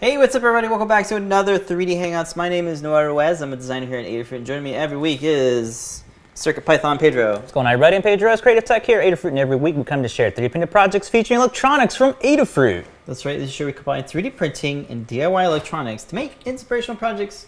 Hey, 0.00 0.16
what's 0.16 0.34
up, 0.34 0.42
everybody? 0.42 0.66
Welcome 0.66 0.88
back 0.88 1.06
to 1.08 1.16
another 1.16 1.58
3D 1.58 1.94
Hangouts. 1.94 2.34
My 2.34 2.48
name 2.48 2.66
is 2.66 2.80
Noah 2.80 3.04
Ruiz. 3.04 3.42
I'm 3.42 3.52
a 3.52 3.56
designer 3.56 3.84
here 3.84 3.98
at 3.98 4.06
Adafruit, 4.06 4.36
and 4.38 4.46
joining 4.46 4.64
me 4.64 4.74
every 4.74 4.96
week 4.96 5.18
is 5.22 6.04
Circuit 6.32 6.64
Python 6.64 6.96
Pedro. 6.96 7.36
What's 7.36 7.52
going 7.52 7.66
on, 7.66 7.74
everybody? 7.74 7.96
I'm 7.96 8.02
Pedro 8.02 8.30
Ruiz, 8.30 8.40
Creative 8.40 8.64
Tech 8.64 8.86
here 8.86 9.02
at 9.02 9.12
Adafruit, 9.12 9.28
and 9.28 9.38
every 9.38 9.56
week 9.56 9.76
we 9.76 9.84
come 9.84 10.02
to 10.02 10.08
share 10.08 10.30
3D 10.30 10.52
printed 10.52 10.70
projects 10.70 11.10
featuring 11.10 11.38
electronics 11.38 11.96
from 11.96 12.14
Adafruit. 12.14 12.86
That's 13.04 13.26
right. 13.26 13.38
This 13.38 13.50
is 13.50 13.60
where 13.60 13.66
we 13.66 13.74
combine 13.74 14.04
3D 14.04 14.36
printing 14.36 14.86
and 14.88 15.06
DIY 15.06 15.44
electronics 15.44 16.04
to 16.04 16.14
make 16.14 16.46
inspirational 16.46 16.96
projects 16.96 17.46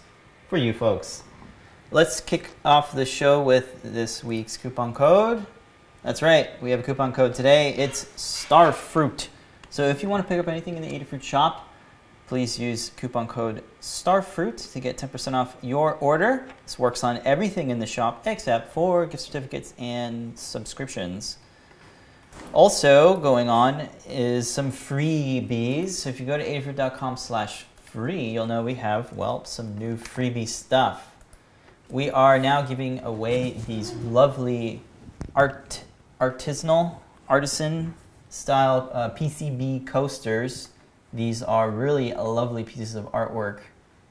for 0.51 0.59
you 0.59 0.75
folks. 0.75 1.23
Let's 1.91 2.21
kick 2.21 2.51
off 2.67 2.93
the 2.93 3.07
show 3.07 3.43
with 3.43 3.83
this 3.83 4.23
week's 4.23 4.59
coupon 4.59 4.93
code. 4.93 5.47
That's 6.03 6.21
right. 6.21 6.51
We 6.63 6.71
have 6.73 6.81
a 6.81 6.83
coupon 6.83 7.15
code 7.15 7.33
today. 7.33 7.73
It's 7.77 8.05
Starfruit. 8.19 9.29
So 9.71 9.89
if 9.89 10.03
you 10.03 10.11
want 10.11 10.23
to 10.23 10.29
pick 10.29 10.39
up 10.39 10.49
anything 10.49 10.77
in 10.77 10.83
the 10.83 10.91
Adafruit 10.91 11.23
shop, 11.23 11.71
please 12.33 12.59
use 12.59 12.93
coupon 12.97 13.29
code 13.29 13.63
STARFRUIT 13.83 14.73
to 14.73 14.81
get 14.81 14.97
10% 14.97 15.35
off 15.35 15.55
your 15.61 15.97
order. 15.97 16.49
This 16.65 16.79
works 16.79 17.05
on 17.05 17.21
everything 17.27 17.69
in 17.69 17.79
the 17.79 17.85
shop 17.85 18.27
except 18.27 18.73
for 18.73 19.05
gift 19.05 19.25
certificates 19.25 19.75
and 19.77 20.39
subscriptions. 20.39 21.37
Also 22.55 23.19
going 23.19 23.51
on 23.51 23.87
is 24.09 24.51
some 24.51 24.73
freebies. 24.73 25.91
So 25.91 26.09
if 26.09 26.21
you 26.21 26.25
go 26.25 26.39
to 26.39 26.43
adafruit.com 26.43 27.19
slash 27.19 27.67
free, 27.85 28.31
you'll 28.31 28.47
know 28.47 28.63
we 28.63 28.77
have, 28.77 29.13
well, 29.13 29.45
some 29.45 29.77
new 29.77 29.99
freebie 29.99 30.49
stuff. 30.49 31.15
We 31.91 32.09
are 32.09 32.39
now 32.39 32.63
giving 32.63 33.01
away 33.01 33.61
these 33.67 33.93
lovely 33.93 34.81
art, 35.37 35.85
artisanal, 36.19 36.97
artisan 37.29 37.93
style 38.31 38.89
uh, 38.95 39.11
PCB 39.11 39.87
coasters. 39.87 40.71
These 41.13 41.43
are 41.43 41.71
really 41.71 42.13
lovely 42.15 42.65
pieces 42.65 42.95
of 42.95 43.05
artwork 43.13 43.61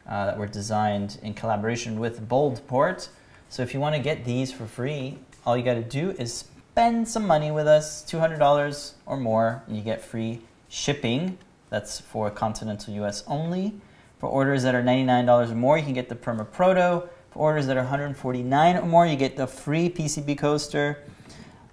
uh, 0.08 0.28
that 0.28 0.38
were 0.38 0.48
designed 0.48 1.20
in 1.24 1.34
collaboration 1.34 2.00
with 2.00 2.28
Boldport. 2.28 3.10
So 3.50 3.64
if 3.64 3.74
you 3.74 3.80
want 3.80 3.96
to 3.96 4.02
get 4.02 4.24
these 4.24 4.52
for 4.52 4.66
free, 4.66 5.18
all 5.46 5.58
you 5.58 5.64
got 5.64 5.74
to 5.74 5.84
do 5.84 6.12
is 6.12 6.34
spend 6.34 7.08
some 7.08 7.26
money 7.26 7.52
with 7.52 7.68
us, 7.68 8.04
$200 8.04 8.94
or 9.06 9.18
more, 9.18 9.64
and 9.68 9.76
you 9.76 9.82
get 9.82 10.02
free 10.02 10.42
shipping. 10.70 11.38
That's 11.70 12.00
for 12.00 12.30
continental 12.30 12.94
US 13.06 13.24
only. 13.28 13.74
For 14.20 14.28
orders 14.30 14.62
that 14.64 14.76
are 14.76 14.84
$99 14.84 15.52
or 15.52 15.56
more, 15.56 15.78
you 15.78 15.84
can 15.84 15.94
get 15.94 16.08
the 16.08 16.16
Perma 16.16 16.50
Proto. 16.52 17.10
For 17.32 17.40
orders 17.40 17.66
that 17.68 17.78
are 17.78 17.82
149 17.82 18.78
or 18.78 18.86
more, 18.86 19.08
you 19.08 19.16
get 19.16 19.36
the 19.36 19.48
free 19.48 19.90
PCB 19.90 20.38
coaster 20.38 21.04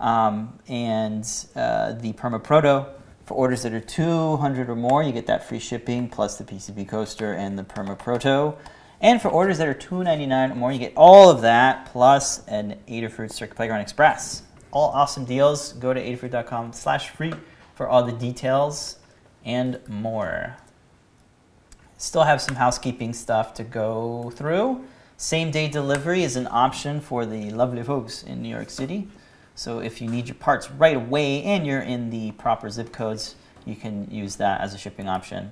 um, 0.01 0.59
and 0.69 1.25
uh, 1.55 1.93
the 1.93 2.13
Perma 2.15 2.43
Proto. 2.43 2.87
For 3.29 3.35
orders 3.35 3.63
that 3.65 3.75
are 3.75 3.81
200 3.81 4.71
or 4.71 4.75
more, 4.75 5.03
you 5.03 5.13
get 5.13 5.27
that 5.27 5.47
free 5.47 5.59
shipping 5.59 6.09
plus 6.09 6.39
the 6.39 6.45
PCB 6.45 6.89
coaster 6.89 7.35
and 7.35 7.59
the 7.59 7.63
Perma 7.63 7.99
Proto. 7.99 8.57
And 9.03 9.21
for 9.21 9.29
orders 9.29 9.59
that 9.59 9.69
are 9.69 9.75
299 9.75 10.53
or 10.53 10.55
more, 10.55 10.73
you 10.73 10.79
get 10.79 10.95
all 10.97 11.29
of 11.29 11.43
that 11.43 11.85
plus 11.93 12.43
an 12.47 12.79
Adafruit 12.89 13.31
Circuit 13.31 13.55
Playground 13.55 13.83
Express. 13.83 14.45
All 14.71 14.89
awesome 14.93 15.27
deals. 15.27 15.75
Go 15.75 15.93
to 15.93 16.01
adafruit.com 16.01 16.73
slash 16.73 17.11
free 17.11 17.35
for 17.75 17.87
all 17.87 18.03
the 18.03 18.13
details 18.13 18.97
and 19.45 19.79
more. 19.87 20.57
Still 21.99 22.23
have 22.23 22.41
some 22.41 22.55
housekeeping 22.55 23.13
stuff 23.13 23.53
to 23.55 23.63
go 23.63 24.33
through. 24.37 24.87
Same 25.19 25.51
day 25.51 25.69
delivery 25.69 26.23
is 26.23 26.35
an 26.37 26.49
option 26.51 27.03
for 27.03 27.27
the 27.27 27.51
lovely 27.51 27.83
folks 27.83 28.23
in 28.23 28.41
New 28.41 28.49
York 28.49 28.71
City. 28.71 29.07
So 29.59 29.81
if 29.81 30.01
you 30.01 30.09
need 30.09 30.29
your 30.29 30.37
parts 30.37 30.71
right 30.71 30.95
away 30.95 31.43
and 31.43 31.67
you're 31.67 31.81
in 31.81 32.11
the 32.11 32.31
proper 32.31 32.71
zip 32.71 32.93
codes, 32.93 33.35
you 33.67 33.75
can 33.75 34.09
use 34.09 34.37
that 34.37 34.61
as 34.61 34.73
a 34.73 34.79
shipping 34.79 35.09
option. 35.09 35.51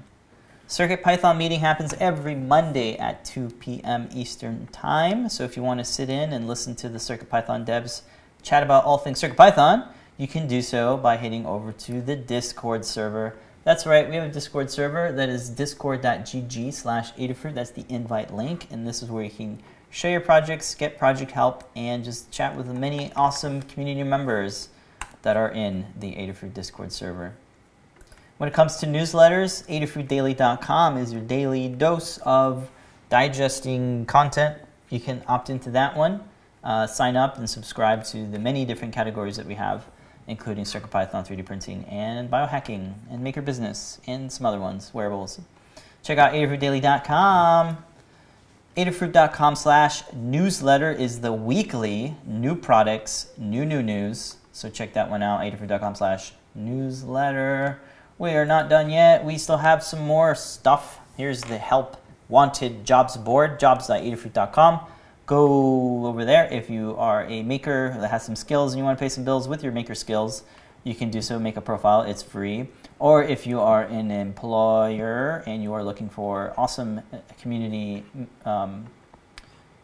Circuit 0.69 1.03
Python 1.03 1.37
meeting 1.37 1.58
happens 1.58 1.93
every 1.94 2.37
Monday 2.37 2.97
at 2.99 3.25
2 3.25 3.50
p.m. 3.58 4.08
Eastern 4.14 4.69
Time. 4.69 5.29
So 5.29 5.43
if 5.43 5.56
you 5.56 5.64
want 5.64 5.81
to 5.81 5.85
sit 5.85 6.08
in 6.08 6.32
and 6.32 6.47
listen 6.47 6.76
to 6.76 6.88
the 6.88 7.00
Circuit 7.00 7.29
Python 7.29 7.67
devs 7.67 8.03
chat 8.43 8.62
about 8.62 8.85
all 8.85 8.97
things 8.97 9.19
Circuit 9.19 9.37
Python, 9.37 9.88
you 10.17 10.29
can 10.29 10.47
do 10.47 10.62
so 10.62 10.97
by 10.97 11.17
heading 11.17 11.44
over 11.44 11.73
to 11.73 12.00
the 12.00 12.14
Discord 12.14 12.85
server. 12.85 13.35
That's 13.64 13.87
right, 13.87 14.08
we 14.08 14.14
have 14.14 14.31
a 14.31 14.32
Discord 14.32 14.70
server 14.70 15.11
that 15.11 15.29
is 15.29 15.50
discord.gg 15.50 16.73
slash 16.73 17.12
Adafruit. 17.14 17.55
That's 17.55 17.70
the 17.70 17.85
invite 17.88 18.32
link, 18.32 18.69
and 18.70 18.87
this 18.87 19.03
is 19.03 19.11
where 19.11 19.25
you 19.25 19.31
can 19.31 19.61
share 19.96 20.10
your 20.10 20.20
projects, 20.20 20.75
get 20.75 20.98
project 20.98 21.31
help, 21.31 21.64
and 21.75 22.04
just 22.04 22.31
chat 22.31 22.54
with 22.54 22.66
the 22.66 22.75
many 22.75 23.10
awesome 23.16 23.62
community 23.62 24.02
members 24.02 24.69
that 25.22 25.38
are 25.38 25.50
in 25.50 25.87
the 25.98 26.12
Adafruit 26.16 26.52
Discord 26.52 26.93
server. 26.93 27.32
When 28.37 28.46
it 28.46 28.52
comes 28.52 28.76
to 28.76 28.87
newsletters, 28.87 29.66
adafruitdaily.com 29.69 30.98
is 30.98 31.14
your 31.14 31.22
daily 31.22 31.70
dose 31.70 32.19
of 32.19 32.69
digesting 33.08 34.04
content. 34.04 34.58
You 34.90 35.00
can 35.00 35.22
opt 35.28 35.48
into 35.48 35.70
that 35.70 35.96
one, 35.96 36.22
uh, 36.62 36.87
sign 36.87 37.16
up, 37.16 37.38
and 37.38 37.48
subscribe 37.48 38.04
to 38.04 38.26
the 38.26 38.38
many 38.38 38.66
different 38.66 38.93
categories 38.93 39.38
that 39.38 39.46
we 39.46 39.54
have, 39.54 39.87
including 40.26 40.64
CircuitPython 40.64 41.26
3D 41.26 41.46
printing 41.46 41.87
and 41.87 42.31
biohacking 42.31 42.93
and 43.10 43.25
maker 43.25 43.40
business 43.40 43.98
and 44.06 44.31
some 44.31 44.44
other 44.44 44.60
ones, 44.60 44.93
wearables. 44.93 45.40
Check 46.02 46.19
out 46.19 46.34
adafruitdaily.com. 46.34 47.78
Adafruit.com 48.76 49.56
slash 49.56 50.02
newsletter 50.12 50.93
is 50.93 51.23
the 51.23 51.32
weekly 51.32 52.14
new 52.26 52.55
products, 52.55 53.28
new, 53.38 53.64
new 53.64 53.82
news. 53.82 54.37
So 54.52 54.69
check 54.69 54.93
that 54.93 55.08
one 55.08 55.23
out, 55.23 55.40
adafruit.com 55.40 55.94
slash 55.94 56.32
newsletter. 56.55 57.81
We 58.19 58.32
are 58.32 58.44
not 58.44 58.69
done 58.69 58.90
yet. 58.90 59.25
We 59.25 59.38
still 59.38 59.56
have 59.56 59.82
some 59.82 60.00
more 60.00 60.34
stuff. 60.34 61.00
Here's 61.17 61.40
the 61.40 61.56
help 61.56 61.96
wanted 62.28 62.84
jobs 62.84 63.17
board, 63.17 63.58
jobs.adafruit.com. 63.58 64.81
Go 65.25 66.06
over 66.06 66.26
there 66.26 66.46
if 66.52 66.69
you 66.69 66.96
are 66.99 67.25
a 67.25 67.43
maker 67.43 67.96
that 67.99 68.11
has 68.11 68.26
some 68.26 68.37
skills 68.37 68.75
and 68.75 68.79
you 68.79 68.84
want 68.84 68.99
to 68.99 69.02
pay 69.02 69.08
some 69.08 69.25
bills 69.25 69.49
with 69.49 69.62
your 69.62 69.72
maker 69.72 69.94
skills. 69.94 70.43
You 70.84 70.94
can 70.94 71.11
do 71.11 71.22
so, 71.22 71.38
make 71.38 71.56
a 71.56 71.62
profile, 71.62 72.02
it's 72.02 72.22
free. 72.22 72.69
Or 72.98 73.22
if 73.22 73.46
you 73.46 73.60
are 73.60 73.82
an 73.82 74.10
employer 74.10 75.43
and 75.46 75.62
you 75.62 75.75
are 75.75 75.84
looking 75.84 76.08
for 76.08 76.54
awesome 76.56 77.02
community 77.40 78.04
um, 78.44 78.87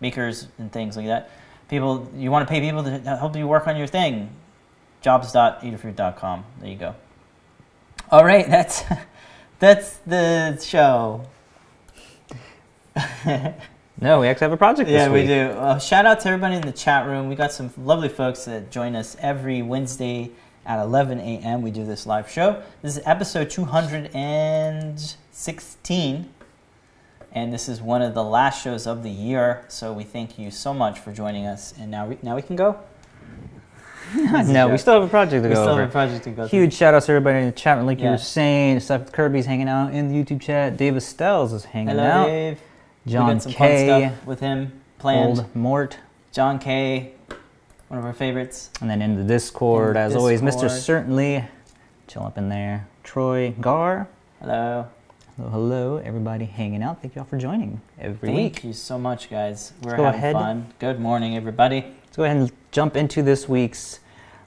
makers 0.01 0.49
and 0.59 0.73
things 0.73 0.97
like 0.97 1.07
that, 1.07 1.31
people 1.69 2.11
you 2.17 2.31
want 2.31 2.47
to 2.47 2.51
pay 2.51 2.61
people 2.61 2.83
to 2.85 2.99
help 3.01 3.37
you 3.37 3.47
work 3.47 3.67
on 3.67 3.77
your 3.77 3.87
thing, 3.87 4.31
jobs.adafruit.com. 5.03 6.45
There 6.61 6.71
you 6.71 6.77
go. 6.77 6.95
All 8.11 8.25
right, 8.25 8.49
that's 8.49 8.83
that's 9.59 9.97
the 10.07 10.59
show. 10.59 11.27
No, 14.03 14.19
we 14.19 14.27
actually 14.27 14.47
have 14.47 14.53
a 14.53 14.57
project 14.57 14.89
this 14.89 14.97
yeah, 14.97 15.13
we 15.13 15.25
do. 15.25 15.57
Uh, 15.57 15.79
shout 15.79 16.07
out 16.07 16.19
to 16.21 16.29
everybody 16.29 16.57
in 16.57 16.63
the 16.63 16.73
chat 16.73 17.07
room. 17.07 17.29
We 17.29 17.37
got 17.37 17.53
some 17.53 17.71
lovely 17.77 18.09
folks 18.09 18.47
that 18.47 18.73
join 18.73 18.97
us 18.97 19.17
every 19.21 19.63
Wednesday 19.63 20.33
at 20.65 20.81
11 20.81 21.21
a.m. 21.21 21.61
We 21.63 21.71
do 21.71 21.85
this 21.85 22.07
live 22.07 22.31
show. 22.31 22.63
This 22.83 22.97
is 22.97 23.03
episode 23.07 23.51
216, 23.51 26.29
and 27.33 27.53
this 27.53 27.69
is 27.69 27.81
one 27.81 28.03
of 28.03 28.15
the 28.15 28.25
last 28.25 28.63
shows 28.63 28.87
of 28.87 29.03
the 29.03 29.11
year. 29.11 29.65
So 29.69 29.93
we 29.93 30.05
thank 30.05 30.39
you 30.39 30.51
so 30.51 30.73
much 30.73 30.99
for 31.01 31.13
joining 31.13 31.47
us. 31.47 31.75
And 31.79 31.91
now 31.91 32.07
we 32.07 32.19
now 32.23 32.37
we 32.37 32.43
can 32.43 32.57
go. 32.57 32.79
no, 34.15 34.69
we 34.69 34.77
still 34.77 34.95
have 34.95 35.05
a 35.05 35.09
project 35.09 35.43
to 35.43 35.49
We 35.49 35.55
go 35.55 35.63
still 35.63 35.69
over. 35.71 35.81
have 35.81 35.89
a 35.89 35.93
project 35.93 36.25
to 36.25 36.31
go. 36.31 36.47
through. 36.47 36.59
Huge 36.61 36.75
shout 36.75 36.93
outs 36.93 37.07
to 37.07 37.13
everybody 37.13 37.39
in 37.39 37.47
the 37.47 37.53
chat. 37.53 37.83
Like 37.85 37.99
you 38.01 38.11
were 38.11 38.19
saying, 38.19 38.81
Seth 38.81 39.11
Kirby's 39.11 39.47
hanging 39.47 39.69
out 39.69 39.95
in 39.95 40.09
the 40.09 40.15
YouTube 40.15 40.43
chat. 40.43 40.77
Dave 40.77 40.95
Astels 40.95 41.55
is 41.55 41.65
hanging 41.65 41.97
Hello, 41.97 42.03
out. 42.03 42.27
Dave. 42.27 42.61
John 43.07 43.27
we 43.27 43.33
got 43.33 43.43
some 43.43 43.53
K. 43.53 43.89
fun 43.89 44.03
stuff 44.13 44.27
with 44.27 44.41
him 44.41 44.81
planned. 44.99 45.39
Old 45.39 45.57
Mort. 45.57 45.97
John 46.31 46.59
K, 46.59 47.13
one 47.93 47.99
of 47.99 48.07
our 48.07 48.15
favorites. 48.15 48.71
And 48.81 48.89
then 48.89 49.03
in 49.03 49.17
the 49.17 49.23
Discord, 49.23 49.89
In 49.89 49.95
the 49.95 50.01
as 50.01 50.17
always, 50.17 50.41
Mr. 50.41 50.71
Certainly. 50.71 51.45
Chill 52.07 52.25
up 52.25 52.39
in 52.39 52.49
there. 52.49 52.89
Troy 53.05 53.55
Gar. 53.61 54.09
Hello. 54.41 54.89
Hello, 55.37 55.51
hello, 55.51 55.97
everybody 55.99 56.47
hanging 56.47 56.83
out. 56.83 57.03
Thank 57.03 57.15
you 57.15 57.21
all 57.21 57.27
for 57.27 57.37
joining 57.37 57.83
every 57.99 58.31
Thank 58.31 58.55
week. 58.55 58.65
you 58.65 58.73
so 58.73 58.99
much, 58.99 59.29
guys. 59.29 59.75
We're 59.83 59.99
go 59.99 60.05
having 60.11 60.33
fun. 60.33 60.73
Good 60.79 61.01
morning, 61.01 61.37
everybody. 61.37 61.85
Let's 62.05 62.17
go 62.17 62.25
ahead 62.25 62.39
and 62.39 62.53
jump 62.71 62.97
into 62.97 63.23
this 63.23 63.47
week's 63.47 64.01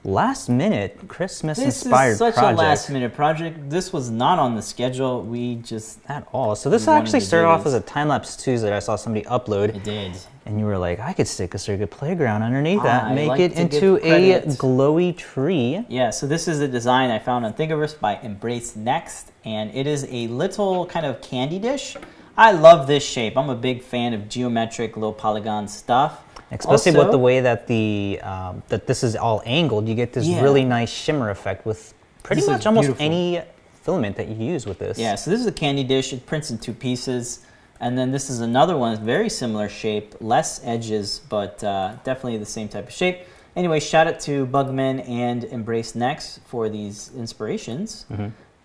last 0.06 0.48
minute 0.48 0.96
Christmas 1.08 1.58
This 1.58 1.82
inspired 1.82 2.12
is 2.12 2.18
such 2.18 2.34
project. 2.34 2.58
a 2.58 2.62
last 2.62 2.90
minute 2.90 3.14
project. 3.14 3.68
This 3.68 3.92
was 3.92 4.08
not 4.08 4.38
on 4.38 4.54
the 4.54 4.62
schedule. 4.62 5.22
We 5.22 5.56
just 5.56 5.98
At 6.08 6.26
all. 6.32 6.54
So 6.54 6.70
this 6.70 6.86
actually 6.86 7.20
started 7.20 7.48
off 7.48 7.66
as 7.66 7.74
a 7.74 7.80
time 7.80 8.08
lapse 8.08 8.36
Tuesday 8.36 8.68
that 8.68 8.76
I 8.76 8.78
saw 8.78 8.94
somebody 8.96 9.24
upload, 9.26 9.70
it 9.74 9.82
did. 9.82 10.12
and 10.46 10.60
you 10.60 10.66
were 10.66 10.78
like, 10.78 11.00
"I 11.00 11.12
could 11.12 11.26
stick 11.26 11.54
a 11.54 11.58
circuit 11.58 11.90
playground 11.90 12.42
underneath 12.42 12.82
that, 12.84 13.04
I 13.04 13.14
make 13.14 13.28
like 13.28 13.40
it 13.40 13.52
into 13.54 13.96
a 14.02 14.42
glowy 14.42 15.16
tree." 15.16 15.84
Yeah, 15.88 16.10
so 16.10 16.26
this 16.26 16.46
is 16.46 16.60
a 16.60 16.68
design 16.68 17.10
I 17.10 17.18
found 17.18 17.44
on 17.44 17.52
Thingiverse 17.54 17.98
by 17.98 18.18
Embrace 18.22 18.76
Next, 18.76 19.32
and 19.44 19.74
it 19.74 19.88
is 19.88 20.06
a 20.10 20.28
little 20.28 20.86
kind 20.86 21.04
of 21.04 21.20
candy 21.20 21.58
dish. 21.58 21.96
I 22.36 22.52
love 22.52 22.86
this 22.86 23.04
shape. 23.04 23.36
I'm 23.36 23.48
a 23.48 23.54
big 23.54 23.82
fan 23.82 24.12
of 24.12 24.28
geometric, 24.28 24.96
low 24.96 25.12
polygon 25.12 25.68
stuff. 25.68 26.22
Especially 26.50 26.92
Also- 26.92 26.98
with 27.04 27.10
the 27.10 27.18
way 27.18 27.40
that 27.40 27.66
the 27.66 28.20
um, 28.22 28.62
that 28.68 28.86
this 28.86 29.02
is 29.02 29.16
all 29.16 29.42
angled, 29.44 29.88
you 29.88 29.94
get 29.94 30.12
this 30.12 30.26
Yeah. 30.26 30.42
really 30.42 30.64
nice 30.64 30.90
shimmer 30.90 31.30
effect 31.30 31.66
with 31.66 31.92
pretty 32.22 32.40
This 32.42 32.48
much 32.50 32.66
almost 32.66 32.86
beautiful. 32.88 33.04
any 33.04 33.40
filament 33.82 34.16
that 34.16 34.28
you 34.28 34.36
use 34.52 34.66
with 34.66 34.78
this. 34.78 34.98
Yeah, 34.98 35.14
so 35.16 35.30
this 35.30 35.40
is 35.40 35.46
a 35.46 35.52
candy 35.52 35.82
dish. 35.84 36.12
It 36.12 36.24
prints 36.26 36.50
in 36.50 36.58
two 36.58 36.72
pieces. 36.72 37.40
And 37.80 37.98
then 37.98 38.10
this 38.10 38.30
is 38.30 38.40
another 38.40 38.74
one, 38.76 38.96
very 39.04 39.28
similar 39.28 39.68
shape, 39.68 40.14
less 40.20 40.60
edges, 40.64 41.20
but 41.28 41.62
uh, 41.62 41.92
definitely 42.04 42.38
the 42.38 42.46
same 42.46 42.68
type 42.68 42.86
of 42.88 42.92
shape. 42.92 43.18
Anyway, 43.54 43.80
shout 43.80 44.06
out 44.06 44.18
to 44.20 44.46
Bugman 44.46 45.06
and 45.08 45.44
Embrace 45.44 45.94
Next 45.94 46.40
for 46.46 46.68
these 46.70 47.10
inspirations, 47.16 48.06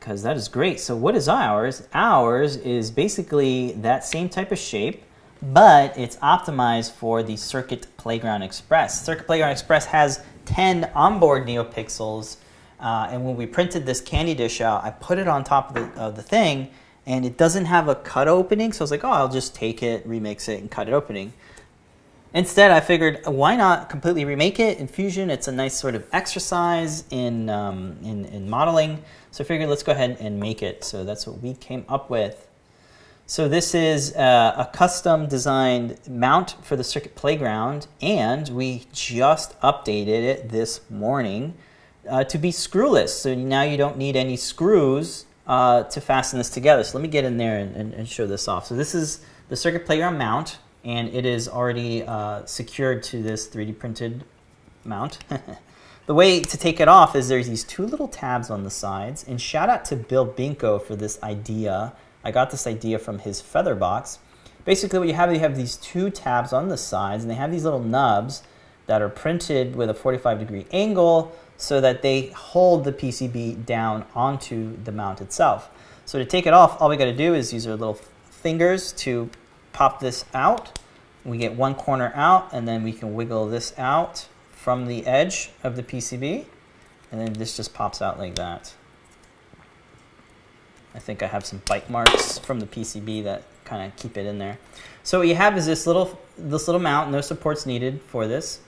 because 0.02 0.24
that 0.24 0.36
is 0.36 0.48
great. 0.48 0.80
So 0.80 0.96
what 0.96 1.16
is 1.16 1.30
ours? 1.30 1.88
Ours 1.94 2.58
is 2.58 2.90
basically 2.90 3.74
that 3.74 4.04
same 4.04 4.30
type 4.30 4.52
of 4.52 4.58
shape, 4.58 5.04
but 5.44 5.96
it's 5.96 6.16
optimized 6.18 6.94
for 6.94 7.22
the 7.22 7.38
Circuit 7.38 7.86
Playground 7.98 8.42
Express. 8.42 9.06
Circuit 9.06 9.28
Playground 9.28 9.52
Express 9.52 9.86
has 9.86 10.24
10 10.46 10.92
onboard 10.96 11.46
NeoPixels, 11.46 12.38
uh, 12.80 13.10
and 13.12 13.24
when 13.24 13.36
we 13.36 13.46
printed 13.46 13.86
this 13.86 14.02
candy 14.02 14.34
dish 14.34 14.60
out, 14.60 14.84
I 14.84 14.90
put 14.90 15.20
it 15.20 15.28
on 15.28 15.44
top 15.44 15.70
of 15.70 15.76
the, 15.76 16.02
of 16.02 16.16
the 16.16 16.24
thing, 16.24 16.72
and 17.06 17.24
it 17.24 17.38
doesn't 17.38 17.66
have 17.66 17.88
a 17.88 17.94
cut 17.94 18.28
opening, 18.28 18.74
so 18.74 18.82
I 18.82 18.86
was 18.86 18.92
like, 18.92 19.04
oh, 19.04 19.12
I'll 19.12 19.30
just 19.30 19.54
take 19.54 19.84
it, 19.84 20.08
remix 20.08 20.50
it, 20.50 20.60
and 20.62 20.72
cut 20.72 20.88
it 20.88 20.94
opening. 20.94 21.32
Instead, 22.34 22.72
I 22.72 22.80
figured, 22.80 23.26
why 23.26 23.58
not 23.58 23.90
completely 23.90 24.24
remake 24.24 24.60
it 24.60 24.80
in 24.80 24.88
Fusion? 24.88 25.30
It's 25.30 25.50
a 25.50 25.52
nice 25.52 25.76
sort 25.76 25.96
of 25.96 26.08
exercise 26.14 27.04
in, 27.10 27.50
um, 27.50 27.98
in, 28.04 28.24
in 28.26 28.50
modeling. 28.50 29.04
So 29.32 29.44
I 29.44 29.48
figured, 29.48 29.70
let's 29.70 29.84
go 29.84 29.92
ahead 29.92 30.18
and 30.22 30.40
make 30.40 30.64
it. 30.64 30.86
So 30.86 31.04
that's 31.04 31.28
what 31.28 31.42
we 31.42 31.56
came 31.56 31.84
up 31.90 32.10
with. 32.10 32.48
So 33.26 33.48
this 33.50 33.76
is 33.76 34.16
uh, 34.16 34.56
a 34.58 34.76
custom 34.76 35.28
designed 35.28 36.00
mount 36.08 36.56
for 36.64 36.76
the 36.76 36.84
Circuit 36.84 37.16
Playground, 37.16 37.88
and 38.02 38.48
we 38.50 38.86
just 38.92 39.60
updated 39.62 40.24
it 40.24 40.50
this 40.50 40.90
morning 40.90 41.54
uh, 42.10 42.24
to 42.26 42.38
be 42.38 42.52
screwless. 42.52 43.10
So 43.10 43.36
now 43.36 43.64
you 43.64 43.78
don't 43.78 43.98
need 43.98 44.16
any 44.16 44.38
screws 44.38 45.26
uh, 45.48 45.84
to 45.84 46.02
fasten 46.02 46.40
this 46.40 46.50
together. 46.50 46.84
So 46.84 46.98
let 46.98 47.04
me 47.04 47.10
get 47.10 47.26
in 47.26 47.38
there 47.38 47.58
and, 47.58 47.76
and, 47.76 47.94
and 47.94 48.08
show 48.08 48.26
this 48.26 48.48
off. 48.48 48.68
So 48.68 48.76
this 48.76 48.96
is 48.96 49.22
the 49.50 49.56
Circuit 49.56 49.86
Playground 49.86 50.18
mount, 50.18 50.60
and 50.84 51.10
it 51.10 51.26
is 51.26 51.48
already 51.48 52.04
uh, 52.04 52.46
secured 52.46 53.04
to 53.04 53.22
this 53.22 53.48
3D 53.48 53.78
printed 53.78 54.24
mount. 54.84 55.20
the 56.06 56.14
way 56.14 56.42
to 56.42 56.58
take 56.58 56.80
it 56.80 56.88
off 56.88 57.16
is 57.16 57.28
there's 57.28 57.48
these 57.48 57.64
two 57.64 57.86
little 57.86 58.08
tabs 58.08 58.50
on 58.50 58.64
the 58.64 58.70
sides, 58.70 59.26
and 59.28 59.40
shout 59.40 59.70
out 59.70 59.86
to 59.86 59.96
Bill 59.96 60.28
Binko 60.28 60.82
for 60.82 60.96
this 60.96 61.22
idea. 61.22 61.94
I 62.24 62.32
got 62.32 62.52
this 62.52 62.68
idea 62.68 63.00
from 63.00 63.20
his 63.20 63.42
feather 63.42 63.76
box. 63.76 64.20
Basically, 64.66 65.00
what 65.00 65.08
you 65.08 65.14
have, 65.16 65.30
is 65.30 65.36
you 65.36 65.40
have 65.42 65.58
these 65.58 65.76
two 65.76 66.10
tabs 66.10 66.54
on 66.54 66.70
the 66.70 66.78
sides, 66.78 67.24
and 67.24 67.32
they 67.32 67.36
have 67.36 67.52
these 67.52 67.64
little 67.64 67.80
nubs 67.80 68.44
that 68.88 69.02
are 69.02 69.10
printed 69.10 69.76
with 69.76 69.90
a 69.90 69.94
45 69.94 70.40
degree 70.40 70.66
angle 70.72 71.36
so 71.58 71.80
that 71.80 72.02
they 72.02 72.28
hold 72.28 72.84
the 72.84 72.92
PCB 72.92 73.66
down 73.66 74.06
onto 74.16 74.76
the 74.84 74.92
mount 74.92 75.22
itself. 75.22 75.70
So 76.06 76.20
to 76.20 76.26
take 76.26 76.46
it 76.48 76.54
off, 76.54 76.82
all 76.82 76.90
we 76.90 76.98
got 76.98 77.06
to 77.06 77.16
do 77.16 77.34
is 77.34 77.54
use 77.54 77.68
our 77.68 77.76
little 77.76 78.00
fingers 78.30 78.92
to 78.94 79.30
pop 79.74 80.00
this 80.00 80.26
out. 80.34 80.80
We 81.24 81.38
get 81.38 81.56
one 81.56 81.76
corner 81.76 82.12
out, 82.16 82.50
and 82.52 82.68
then 82.68 82.84
we 82.84 82.94
can 82.94 83.14
wiggle 83.14 83.48
this 83.48 83.74
out 83.78 84.28
from 84.52 84.86
the 84.86 85.06
edge 85.06 85.52
of 85.64 85.76
the 85.76 85.84
PCB, 85.84 86.46
and 87.12 87.22
then 87.22 87.34
this 87.34 87.58
just 87.58 87.74
pops 87.74 88.02
out 88.02 88.20
like 88.20 88.36
that. 88.36 88.74
I 90.94 91.00
think 91.00 91.24
I 91.24 91.28
have 91.28 91.46
some 91.46 91.62
bite 91.66 91.90
marks 91.90 92.38
from 92.40 92.60
the 92.60 92.66
PCB 92.66 93.24
that 93.24 93.44
kind 93.64 93.86
of 93.86 93.96
keep 93.96 94.18
it 94.18 94.26
in 94.26 94.38
there. 94.38 94.58
So 95.04 95.20
what 95.20 95.28
you 95.28 95.36
have 95.36 95.58
is 95.58 95.66
this 95.66 95.88
little 95.88 96.20
this 96.38 96.68
little 96.68 96.82
mount, 96.82 97.12
no 97.12 97.22
supports 97.22 97.66
needed 97.66 98.02
for 98.02 98.28
this. 98.28 98.60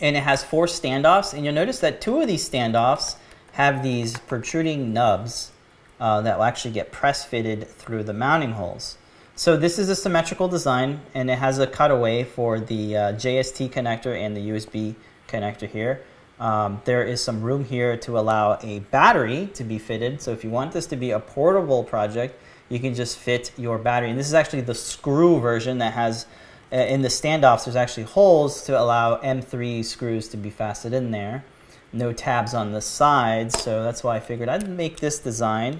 And 0.00 0.16
it 0.16 0.22
has 0.22 0.44
four 0.44 0.66
standoffs, 0.66 1.34
and 1.34 1.44
you'll 1.44 1.54
notice 1.54 1.80
that 1.80 2.00
two 2.00 2.20
of 2.20 2.28
these 2.28 2.48
standoffs 2.48 3.16
have 3.52 3.82
these 3.82 4.16
protruding 4.16 4.92
nubs 4.92 5.50
uh, 5.98 6.20
that 6.20 6.38
will 6.38 6.44
actually 6.44 6.70
get 6.70 6.92
press 6.92 7.24
fitted 7.24 7.66
through 7.68 8.04
the 8.04 8.12
mounting 8.12 8.52
holes. 8.52 8.96
So 9.38 9.56
this 9.56 9.78
is 9.78 9.88
a 9.88 9.94
symmetrical 9.94 10.48
design, 10.48 11.00
and 11.14 11.30
it 11.30 11.38
has 11.38 11.60
a 11.60 11.66
cutaway 11.68 12.24
for 12.24 12.58
the 12.58 12.96
uh, 12.96 13.12
JST 13.12 13.70
connector 13.70 14.20
and 14.20 14.36
the 14.36 14.48
USB 14.48 14.96
connector 15.28 15.68
here. 15.68 16.02
Um, 16.40 16.82
there 16.84 17.04
is 17.04 17.22
some 17.22 17.40
room 17.40 17.64
here 17.64 17.96
to 17.98 18.18
allow 18.18 18.58
a 18.64 18.80
battery 18.90 19.48
to 19.54 19.62
be 19.62 19.78
fitted. 19.78 20.20
So 20.20 20.32
if 20.32 20.42
you 20.42 20.50
want 20.50 20.72
this 20.72 20.86
to 20.86 20.96
be 20.96 21.12
a 21.12 21.20
portable 21.20 21.84
project, 21.84 22.36
you 22.68 22.80
can 22.80 22.96
just 22.96 23.16
fit 23.16 23.52
your 23.56 23.78
battery. 23.78 24.10
And 24.10 24.18
this 24.18 24.26
is 24.26 24.34
actually 24.34 24.62
the 24.62 24.74
screw 24.74 25.38
version 25.38 25.78
that 25.78 25.92
has, 25.92 26.26
uh, 26.72 26.76
in 26.76 27.02
the 27.02 27.08
standoffs, 27.08 27.66
there's 27.66 27.76
actually 27.76 28.06
holes 28.06 28.64
to 28.64 28.76
allow 28.76 29.20
M3 29.20 29.84
screws 29.84 30.26
to 30.30 30.36
be 30.36 30.50
fastened 30.50 30.96
in 30.96 31.12
there. 31.12 31.44
No 31.92 32.12
tabs 32.12 32.54
on 32.54 32.72
the 32.72 32.80
sides, 32.82 33.56
so 33.62 33.84
that's 33.84 34.02
why 34.02 34.16
I 34.16 34.20
figured 34.20 34.48
I'd 34.48 34.68
make 34.68 34.98
this 34.98 35.20
design 35.20 35.78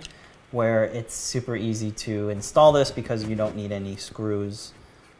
where 0.51 0.85
it's 0.85 1.15
super 1.15 1.57
easy 1.57 1.91
to 1.91 2.31
install 2.31 2.73
this 2.73 2.91
because 2.91 3.25
you 3.25 3.37
don't 3.37 3.57
need 3.57 3.73
any 3.73 3.97
screws 3.97 4.73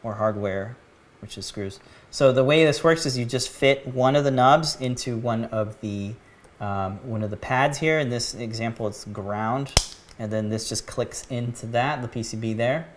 or 0.03 0.15
hardware, 0.15 0.75
which 1.21 1.37
is 1.37 1.45
screws. 1.45 1.79
So 2.11 2.31
the 2.31 2.43
way 2.43 2.65
this 2.65 2.83
works 2.83 3.05
is 3.05 3.17
you 3.17 3.25
just 3.25 3.49
fit 3.49 3.87
one 3.87 4.15
of 4.15 4.23
the 4.23 4.31
knobs 4.31 4.79
into 4.81 5.17
one 5.17 5.45
of 5.45 5.79
the 5.81 6.13
um, 6.59 6.97
one 7.07 7.23
of 7.23 7.29
the 7.29 7.37
pads 7.37 7.77
here. 7.77 7.99
In 7.99 8.09
this 8.09 8.33
example, 8.33 8.87
it's 8.87 9.05
ground, 9.05 9.73
and 10.17 10.31
then 10.31 10.49
this 10.49 10.67
just 10.67 10.87
clicks 10.87 11.25
into 11.27 11.65
that, 11.67 12.01
the 12.01 12.07
PCB 12.07 12.57
there. 12.57 12.87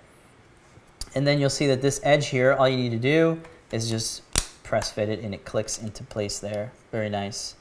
And 1.15 1.27
then 1.27 1.39
you'll 1.39 1.51
see 1.51 1.67
that 1.69 1.83
this 1.83 2.01
edge 2.03 2.29
here, 2.29 2.55
all 2.55 2.69
you 2.69 2.77
need 2.77 2.91
to 2.91 2.99
do 2.99 3.41
is 3.71 3.89
just 3.89 4.23
press 4.65 4.91
fit 4.91 5.09
it, 5.09 5.21
and 5.21 5.35
it 5.35 5.45
clicks 5.45 5.79
into 5.79 6.03
place 6.03 6.39
there. 6.39 6.73
Very 6.91 7.11
nice. 7.11 7.55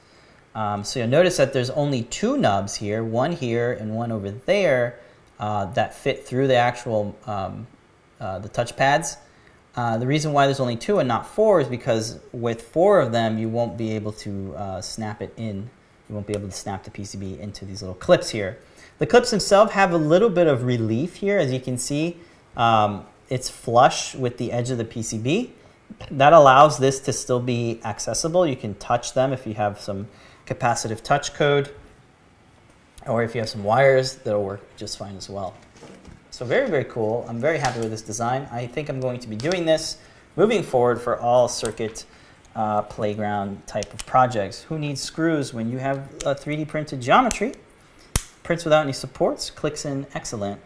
Um, 0.53 0.84
so 0.84 1.00
you'll 1.00 1.10
notice 1.10 1.38
that 1.38 1.53
there's 1.53 1.70
only 1.70 2.03
two 2.03 2.38
nubs 2.38 2.75
here, 2.75 3.03
one 3.03 3.31
here 3.31 3.72
and 3.72 3.96
one 3.96 4.12
over 4.12 4.31
there, 4.31 5.00
uh, 5.39 5.65
that 5.74 5.93
fit 5.96 6.25
through 6.25 6.48
the 6.48 6.55
actual 6.55 7.15
um, 7.25 7.67
uh, 8.20 8.39
the 8.39 8.50
touch 8.50 8.75
pads. 8.75 9.17
Uh, 9.75 9.98
the 9.98 10.05
reason 10.05 10.34
why 10.34 10.46
there's 10.46 10.60
only 10.60 10.75
two 10.75 11.00
and 11.00 11.08
not 11.08 11.25
four 11.25 11.62
is 11.62 11.67
because 11.67 12.20
with 12.34 12.62
four 12.62 13.00
of 13.00 13.12
them, 13.12 13.38
you 13.38 13.48
won't 13.48 13.77
be 13.77 13.91
able 13.91 14.12
to 14.12 14.53
uh, 14.55 14.81
snap 14.81 15.22
it 15.22 15.34
in. 15.38 15.70
You 16.10 16.15
won't 16.15 16.27
be 16.27 16.34
able 16.34 16.50
to 16.50 16.53
snap 16.53 16.84
the 16.84 16.91
PCB 16.91 17.39
into 17.39 17.63
these 17.63 17.81
little 17.81 17.96
clips 17.96 18.29
here. 18.29 18.60
The 19.00 19.08
clips 19.08 19.31
themselves 19.31 19.72
have 19.72 19.93
a 19.93 19.98
little 19.98 20.29
bit 20.29 20.46
of 20.46 20.63
relief 20.63 21.15
here. 21.15 21.39
As 21.39 21.51
you 21.51 21.60
can 21.60 21.77
see, 21.77 22.17
um, 22.58 23.05
it's 23.29 23.50
flush 23.50 24.13
with 24.13 24.38
the 24.38 24.51
edge 24.51 24.70
of 24.70 24.77
the 24.77 24.86
PCB. 24.86 25.51
That 26.12 26.34
allows 26.34 26.77
this 26.77 27.00
to 27.01 27.13
still 27.13 27.39
be 27.39 27.79
accessible. 27.84 28.46
You 28.46 28.58
can 28.58 28.75
touch 28.75 29.13
them 29.13 29.31
if 29.31 29.48
you 29.48 29.53
have 29.53 29.79
some 29.79 30.10
capacitive 30.53 31.01
touch 31.01 31.34
code, 31.34 31.74
or 33.08 33.24
if 33.24 33.34
you 33.34 33.41
have 33.41 33.50
some 33.50 33.63
wires, 33.63 34.15
that'll 34.15 34.43
work 34.43 34.62
just 34.77 34.98
fine 34.98 35.15
as 35.15 35.29
well. 35.29 35.55
So 36.31 36.46
very, 36.46 36.70
very 36.70 36.86
cool. 36.86 37.25
I'm 37.27 37.39
very 37.39 37.58
happy 37.58 37.79
with 37.79 37.91
this 37.91 38.01
design. 38.01 38.48
I 38.51 38.67
think 38.67 38.89
I'm 38.89 39.00
going 39.00 39.20
to 39.20 39.27
be 39.27 39.36
doing 39.36 39.65
this 39.65 39.98
moving 40.36 40.63
forward 40.63 41.01
for 41.01 41.20
all 41.20 41.48
circuit 41.48 42.05
uh, 42.55 42.81
playground 42.84 43.65
type 43.67 43.93
of 43.93 44.05
projects. 44.05 44.63
Who 44.63 44.79
needs 44.79 45.01
screws 45.01 45.53
when 45.53 45.70
you 45.70 45.77
have 45.77 45.98
a 46.25 46.36
3D 46.36 46.67
printed 46.67 47.01
geometry? 47.01 47.53
Prints 48.43 48.63
without 48.63 48.84
any 48.84 48.93
supports, 48.93 49.50
clicks 49.50 49.86
in 49.86 50.08
excellent. 50.13 50.60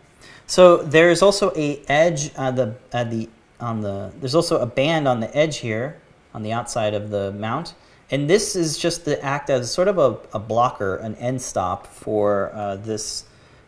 So 0.47 0.77
there's 0.77 1.21
also 1.21 1.51
a 1.55 1.81
edge 1.87 2.33
the, 2.33 2.75
at 2.93 3.09
the, 3.09 3.29
on 3.59 3.81
the, 3.81 4.11
there's 4.19 4.35
also 4.35 4.59
a 4.59 4.65
band 4.65 5.07
on 5.07 5.19
the 5.19 5.35
edge 5.35 5.57
here 5.57 5.99
on 6.33 6.43
the 6.43 6.51
outside 6.51 6.93
of 6.93 7.09
the 7.09 7.31
mount. 7.31 7.73
And 8.11 8.29
this 8.29 8.55
is 8.55 8.77
just 8.77 9.05
to 9.05 9.23
act 9.23 9.49
as 9.49 9.71
sort 9.71 9.87
of 9.87 9.97
a, 9.97 10.17
a 10.33 10.39
blocker, 10.39 10.97
an 10.97 11.15
end 11.15 11.41
stop 11.41 11.87
for 11.87 12.51
uh, 12.53 12.75
this 12.75 13.25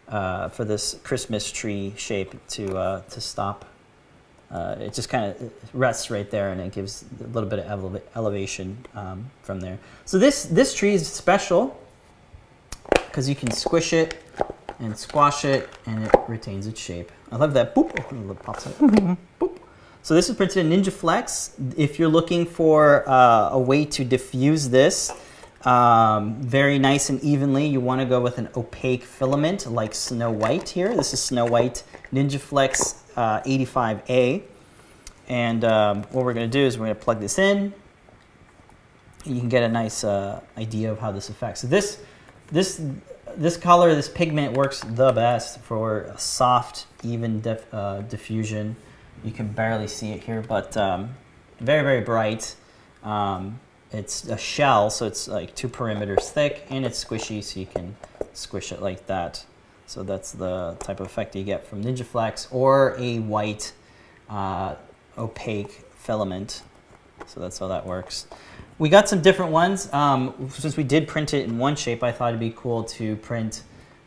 uh, 0.08 0.48
for 0.50 0.64
this 0.64 1.00
Christmas 1.04 1.52
tree 1.52 1.94
shape 1.98 2.36
to 2.50 2.78
uh, 2.78 3.02
to 3.02 3.20
stop 3.20 3.66
uh, 4.50 4.76
it 4.80 4.94
just 4.94 5.10
kind 5.10 5.26
of 5.26 5.52
rests 5.74 6.10
right 6.10 6.30
there 6.32 6.52
and 6.52 6.62
it 6.62 6.72
gives 6.72 7.04
a 7.20 7.28
little 7.28 7.50
bit 7.50 7.60
of 7.60 7.80
eleva- 7.80 8.02
elevation 8.16 8.78
um, 8.96 9.30
from 9.42 9.60
there. 9.60 9.78
So 10.06 10.18
this, 10.18 10.46
this 10.46 10.74
tree 10.74 10.94
is 10.94 11.08
special 11.08 11.78
because 12.94 13.28
you 13.28 13.36
can 13.36 13.52
squish 13.52 13.92
it 13.92 14.24
and 14.80 14.98
squash 14.98 15.44
it 15.44 15.68
and 15.86 16.06
it 16.06 16.12
retains 16.28 16.66
its 16.66 16.80
shape. 16.80 17.12
I 17.32 17.36
love 17.36 17.54
that. 17.56 17.76
Boop. 17.76 17.92
Oh, 18.12 18.32
it 18.32 18.44
pops 18.44 18.68
up. 18.68 18.74
Boop. 18.78 19.58
So 20.08 20.14
this 20.14 20.30
is 20.30 20.38
printed 20.38 20.66
in 20.66 20.72
Ninja 20.72 20.90
Flex. 20.90 21.52
If 21.76 22.00
you're 22.00 22.08
looking 22.08 22.46
for 22.46 23.04
uh, 23.10 23.50
a 23.50 23.60
way 23.60 23.84
to 23.84 24.06
diffuse 24.06 24.70
this 24.70 25.12
um, 25.66 26.36
very 26.36 26.80
nice 26.80 27.10
and 27.10 27.22
evenly, 27.22 27.68
you 27.68 27.82
want 27.82 28.00
to 28.00 28.06
go 28.08 28.22
with 28.22 28.38
an 28.38 28.48
opaque 28.56 29.04
filament 29.04 29.70
like 29.70 29.94
Snow 29.94 30.32
White 30.32 30.70
here. 30.70 30.96
This 30.96 31.12
is 31.12 31.22
Snow 31.22 31.44
White 31.44 31.84
Ninja 32.14 32.40
Flex 32.40 33.04
uh, 33.18 33.42
85A. 33.42 34.44
And 35.28 35.66
um, 35.66 36.04
what 36.14 36.24
we're 36.24 36.34
going 36.34 36.50
to 36.50 36.58
do 36.58 36.66
is 36.66 36.78
we're 36.78 36.86
going 36.86 36.96
to 36.96 37.04
plug 37.04 37.20
this 37.20 37.38
in. 37.38 37.74
You 39.26 39.40
can 39.42 39.50
get 39.50 39.64
a 39.64 39.68
nice 39.68 40.06
uh, 40.06 40.40
idea 40.58 40.90
of 40.90 41.00
how 41.00 41.12
this 41.12 41.28
affects. 41.28 41.60
So 41.60 41.68
this, 41.68 42.02
this, 42.50 42.82
this 43.36 43.58
color, 43.58 43.94
this 43.94 44.08
pigment 44.08 44.54
works 44.54 44.80
the 44.80 45.12
best 45.12 45.60
for 45.60 46.04
a 46.04 46.18
soft, 46.18 46.86
even 47.04 47.46
uh, 47.74 48.04
diffusion. 48.04 48.78
You 49.24 49.32
can 49.32 49.48
barely 49.48 49.88
see 49.88 50.12
it 50.12 50.24
here, 50.24 50.42
but 50.42 50.76
um, 50.78 51.16
very, 51.60 51.84
very 51.84 52.02
bright. 52.02 52.56
Um, 53.04 53.60
it's 53.92 54.26
a 54.26 54.38
shell, 54.38 54.90
so 54.90 55.06
it's 55.06 55.28
like 55.28 55.56
two 55.56 55.70
perimeters 55.70 56.30
thick, 56.30 56.66
and 56.70 56.86
it's 56.86 57.04
squishy, 57.04 57.44
so 57.44 57.60
you 57.60 57.66
can 57.66 57.96
squish 58.34 58.72
it 58.72 58.82
like 58.82 59.08
that. 59.08 59.46
So 59.86 60.04
that's 60.04 60.34
the 60.34 60.76
type 60.80 61.00
of 61.00 61.06
effect 61.06 61.36
you 61.36 61.44
get 61.44 61.66
from 61.66 61.84
NinjaFlex 61.84 62.48
or 62.52 62.96
a 63.00 63.20
white 63.20 63.72
uh, 64.30 64.76
opaque 65.18 65.86
filament. 65.96 66.62
So 67.26 67.40
that's 67.40 67.58
how 67.58 67.68
that 67.70 67.86
works. 67.86 68.28
We 68.80 68.90
got 68.90 69.10
some 69.10 69.22
different 69.22 69.52
ones. 69.52 69.92
Um, 69.94 70.50
since 70.52 70.78
we 70.78 70.84
did 70.84 71.08
print 71.08 71.34
it 71.34 71.46
in 71.46 71.58
one 71.58 71.76
shape, 71.76 72.04
I 72.04 72.12
thought 72.12 72.30
it'd 72.30 72.40
be 72.40 72.54
cool 72.56 72.84
to 72.84 73.16
print 73.18 73.64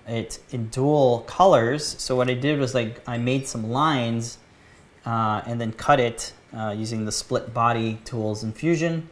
it 0.07 0.39
in 0.51 0.69
dual 0.69 1.21
colors. 1.21 1.97
So 1.99 2.15
what 2.15 2.29
I 2.31 2.35
did 2.35 2.61
was 2.61 2.75
like 2.75 3.01
I 3.09 3.19
made 3.19 3.49
some 3.49 3.71
lines 3.71 4.39
uh, 5.05 5.43
and 5.47 5.61
then 5.61 5.73
cut 5.73 6.01
it 6.01 6.33
uh, 6.57 6.75
using 6.77 7.05
the 7.05 7.13
split 7.13 7.55
body 7.55 7.99
tools 8.05 8.43
in 8.43 8.53
Fusion. 8.53 9.09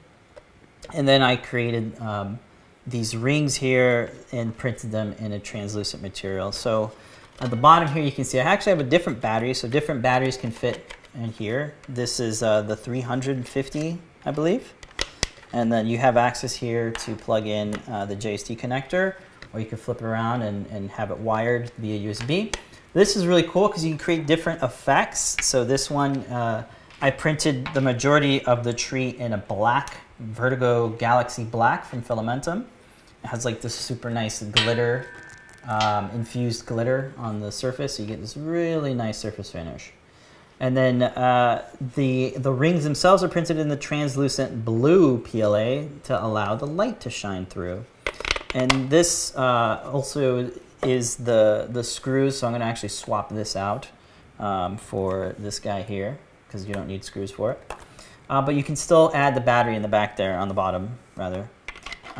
And 0.94 1.06
then 1.06 1.22
I 1.22 1.36
created 1.36 2.00
um, 2.00 2.38
these 2.86 3.16
rings 3.16 3.56
here 3.56 4.12
and 4.32 4.56
printed 4.56 4.90
them 4.90 5.12
in 5.18 5.32
a 5.32 5.38
translucent 5.38 6.02
material. 6.02 6.52
So 6.52 6.92
at 7.40 7.50
the 7.50 7.56
bottom 7.56 7.88
here, 7.88 8.02
you 8.02 8.12
can 8.12 8.24
see 8.24 8.40
I 8.40 8.44
actually 8.44 8.70
have 8.70 8.80
a 8.80 8.90
different 8.90 9.20
battery. 9.20 9.54
So 9.54 9.68
different 9.68 10.02
batteries 10.02 10.36
can 10.36 10.50
fit 10.50 10.94
in 11.14 11.32
here. 11.32 11.74
This 11.88 12.20
is 12.20 12.42
uh, 12.42 12.62
the 12.62 12.76
350, 12.76 13.98
I 14.24 14.30
believe. 14.30 14.74
And 15.52 15.72
then 15.72 15.86
you 15.86 15.98
have 15.98 16.16
access 16.16 16.54
here 16.54 16.90
to 16.90 17.14
plug 17.14 17.46
in 17.46 17.74
uh, 17.88 18.04
the 18.04 18.16
JST 18.16 18.58
connector, 18.58 19.14
or 19.52 19.60
you 19.60 19.66
can 19.66 19.78
flip 19.78 19.98
it 19.98 20.04
around 20.04 20.42
and, 20.42 20.66
and 20.66 20.90
have 20.90 21.10
it 21.10 21.18
wired 21.18 21.70
via 21.78 21.98
USB. 22.12 22.54
This 22.94 23.16
is 23.16 23.26
really 23.26 23.42
cool 23.42 23.68
because 23.68 23.84
you 23.84 23.90
can 23.90 23.98
create 23.98 24.26
different 24.26 24.62
effects. 24.62 25.36
So 25.42 25.64
this 25.64 25.90
one, 25.90 26.18
uh, 26.24 26.64
I 27.02 27.10
printed 27.10 27.68
the 27.74 27.82
majority 27.82 28.44
of 28.44 28.64
the 28.64 28.72
tree 28.72 29.10
in 29.10 29.34
a 29.34 29.38
black 29.38 29.98
Vertigo 30.18 30.88
Galaxy 30.88 31.44
Black 31.44 31.84
from 31.84 32.02
Fillamentum. 32.02 32.66
It 33.22 33.26
has 33.26 33.44
like 33.44 33.60
this 33.60 33.74
super 33.74 34.10
nice 34.10 34.42
glitter, 34.42 35.06
um, 35.68 36.10
infused 36.10 36.66
glitter 36.66 37.12
on 37.18 37.40
the 37.40 37.52
surface. 37.52 37.96
So 37.96 38.02
you 38.02 38.08
get 38.08 38.20
this 38.20 38.36
really 38.36 38.94
nice 38.94 39.18
surface 39.18 39.50
finish. 39.50 39.92
And 40.58 40.76
then 40.76 41.02
uh, 41.02 41.64
the, 41.94 42.30
the 42.36 42.52
rings 42.52 42.84
themselves 42.84 43.22
are 43.22 43.28
printed 43.28 43.58
in 43.58 43.68
the 43.68 43.76
translucent 43.76 44.64
blue 44.64 45.18
PLA 45.18 45.84
to 46.04 46.20
allow 46.20 46.56
the 46.56 46.66
light 46.66 47.00
to 47.02 47.10
shine 47.10 47.46
through. 47.46 47.84
And 48.54 48.90
this 48.90 49.36
uh, 49.36 49.82
also 49.92 50.50
is 50.82 51.16
the, 51.16 51.68
the 51.70 51.82
screws, 51.84 52.38
so 52.38 52.46
I'm 52.46 52.52
going 52.52 52.60
to 52.60 52.66
actually 52.66 52.90
swap 52.90 53.30
this 53.30 53.56
out 53.56 53.88
um, 54.38 54.76
for 54.76 55.34
this 55.38 55.58
guy 55.58 55.82
here 55.82 56.18
because 56.46 56.66
you 56.66 56.74
don't 56.74 56.86
need 56.86 57.04
screws 57.04 57.30
for 57.30 57.52
it. 57.52 57.72
Uh, 58.30 58.42
but 58.42 58.54
you 58.54 58.62
can 58.62 58.76
still 58.76 59.10
add 59.14 59.34
the 59.34 59.40
battery 59.40 59.74
in 59.74 59.82
the 59.82 59.88
back 59.88 60.16
there, 60.16 60.38
on 60.38 60.48
the 60.48 60.54
bottom 60.54 60.98
rather. 61.16 61.48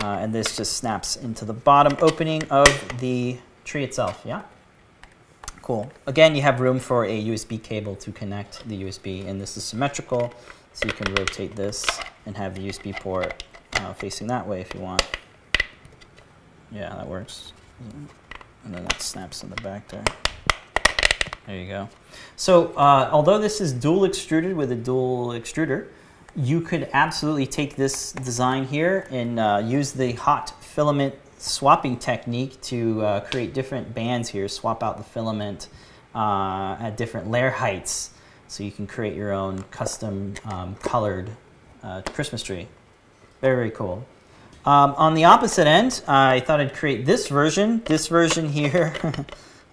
Uh, 0.03 0.19
and 0.21 0.33
this 0.33 0.57
just 0.57 0.77
snaps 0.77 1.17
into 1.17 1.45
the 1.45 1.53
bottom 1.53 1.97
opening 2.01 2.43
of 2.45 2.69
the 3.01 3.37
tree 3.65 3.85
itself, 3.85 4.23
yeah? 4.25 4.43
Cool. 5.61 5.91
Again, 6.07 6.35
you 6.35 6.43
have 6.43 6.61
room 6.61 6.79
for 6.79 7.05
a 7.05 7.25
USB 7.25 7.63
cable 7.63 7.95
to 7.97 8.13
connect 8.13 8.67
the 8.69 8.85
USB, 8.85 9.27
and 9.27 9.41
this 9.41 9.57
is 9.57 9.65
symmetrical, 9.65 10.33
so 10.73 10.87
you 10.87 10.93
can 10.93 11.13
rotate 11.15 11.57
this 11.57 11.85
and 12.25 12.37
have 12.37 12.55
the 12.55 12.69
USB 12.69 12.99
port 12.99 13.45
uh, 13.75 13.93
facing 13.93 14.27
that 14.29 14.47
way 14.47 14.61
if 14.61 14.73
you 14.73 14.81
want. 14.81 15.03
Yeah, 16.73 16.95
that 16.95 17.07
works. 17.07 17.53
And 18.69 18.77
then 18.77 18.85
that 18.85 19.01
snaps 19.01 19.43
in 19.43 19.49
the 19.49 19.57
back 19.63 19.89
there. 19.89 20.05
There 21.47 21.57
you 21.57 21.69
go. 21.69 21.89
So 22.37 22.75
uh, 22.75 23.09
although 23.11 23.39
this 23.39 23.63
is 23.63 23.73
dual 23.73 24.05
extruded 24.05 24.55
with 24.55 24.71
a 24.71 24.75
dual 24.75 25.29
extruder, 25.29 25.87
you 26.37 26.61
could 26.61 26.91
absolutely 26.93 27.47
take 27.47 27.77
this 27.77 28.13
design 28.13 28.67
here 28.67 29.09
and 29.11 29.41
uh, 29.41 29.63
use 29.65 29.93
the 29.93 30.13
hot 30.13 30.53
filament 30.63 31.15
swapping 31.39 31.97
technique 31.97 32.61
to 32.61 33.01
uh, 33.01 33.21
create 33.21 33.55
different 33.55 33.95
bands 33.95 34.29
here, 34.29 34.47
swap 34.49 34.83
out 34.83 34.99
the 34.99 35.05
filament 35.05 35.69
uh, 36.15 36.77
at 36.79 36.99
different 36.99 37.31
layer 37.31 37.51
heights 37.51 38.11
so 38.49 38.63
you 38.63 38.71
can 38.71 38.87
create 38.87 39.17
your 39.17 39.33
own 39.33 39.63
custom 39.71 40.35
um, 40.45 40.75
colored 40.83 41.31
uh, 41.83 42.03
Christmas 42.13 42.43
tree. 42.43 42.69
Very, 43.41 43.57
very 43.57 43.71
cool. 43.71 44.05
Um, 44.65 44.95
on 44.97 45.15
the 45.15 45.25
opposite 45.25 45.67
end, 45.67 46.03
I 46.07 46.41
thought 46.41 46.61
I'd 46.61 46.75
create 46.75 47.07
this 47.07 47.29
version. 47.29 47.83
This 47.87 48.09
version 48.09 48.49
here, 48.49 48.95
I 49.03 49.25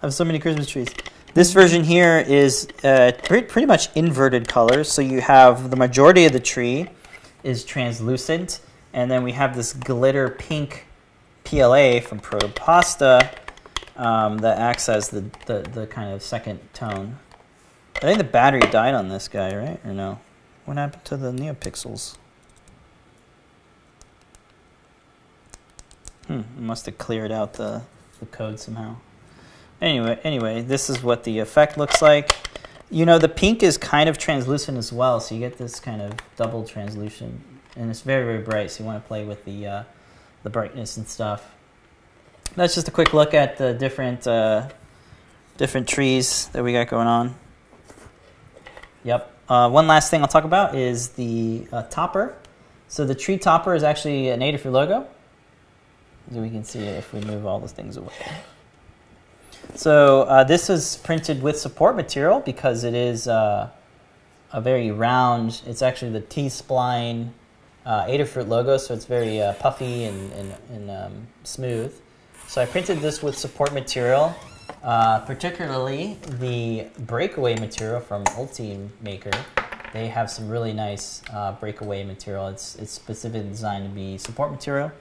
have 0.02 0.14
so 0.14 0.24
many 0.24 0.38
Christmas 0.38 0.68
trees. 0.68 0.88
This 1.34 1.52
version 1.52 1.84
here 1.84 2.18
is 2.18 2.66
uh, 2.82 3.12
pretty, 3.24 3.46
pretty 3.46 3.66
much 3.66 3.94
inverted 3.94 4.48
colors. 4.48 4.90
So 4.90 5.02
you 5.02 5.20
have 5.20 5.70
the 5.70 5.76
majority 5.76 6.24
of 6.24 6.32
the 6.32 6.40
tree 6.40 6.88
is 7.42 7.64
translucent, 7.64 8.60
and 8.92 9.10
then 9.10 9.22
we 9.22 9.32
have 9.32 9.54
this 9.54 9.72
glitter 9.72 10.30
pink 10.30 10.86
PLA 11.44 12.00
from 12.00 12.20
Protopasta 12.20 13.34
um, 13.96 14.38
that 14.38 14.58
acts 14.58 14.88
as 14.88 15.10
the, 15.10 15.24
the, 15.46 15.68
the 15.72 15.86
kind 15.86 16.12
of 16.12 16.22
second 16.22 16.58
tone. 16.72 17.18
I 17.96 18.00
think 18.00 18.18
the 18.18 18.24
battery 18.24 18.60
died 18.60 18.94
on 18.94 19.08
this 19.08 19.28
guy, 19.28 19.54
right? 19.54 19.80
Or 19.84 19.92
no? 19.92 20.20
What 20.64 20.76
happened 20.76 21.04
to 21.04 21.16
the 21.16 21.32
NeoPixels? 21.32 22.16
Hmm, 26.26 26.42
must 26.58 26.86
have 26.86 26.98
cleared 26.98 27.30
out 27.30 27.54
the, 27.54 27.82
the 28.20 28.26
code 28.26 28.58
somehow. 28.58 28.96
Anyway, 29.80 30.18
anyway, 30.24 30.62
this 30.62 30.88
is 30.88 31.02
what 31.02 31.24
the 31.24 31.38
effect 31.38 31.76
looks 31.76 32.00
like. 32.02 32.32
You 32.90 33.04
know, 33.04 33.18
the 33.18 33.28
pink 33.28 33.62
is 33.62 33.76
kind 33.76 34.08
of 34.08 34.16
translucent 34.16 34.78
as 34.78 34.92
well, 34.92 35.20
so 35.20 35.34
you 35.34 35.40
get 35.40 35.58
this 35.58 35.80
kind 35.80 36.00
of 36.00 36.12
double 36.36 36.64
translucent, 36.64 37.40
and 37.76 37.90
it's 37.90 38.00
very, 38.00 38.24
very 38.24 38.42
bright. 38.42 38.70
So 38.70 38.82
you 38.82 38.86
want 38.86 39.02
to 39.02 39.06
play 39.06 39.24
with 39.24 39.44
the 39.44 39.66
uh, 39.66 39.82
the 40.44 40.50
brightness 40.50 40.96
and 40.96 41.06
stuff. 41.06 41.52
That's 42.54 42.74
just 42.74 42.88
a 42.88 42.90
quick 42.92 43.12
look 43.12 43.34
at 43.34 43.58
the 43.58 43.74
different 43.74 44.26
uh, 44.26 44.68
different 45.56 45.88
trees 45.88 46.46
that 46.48 46.62
we 46.62 46.72
got 46.72 46.88
going 46.88 47.08
on. 47.08 47.34
Yep. 49.04 49.32
Uh, 49.48 49.70
one 49.70 49.86
last 49.86 50.10
thing 50.10 50.22
I'll 50.22 50.28
talk 50.28 50.44
about 50.44 50.74
is 50.74 51.10
the 51.10 51.66
uh, 51.72 51.82
topper. 51.84 52.34
So 52.88 53.04
the 53.04 53.14
tree 53.14 53.38
topper 53.38 53.74
is 53.74 53.82
actually 53.82 54.28
an 54.30 54.40
Adafruit 54.40 54.72
logo. 54.72 55.08
So 56.32 56.40
we 56.40 56.50
can 56.50 56.64
see 56.64 56.80
it 56.80 56.96
if 56.96 57.12
we 57.12 57.20
move 57.20 57.46
all 57.46 57.60
those 57.60 57.72
things 57.72 57.96
away. 57.96 58.12
So 59.74 60.22
uh, 60.22 60.44
this 60.44 60.70
is 60.70 60.96
printed 60.98 61.42
with 61.42 61.58
support 61.58 61.96
material 61.96 62.40
because 62.40 62.84
it 62.84 62.94
is 62.94 63.28
uh, 63.28 63.70
a 64.52 64.60
very 64.60 64.90
round, 64.90 65.62
it's 65.66 65.82
actually 65.82 66.12
the 66.12 66.20
T-spline 66.20 67.30
uh, 67.84 68.06
Adafruit 68.06 68.48
logo, 68.48 68.76
so 68.76 68.94
it's 68.94 69.04
very 69.04 69.40
uh, 69.40 69.52
puffy 69.54 70.04
and, 70.04 70.32
and, 70.32 70.54
and 70.70 70.90
um, 70.90 71.26
smooth. 71.44 71.94
So 72.48 72.62
I 72.62 72.66
printed 72.66 73.00
this 73.00 73.22
with 73.22 73.36
support 73.36 73.72
material, 73.72 74.34
uh, 74.82 75.20
particularly 75.20 76.18
the 76.40 76.86
breakaway 77.00 77.58
material 77.58 78.00
from 78.00 78.24
Ultimaker. 78.24 79.36
They 79.92 80.08
have 80.08 80.30
some 80.30 80.48
really 80.48 80.72
nice 80.72 81.22
uh, 81.32 81.52
breakaway 81.52 82.04
material. 82.04 82.48
It's, 82.48 82.76
it's 82.76 82.92
specifically 82.92 83.48
designed 83.48 83.84
to 83.84 83.90
be 83.90 84.18
support 84.18 84.50
material, 84.50 84.92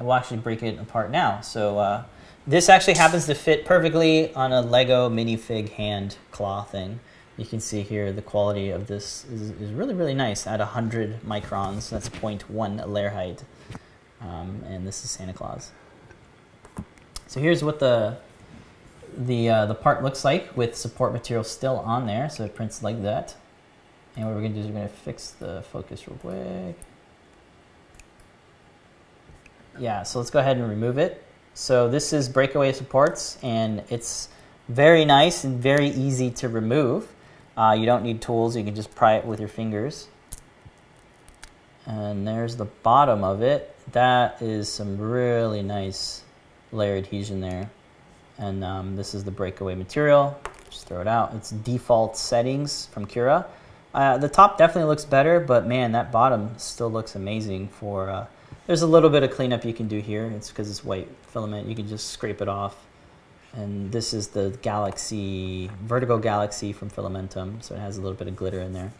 and 0.00 0.06
we'll 0.06 0.16
actually 0.16 0.38
break 0.38 0.62
it 0.62 0.78
apart 0.78 1.10
now. 1.10 1.42
So 1.42 1.78
uh, 1.78 2.04
this 2.46 2.70
actually 2.70 2.94
happens 2.94 3.26
to 3.26 3.34
fit 3.34 3.66
perfectly 3.66 4.32
on 4.32 4.50
a 4.50 4.62
Lego 4.62 5.10
minifig 5.10 5.68
hand 5.72 6.16
claw 6.30 6.62
thing. 6.64 7.00
You 7.36 7.44
can 7.44 7.60
see 7.60 7.82
here 7.82 8.10
the 8.10 8.22
quality 8.22 8.70
of 8.70 8.86
this 8.86 9.26
is, 9.26 9.50
is 9.50 9.74
really, 9.74 9.92
really 9.92 10.14
nice 10.14 10.46
at 10.46 10.58
100 10.58 11.20
microns. 11.20 11.90
That's 11.90 12.08
0.1 12.08 12.88
layer 12.88 13.10
height. 13.10 13.44
Um, 14.22 14.62
and 14.66 14.86
this 14.86 15.04
is 15.04 15.10
Santa 15.10 15.34
Claus. 15.34 15.70
So 17.26 17.38
here's 17.38 17.62
what 17.62 17.78
the 17.78 18.16
the 19.18 19.50
uh, 19.50 19.66
the 19.66 19.74
part 19.74 20.02
looks 20.02 20.24
like 20.24 20.56
with 20.56 20.74
support 20.74 21.12
material 21.12 21.44
still 21.44 21.76
on 21.80 22.06
there. 22.06 22.30
So 22.30 22.44
it 22.44 22.54
prints 22.54 22.82
like 22.82 23.02
that. 23.02 23.36
And 24.16 24.24
what 24.24 24.34
we're 24.34 24.40
going 24.40 24.54
to 24.54 24.60
do 24.60 24.66
is 24.66 24.72
we're 24.72 24.78
going 24.80 24.88
to 24.88 24.94
fix 24.94 25.28
the 25.32 25.62
focus 25.70 26.08
real 26.08 26.16
quick. 26.16 26.78
Yeah, 29.80 30.02
so 30.02 30.18
let's 30.18 30.28
go 30.28 30.40
ahead 30.40 30.58
and 30.58 30.68
remove 30.68 30.98
it. 30.98 31.24
So 31.54 31.88
this 31.88 32.12
is 32.12 32.28
breakaway 32.28 32.72
supports, 32.72 33.38
and 33.42 33.82
it's 33.88 34.28
very 34.68 35.06
nice 35.06 35.42
and 35.42 35.58
very 35.58 35.88
easy 35.88 36.30
to 36.32 36.50
remove. 36.50 37.08
Uh, 37.56 37.74
you 37.78 37.86
don't 37.86 38.02
need 38.02 38.20
tools, 38.20 38.54
you 38.54 38.62
can 38.62 38.74
just 38.74 38.94
pry 38.94 39.14
it 39.14 39.24
with 39.24 39.40
your 39.40 39.48
fingers. 39.48 40.08
And 41.86 42.28
there's 42.28 42.56
the 42.56 42.66
bottom 42.66 43.24
of 43.24 43.40
it. 43.40 43.74
That 43.92 44.42
is 44.42 44.68
some 44.68 44.98
really 44.98 45.62
nice 45.62 46.24
layer 46.72 46.98
adhesion 46.98 47.40
there. 47.40 47.70
And 48.36 48.62
um, 48.62 48.96
this 48.96 49.14
is 49.14 49.24
the 49.24 49.30
breakaway 49.30 49.74
material. 49.76 50.38
Just 50.68 50.88
throw 50.88 51.00
it 51.00 51.08
out. 51.08 51.32
It's 51.34 51.52
default 51.52 52.18
settings 52.18 52.84
from 52.92 53.06
Cura. 53.06 53.46
Uh, 53.94 54.18
the 54.18 54.28
top 54.28 54.58
definitely 54.58 54.90
looks 54.90 55.06
better, 55.06 55.40
but 55.40 55.66
man, 55.66 55.92
that 55.92 56.12
bottom 56.12 56.50
still 56.58 56.90
looks 56.90 57.14
amazing 57.14 57.68
for... 57.68 58.10
Uh, 58.10 58.26
there's 58.70 58.82
a 58.82 58.86
little 58.86 59.10
bit 59.10 59.24
of 59.24 59.32
cleanup 59.32 59.64
you 59.64 59.74
can 59.74 59.88
do 59.88 59.98
here. 59.98 60.26
It's 60.36 60.48
because 60.48 60.70
it's 60.70 60.84
white 60.84 61.08
filament. 61.26 61.66
You 61.66 61.74
can 61.74 61.88
just 61.88 62.10
scrape 62.10 62.40
it 62.40 62.46
off. 62.46 62.76
And 63.52 63.90
this 63.90 64.14
is 64.14 64.28
the 64.28 64.56
Galaxy, 64.62 65.68
Vertigo 65.82 66.18
Galaxy 66.18 66.72
from 66.72 66.88
Fillamentum. 66.88 67.62
So 67.62 67.74
it 67.74 67.80
has 67.80 67.98
a 67.98 68.00
little 68.00 68.16
bit 68.16 68.28
of 68.28 68.36
glitter 68.36 68.60
in 68.60 68.72
there. 68.72 68.92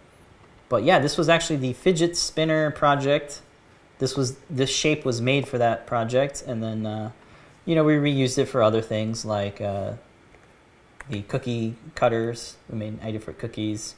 But 0.69 0.83
yeah, 0.83 0.99
this 0.99 1.17
was 1.17 1.29
actually 1.29 1.59
the 1.59 1.73
fidget 1.73 2.17
spinner 2.17 2.73
project. 2.73 3.43
This 4.01 4.17
was 4.17 4.39
this 4.51 4.71
shape 4.71 5.05
was 5.05 5.21
made 5.21 5.47
for 5.47 5.59
that 5.59 5.87
project, 5.87 6.43
and 6.45 6.61
then 6.61 6.85
uh, 6.85 7.13
you 7.65 7.77
know 7.77 7.85
we 7.85 7.93
reused 7.93 8.39
it 8.39 8.47
for 8.47 8.65
other 8.65 8.83
things 8.83 9.25
like 9.25 9.61
uh, 9.61 9.93
the 11.09 11.23
cookie 11.23 11.77
cutters. 11.95 12.57
We 12.69 12.77
made 12.77 13.01
Adafruit 13.03 13.39
cookies. 13.39 13.95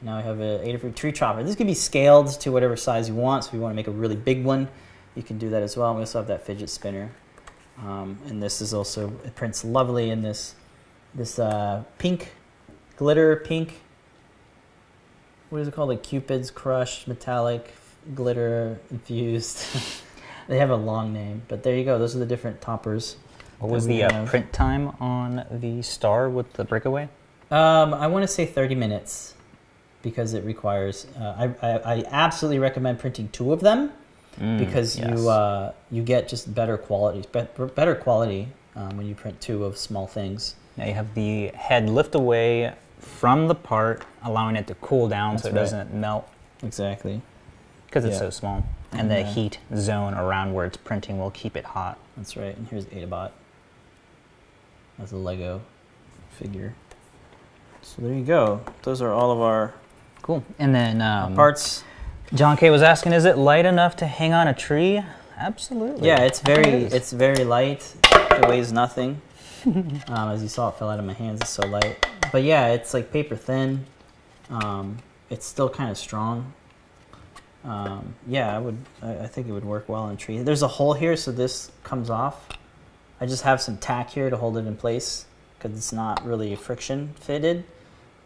Now 0.00 0.16
I 0.16 0.22
have 0.22 0.40
a 0.40 0.60
Adafruit 0.64 0.94
tree 0.94 1.12
chopper. 1.12 1.42
This 1.42 1.56
can 1.56 1.66
be 1.66 1.74
scaled 1.74 2.40
to 2.40 2.50
whatever 2.50 2.74
size 2.74 3.10
you 3.10 3.16
want. 3.16 3.44
So 3.44 3.48
if 3.48 3.54
you 3.54 3.60
want 3.60 3.72
to 3.72 3.76
make 3.76 3.86
a 3.86 3.90
really 3.90 4.16
big 4.16 4.44
one, 4.44 4.68
you 5.14 5.22
can 5.22 5.38
do 5.38 5.50
that 5.50 5.62
as 5.62 5.76
well. 5.76 5.94
We 5.94 6.00
also 6.00 6.18
have 6.18 6.28
that 6.28 6.44
fidget 6.46 6.70
spinner, 6.70 7.10
um, 7.78 8.18
and 8.26 8.42
this 8.42 8.60
is 8.60 8.74
also 8.74 9.12
it 9.24 9.34
prints 9.34 9.64
lovely 9.64 10.10
in 10.10 10.22
this 10.22 10.54
this 11.14 11.38
uh, 11.38 11.84
pink 11.98 12.32
glitter 12.96 13.36
pink 13.36 13.80
what 15.50 15.60
is 15.60 15.68
it 15.68 15.74
called? 15.74 15.88
Like 15.88 16.02
Cupid's 16.02 16.50
Crush 16.50 17.06
metallic 17.06 17.74
glitter 18.14 18.78
infused. 18.90 19.64
they 20.48 20.58
have 20.58 20.70
a 20.70 20.76
long 20.76 21.12
name, 21.12 21.42
but 21.48 21.62
there 21.62 21.76
you 21.76 21.84
go. 21.84 21.98
Those 21.98 22.16
are 22.16 22.20
the 22.20 22.26
different 22.26 22.60
toppers. 22.60 23.16
What 23.58 23.70
was 23.70 23.86
the 23.86 24.04
uh, 24.04 24.26
print 24.26 24.52
time 24.54 24.96
on 25.00 25.44
the 25.50 25.82
star 25.82 26.30
with 26.30 26.50
the 26.54 26.64
breakaway? 26.64 27.08
Um, 27.50 27.92
I 27.92 28.06
want 28.06 28.22
to 28.22 28.28
say 28.28 28.46
30 28.46 28.74
minutes 28.74 29.34
because 30.02 30.32
it 30.32 30.44
requires. 30.44 31.06
Uh, 31.18 31.50
I, 31.62 31.66
I, 31.66 31.96
I, 31.96 32.04
absolutely 32.10 32.58
recommend 32.58 33.00
printing 33.00 33.28
two 33.28 33.52
of 33.52 33.60
them 33.60 33.92
mm, 34.40 34.58
because 34.58 34.98
yes. 34.98 35.10
you 35.10 35.28
uh, 35.28 35.72
you 35.90 36.02
get 36.02 36.28
just 36.28 36.54
better 36.54 36.78
quality, 36.78 37.26
better 37.32 37.94
quality 37.94 38.48
um, 38.76 38.96
when 38.96 39.06
you 39.06 39.14
print 39.14 39.40
two 39.40 39.64
of 39.64 39.76
small 39.76 40.06
things. 40.06 40.54
Now 40.76 40.86
you 40.86 40.94
have 40.94 41.14
the 41.14 41.48
head 41.48 41.90
lift 41.90 42.14
away 42.14 42.74
from 42.98 43.48
the 43.48 43.54
part, 43.54 44.04
allowing 44.24 44.56
it 44.56 44.66
to 44.68 44.74
cool 44.76 45.08
down 45.08 45.32
That's 45.32 45.42
so 45.44 45.48
it 45.48 45.52
right. 45.52 45.60
doesn't 45.60 45.94
melt. 45.94 46.28
Exactly. 46.62 47.20
Because 47.86 48.04
it's 48.04 48.14
yeah. 48.14 48.20
so 48.20 48.30
small. 48.30 48.64
And 48.92 49.10
the 49.10 49.22
heat 49.22 49.58
zone 49.76 50.14
around 50.14 50.52
where 50.52 50.66
it's 50.66 50.76
printing 50.76 51.18
will 51.18 51.30
keep 51.30 51.56
it 51.56 51.64
hot. 51.64 51.98
That's 52.16 52.36
right. 52.36 52.56
And 52.56 52.66
here's 52.68 52.86
Adabot. 52.86 53.30
That's 54.98 55.12
a 55.12 55.16
Lego 55.16 55.62
figure. 56.30 56.74
So 57.82 58.02
there 58.02 58.12
you 58.12 58.24
go. 58.24 58.60
Those 58.82 59.00
are 59.00 59.12
all 59.12 59.30
of 59.30 59.40
our 59.40 59.74
cool. 60.22 60.44
And 60.58 60.74
then 60.74 61.00
um, 61.00 61.34
parts. 61.34 61.84
John 62.32 62.56
K 62.56 62.70
was 62.70 62.82
asking, 62.82 63.12
is 63.12 63.24
it 63.24 63.36
light 63.36 63.66
enough 63.66 63.96
to 63.96 64.06
hang 64.06 64.32
on 64.32 64.46
a 64.46 64.54
tree? 64.54 65.02
Absolutely. 65.36 66.06
Yeah, 66.06 66.20
it's 66.20 66.40
very 66.40 66.84
it 66.84 66.92
it's 66.92 67.12
very 67.12 67.44
light. 67.44 67.94
It 68.12 68.48
weighs 68.48 68.72
nothing. 68.72 69.20
um, 69.66 70.04
as 70.08 70.42
you 70.42 70.48
saw, 70.48 70.68
it 70.68 70.76
fell 70.76 70.90
out 70.90 70.98
of 70.98 71.04
my 71.04 71.12
hands. 71.12 71.40
It's 71.40 71.50
so 71.50 71.66
light 71.66 72.06
but 72.32 72.42
yeah, 72.42 72.68
it's 72.68 72.94
like 72.94 73.12
paper 73.12 73.36
thin. 73.36 73.86
Um, 74.48 74.98
it's 75.28 75.46
still 75.46 75.68
kind 75.68 75.90
of 75.90 75.98
strong. 75.98 76.52
Um, 77.64 78.14
yeah, 78.26 78.54
I 78.54 78.58
would. 78.58 78.78
I, 79.02 79.18
I, 79.18 79.26
think 79.26 79.48
it 79.48 79.52
would 79.52 79.64
work 79.64 79.88
well 79.88 80.02
on 80.02 80.16
tree. 80.16 80.38
There's 80.38 80.62
a 80.62 80.68
hole 80.68 80.94
here, 80.94 81.16
so 81.16 81.30
this 81.30 81.70
comes 81.84 82.08
off. 82.08 82.48
I 83.20 83.26
just 83.26 83.42
have 83.42 83.60
some 83.60 83.76
tack 83.76 84.10
here 84.10 84.30
to 84.30 84.36
hold 84.36 84.56
it 84.56 84.66
in 84.66 84.76
place 84.76 85.26
because 85.58 85.76
it's 85.76 85.92
not 85.92 86.24
really 86.24 86.56
friction 86.56 87.12
fitted. 87.20 87.64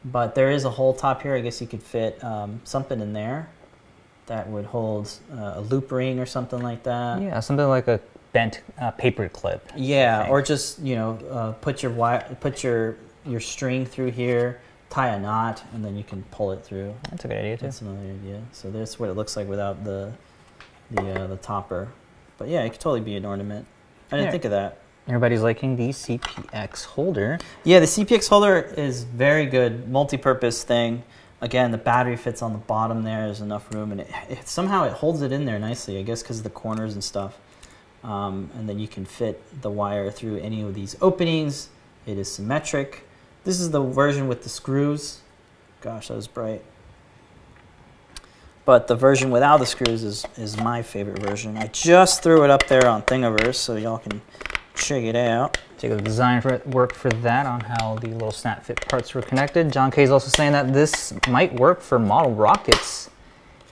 But 0.04 0.34
there 0.34 0.50
is 0.50 0.64
a 0.64 0.70
hole 0.70 0.94
top 0.94 1.22
here. 1.22 1.34
I 1.34 1.40
guess 1.40 1.60
you 1.60 1.66
could 1.66 1.82
fit 1.82 2.22
um, 2.22 2.60
something 2.64 3.00
in 3.00 3.12
there 3.12 3.48
that 4.26 4.48
would 4.48 4.64
hold 4.64 5.12
uh, 5.32 5.54
a 5.56 5.60
loop 5.60 5.92
ring 5.92 6.18
or 6.18 6.26
something 6.26 6.62
like 6.62 6.82
that. 6.84 7.20
Yeah, 7.20 7.40
something 7.40 7.68
like 7.68 7.88
a 7.88 8.00
bent 8.32 8.62
uh, 8.80 8.90
paper 8.92 9.28
clip. 9.28 9.70
Yeah, 9.76 10.28
or 10.28 10.42
just 10.42 10.78
you 10.80 10.96
know 10.96 11.18
uh, 11.30 11.52
put 11.52 11.82
your 11.82 11.92
wire, 11.92 12.36
put 12.40 12.62
your 12.62 12.96
your 13.24 13.40
string 13.40 13.86
through 13.86 14.10
here, 14.10 14.60
tie 14.90 15.08
a 15.08 15.18
knot, 15.18 15.62
and 15.72 15.84
then 15.84 15.96
you 15.96 16.04
can 16.04 16.22
pull 16.30 16.52
it 16.52 16.64
through. 16.64 16.94
That's 17.10 17.24
a 17.24 17.28
good 17.28 17.38
idea 17.38 17.56
too. 17.56 17.66
That's 17.66 17.80
another 17.80 17.98
idea. 17.98 18.42
So 18.52 18.70
that's 18.70 18.98
what 18.98 19.08
it 19.08 19.14
looks 19.14 19.36
like 19.36 19.48
without 19.48 19.84
the 19.84 20.12
the 20.90 21.22
uh, 21.22 21.26
the 21.26 21.36
topper. 21.36 21.88
But 22.38 22.48
yeah, 22.48 22.62
it 22.62 22.70
could 22.70 22.80
totally 22.80 23.00
be 23.00 23.16
an 23.16 23.24
ornament. 23.24 23.66
I 24.10 24.16
didn't 24.16 24.26
yeah. 24.26 24.30
think 24.32 24.44
of 24.44 24.50
that. 24.50 24.78
Everybody's 25.06 25.42
liking 25.42 25.76
the 25.76 25.90
CPX 25.90 26.84
holder. 26.86 27.38
Yeah, 27.62 27.80
the 27.80 27.86
CPX 27.86 28.28
holder 28.28 28.72
is 28.76 29.04
very 29.04 29.44
good, 29.44 29.88
multi-purpose 29.88 30.64
thing. 30.64 31.02
Again, 31.44 31.72
the 31.72 31.78
battery 31.78 32.16
fits 32.16 32.40
on 32.40 32.54
the 32.54 32.58
bottom 32.58 33.02
there. 33.02 33.26
There's 33.26 33.42
enough 33.42 33.70
room, 33.74 33.92
and 33.92 34.00
it, 34.00 34.10
it 34.30 34.48
somehow 34.48 34.84
it 34.84 34.94
holds 34.94 35.20
it 35.20 35.30
in 35.30 35.44
there 35.44 35.58
nicely. 35.58 35.98
I 35.98 36.02
guess 36.02 36.22
because 36.22 36.38
of 36.38 36.44
the 36.44 36.48
corners 36.48 36.94
and 36.94 37.04
stuff. 37.04 37.38
Um, 38.02 38.48
and 38.54 38.66
then 38.66 38.78
you 38.78 38.88
can 38.88 39.04
fit 39.04 39.42
the 39.60 39.68
wire 39.68 40.10
through 40.10 40.38
any 40.38 40.62
of 40.62 40.74
these 40.74 40.96
openings. 41.02 41.68
It 42.06 42.16
is 42.16 42.32
symmetric. 42.32 43.06
This 43.44 43.60
is 43.60 43.72
the 43.72 43.82
version 43.82 44.26
with 44.26 44.42
the 44.42 44.48
screws. 44.48 45.20
Gosh, 45.82 46.08
that 46.08 46.14
was 46.14 46.28
bright. 46.28 46.62
But 48.64 48.86
the 48.86 48.96
version 48.96 49.30
without 49.30 49.58
the 49.58 49.66
screws 49.66 50.02
is, 50.02 50.24
is 50.38 50.56
my 50.58 50.80
favorite 50.80 51.18
version. 51.18 51.58
I 51.58 51.66
just 51.66 52.22
threw 52.22 52.42
it 52.44 52.48
up 52.48 52.68
there 52.68 52.86
on 52.86 53.02
Thingiverse 53.02 53.56
so 53.56 53.76
y'all 53.76 53.98
can 53.98 54.22
check 54.74 55.02
it 55.02 55.14
out. 55.14 55.58
Take 55.78 55.92
a 55.92 55.96
design 55.96 56.40
for 56.40 56.60
work 56.66 56.94
for 56.94 57.10
that 57.10 57.46
on 57.46 57.60
how 57.60 57.96
the 57.96 58.08
little 58.08 58.30
snap 58.30 58.64
fit 58.64 58.80
parts 58.88 59.14
were 59.14 59.22
connected. 59.22 59.72
John 59.72 59.90
K 59.90 60.02
is 60.02 60.10
also 60.10 60.28
saying 60.28 60.52
that 60.52 60.72
this 60.72 61.12
might 61.28 61.52
work 61.54 61.80
for 61.80 61.98
model 61.98 62.32
rockets. 62.32 63.10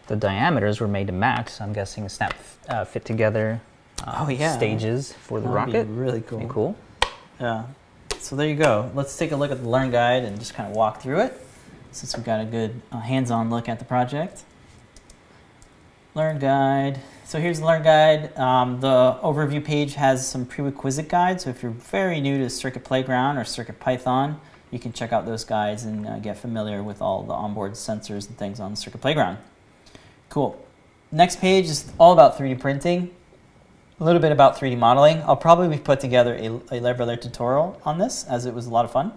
The 0.08 0.16
diameters 0.16 0.80
were 0.80 0.88
made 0.88 1.06
to 1.06 1.12
match, 1.12 1.50
so 1.50 1.64
I'm 1.64 1.72
guessing 1.72 2.08
snap 2.08 2.34
uh, 2.68 2.84
fit 2.84 3.04
together 3.04 3.60
uh, 4.04 4.24
oh, 4.26 4.28
yeah. 4.28 4.56
stages 4.56 5.12
for 5.12 5.40
the 5.40 5.48
That'd 5.48 5.74
rocket. 5.74 5.86
really 5.88 6.22
cool. 6.22 6.46
Cool. 6.48 6.76
Yeah 7.40 7.64
so 8.22 8.36
there 8.36 8.48
you 8.48 8.54
go. 8.54 8.90
Let's 8.94 9.16
take 9.16 9.32
a 9.32 9.36
look 9.36 9.50
at 9.50 9.60
the 9.62 9.68
Learn 9.68 9.90
Guide 9.90 10.24
and 10.24 10.38
just 10.38 10.54
kind 10.54 10.68
of 10.68 10.76
walk 10.76 11.02
through 11.02 11.20
it 11.20 11.40
since 11.90 12.16
we've 12.16 12.24
got 12.24 12.40
a 12.40 12.44
good 12.44 12.80
uh, 12.90 13.00
hands-on 13.00 13.50
look 13.50 13.68
at 13.68 13.78
the 13.78 13.84
project. 13.84 14.44
Learn 16.14 16.38
Guide. 16.38 17.00
So 17.32 17.40
here's 17.40 17.60
the 17.60 17.64
Learn 17.64 17.82
Guide. 17.82 18.36
Um, 18.36 18.78
the 18.80 19.18
overview 19.22 19.64
page 19.64 19.94
has 19.94 20.28
some 20.28 20.44
prerequisite 20.44 21.08
guides. 21.08 21.44
So 21.44 21.48
if 21.48 21.62
you're 21.62 21.72
very 21.72 22.20
new 22.20 22.36
to 22.36 22.50
Circuit 22.50 22.84
Playground 22.84 23.38
or 23.38 23.44
Circuit 23.46 23.80
Python, 23.80 24.38
you 24.70 24.78
can 24.78 24.92
check 24.92 25.14
out 25.14 25.24
those 25.24 25.42
guides 25.42 25.84
and 25.84 26.06
uh, 26.06 26.18
get 26.18 26.36
familiar 26.36 26.82
with 26.82 27.00
all 27.00 27.22
the 27.22 27.32
onboard 27.32 27.72
sensors 27.72 28.28
and 28.28 28.36
things 28.36 28.60
on 28.60 28.76
Circuit 28.76 29.00
Playground. 29.00 29.38
Cool. 30.28 30.62
Next 31.10 31.40
page 31.40 31.70
is 31.70 31.90
all 31.96 32.12
about 32.12 32.36
3D 32.36 32.60
printing 32.60 33.10
a 33.98 34.04
little 34.04 34.20
bit 34.20 34.30
about 34.30 34.58
3D 34.58 34.76
modeling. 34.76 35.22
I'll 35.22 35.34
probably 35.34 35.78
put 35.78 36.00
together 36.00 36.34
a, 36.34 36.60
a 36.70 37.16
tutorial 37.16 37.80
on 37.86 37.96
this 37.96 38.24
as 38.24 38.44
it 38.44 38.52
was 38.52 38.66
a 38.66 38.70
lot 38.70 38.84
of 38.84 38.92
fun. 38.92 39.10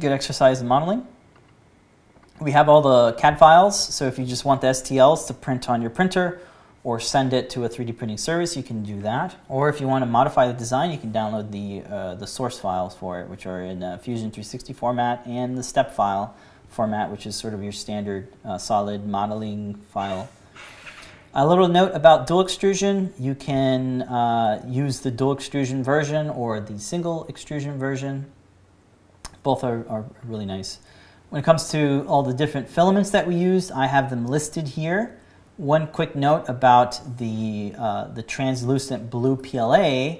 Good 0.00 0.12
exercise 0.12 0.62
in 0.62 0.66
modeling. 0.66 1.06
We 2.40 2.52
have 2.52 2.70
all 2.70 2.80
the 2.80 3.12
CAD 3.18 3.38
files, 3.38 3.78
so 3.78 4.06
if 4.06 4.18
you 4.18 4.24
just 4.24 4.46
want 4.46 4.62
the 4.62 4.68
STLs 4.68 5.26
to 5.26 5.34
print 5.34 5.68
on 5.68 5.82
your 5.82 5.90
printer 5.90 6.40
or 6.88 6.98
send 6.98 7.34
it 7.34 7.50
to 7.50 7.64
a 7.64 7.68
3D 7.68 7.94
printing 7.98 8.16
service, 8.16 8.56
you 8.56 8.62
can 8.62 8.82
do 8.82 8.98
that. 9.02 9.36
Or 9.50 9.68
if 9.68 9.78
you 9.78 9.86
want 9.86 10.00
to 10.00 10.06
modify 10.06 10.46
the 10.46 10.54
design, 10.54 10.90
you 10.90 10.96
can 10.96 11.12
download 11.12 11.50
the, 11.50 11.82
uh, 11.86 12.14
the 12.14 12.26
source 12.26 12.58
files 12.58 12.94
for 12.96 13.20
it, 13.20 13.28
which 13.28 13.44
are 13.44 13.60
in 13.60 13.82
uh, 13.82 13.98
Fusion 13.98 14.30
360 14.30 14.72
format 14.72 15.22
and 15.26 15.58
the 15.58 15.62
step 15.62 15.94
file 15.94 16.34
format, 16.70 17.10
which 17.10 17.26
is 17.26 17.36
sort 17.36 17.52
of 17.52 17.62
your 17.62 17.72
standard 17.72 18.32
uh, 18.42 18.56
solid 18.56 19.06
modeling 19.06 19.74
file 19.92 20.30
a 21.34 21.46
little 21.46 21.68
note 21.68 21.92
about 21.94 22.26
dual 22.26 22.40
extrusion. 22.40 23.12
You 23.18 23.34
can 23.34 24.00
uh, 24.02 24.64
use 24.66 25.00
the 25.00 25.10
dual 25.10 25.32
extrusion 25.32 25.84
version 25.84 26.30
or 26.30 26.58
the 26.58 26.78
single 26.78 27.26
extrusion 27.28 27.78
version. 27.78 28.24
Both 29.42 29.62
are, 29.62 29.86
are 29.90 30.06
really 30.24 30.46
nice. 30.46 30.78
When 31.28 31.38
it 31.38 31.44
comes 31.44 31.70
to 31.72 32.06
all 32.08 32.22
the 32.22 32.32
different 32.32 32.66
filaments 32.66 33.10
that 33.10 33.26
we 33.26 33.34
used, 33.34 33.70
I 33.72 33.88
have 33.88 34.08
them 34.08 34.26
listed 34.26 34.68
here. 34.68 35.18
One 35.58 35.88
quick 35.88 36.14
note 36.14 36.48
about 36.48 37.18
the, 37.18 37.74
uh, 37.76 38.04
the 38.12 38.22
translucent 38.22 39.10
blue 39.10 39.34
PLA. 39.34 40.18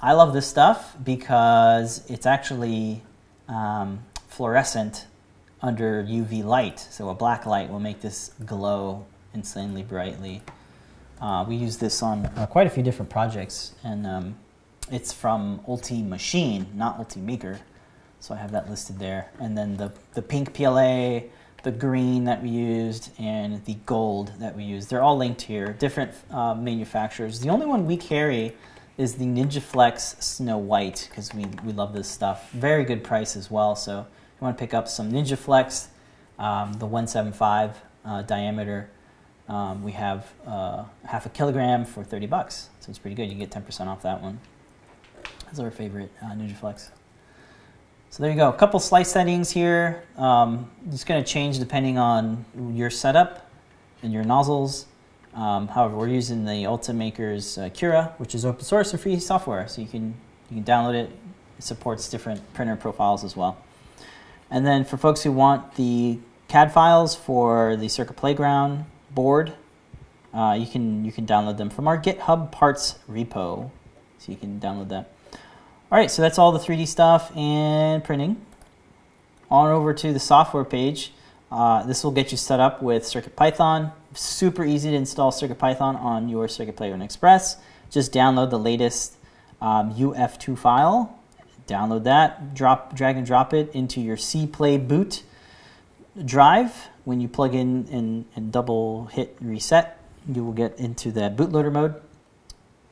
I 0.00 0.12
love 0.12 0.32
this 0.32 0.46
stuff 0.46 0.94
because 1.02 2.08
it's 2.08 2.26
actually 2.26 3.02
um, 3.48 4.04
fluorescent 4.28 5.08
under 5.60 6.04
UV 6.04 6.44
light. 6.44 6.78
So 6.78 7.08
a 7.08 7.14
black 7.14 7.44
light 7.44 7.68
will 7.68 7.80
make 7.80 8.02
this 8.02 8.30
glow 8.46 9.04
insanely 9.34 9.82
brightly. 9.82 10.42
Uh, 11.20 11.44
we 11.48 11.56
use 11.56 11.78
this 11.78 12.00
on 12.00 12.26
uh, 12.26 12.46
quite 12.46 12.68
a 12.68 12.70
few 12.70 12.84
different 12.84 13.10
projects, 13.10 13.74
and 13.82 14.06
um, 14.06 14.36
it's 14.92 15.12
from 15.12 15.58
Ulti 15.66 16.06
Machine, 16.06 16.68
not 16.72 17.00
Ulti 17.00 17.20
Maker. 17.20 17.58
So 18.20 18.32
I 18.32 18.38
have 18.38 18.52
that 18.52 18.70
listed 18.70 19.00
there. 19.00 19.32
And 19.40 19.58
then 19.58 19.76
the, 19.76 19.90
the 20.14 20.22
pink 20.22 20.54
PLA, 20.54 21.22
the 21.62 21.70
green 21.70 22.24
that 22.24 22.42
we 22.42 22.50
used, 22.50 23.10
and 23.18 23.64
the 23.64 23.74
gold 23.86 24.32
that 24.38 24.56
we 24.56 24.64
used. 24.64 24.90
They're 24.90 25.02
all 25.02 25.16
linked 25.16 25.42
here, 25.42 25.72
different 25.72 26.12
uh, 26.30 26.54
manufacturers. 26.54 27.40
The 27.40 27.48
only 27.48 27.66
one 27.66 27.86
we 27.86 27.96
carry 27.96 28.54
is 28.96 29.14
the 29.14 29.24
Ninja 29.24 29.62
Flex 29.62 30.16
Snow 30.18 30.58
White 30.58 31.06
because 31.08 31.32
we, 31.32 31.46
we 31.64 31.72
love 31.72 31.92
this 31.92 32.08
stuff. 32.08 32.50
Very 32.50 32.84
good 32.84 33.04
price 33.04 33.36
as 33.36 33.50
well. 33.50 33.76
So 33.76 33.98
you 34.00 34.44
want 34.44 34.56
to 34.56 34.60
pick 34.60 34.74
up 34.74 34.88
some 34.88 35.12
Ninja 35.12 35.38
Flex, 35.38 35.88
um, 36.38 36.74
the 36.74 36.86
175 36.86 37.80
uh, 38.04 38.22
diameter. 38.22 38.90
Um, 39.48 39.82
we 39.82 39.92
have 39.92 40.32
uh, 40.46 40.84
half 41.04 41.26
a 41.26 41.28
kilogram 41.28 41.84
for 41.84 42.04
30 42.04 42.26
bucks. 42.26 42.70
So 42.80 42.90
it's 42.90 42.98
pretty 42.98 43.14
good. 43.14 43.30
You 43.30 43.36
get 43.36 43.50
10% 43.50 43.86
off 43.86 44.02
that 44.02 44.20
one. 44.20 44.40
That's 45.46 45.60
our 45.60 45.70
favorite 45.70 46.10
uh, 46.22 46.32
Ninja 46.32 46.56
Flex. 46.56 46.90
So 48.10 48.22
there 48.22 48.32
you 48.32 48.38
go. 48.38 48.48
A 48.48 48.54
couple 48.54 48.80
slice 48.80 49.12
settings 49.12 49.50
here. 49.50 50.02
Um, 50.16 50.70
it's 50.90 51.04
going 51.04 51.22
to 51.22 51.30
change 51.30 51.58
depending 51.58 51.98
on 51.98 52.44
your 52.74 52.88
setup 52.88 53.50
and 54.02 54.12
your 54.12 54.24
nozzles. 54.24 54.86
Um, 55.34 55.68
however, 55.68 55.94
we're 55.94 56.08
using 56.08 56.44
the 56.44 56.66
Ultimaker's 56.66 57.58
uh, 57.58 57.68
Cura, 57.68 58.14
which 58.16 58.34
is 58.34 58.46
open 58.46 58.64
source 58.64 58.92
and 58.92 59.00
free 59.00 59.20
software, 59.20 59.68
so 59.68 59.82
you 59.82 59.86
can 59.86 60.14
you 60.50 60.56
can 60.56 60.64
download 60.64 60.94
it. 60.94 61.10
It 61.58 61.62
supports 61.62 62.08
different 62.08 62.54
printer 62.54 62.76
profiles 62.76 63.24
as 63.24 63.36
well. 63.36 63.58
And 64.50 64.66
then 64.66 64.84
for 64.84 64.96
folks 64.96 65.22
who 65.22 65.30
want 65.30 65.74
the 65.74 66.18
CAD 66.48 66.72
files 66.72 67.14
for 67.14 67.76
the 67.76 67.88
Circuit 67.88 68.16
Playground 68.16 68.86
board, 69.10 69.52
uh, 70.32 70.56
you 70.58 70.66
can 70.66 71.04
you 71.04 71.12
can 71.12 71.26
download 71.26 71.58
them 71.58 71.68
from 71.68 71.86
our 71.86 72.00
GitHub 72.00 72.50
parts 72.50 72.98
repo, 73.08 73.70
so 74.18 74.32
you 74.32 74.36
can 74.38 74.58
download 74.58 74.88
that. 74.88 75.12
All 75.90 75.96
right, 75.96 76.10
so 76.10 76.20
that's 76.20 76.38
all 76.38 76.52
the 76.52 76.58
3D 76.58 76.86
stuff 76.86 77.34
and 77.34 78.04
printing. 78.04 78.44
On 79.50 79.70
over 79.70 79.94
to 79.94 80.12
the 80.12 80.20
software 80.20 80.64
page. 80.64 81.14
Uh, 81.50 81.82
this 81.84 82.04
will 82.04 82.10
get 82.10 82.30
you 82.30 82.36
set 82.36 82.60
up 82.60 82.82
with 82.82 83.04
CircuitPython. 83.04 83.92
Super 84.12 84.66
easy 84.66 84.90
to 84.90 84.96
install 84.96 85.32
CircuitPython 85.32 85.98
on 85.98 86.28
your 86.28 86.46
Circuit 86.46 86.76
Playground 86.76 87.00
Express. 87.00 87.56
Just 87.90 88.12
download 88.12 88.50
the 88.50 88.58
latest 88.58 89.16
um, 89.62 89.94
UF2 89.94 90.58
file, 90.58 91.18
download 91.66 92.04
that, 92.04 92.54
drop, 92.54 92.94
drag 92.94 93.16
and 93.16 93.26
drop 93.26 93.54
it 93.54 93.74
into 93.74 93.98
your 93.98 94.18
CPlay 94.18 94.86
boot 94.86 95.22
drive. 96.22 96.88
When 97.04 97.22
you 97.22 97.28
plug 97.28 97.54
in 97.54 97.88
and, 97.90 98.26
and 98.36 98.52
double 98.52 99.06
hit 99.06 99.38
reset, 99.40 99.98
you 100.30 100.44
will 100.44 100.52
get 100.52 100.78
into 100.78 101.10
the 101.10 101.30
bootloader 101.30 101.72
mode. 101.72 101.94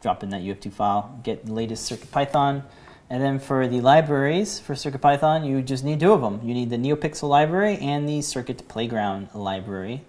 Drop 0.01 0.23
in 0.23 0.31
that 0.31 0.41
UF2 0.41 0.73
file, 0.73 1.21
get 1.23 1.45
the 1.45 1.53
latest 1.53 1.93
CircuitPython. 1.93 2.65
And 3.09 3.23
then 3.23 3.39
for 3.39 3.69
the 3.69 3.81
libraries 3.81 4.59
for 4.59 4.75
CircuitPython, 4.75 5.47
you 5.47 5.63
just 5.63 5.85
need 5.85 6.01
two 6.01 6.13
of 6.13 6.21
them. 6.21 6.41
You 6.43 6.55
need 6.55 6.71
the 6.71 6.77
NeoPixel 6.77 7.29
library 7.29 7.79
and 7.79 8.09
the 8.09 8.21
Circuit 8.21 8.67
Playground 8.67 9.29
library. 9.33 10.03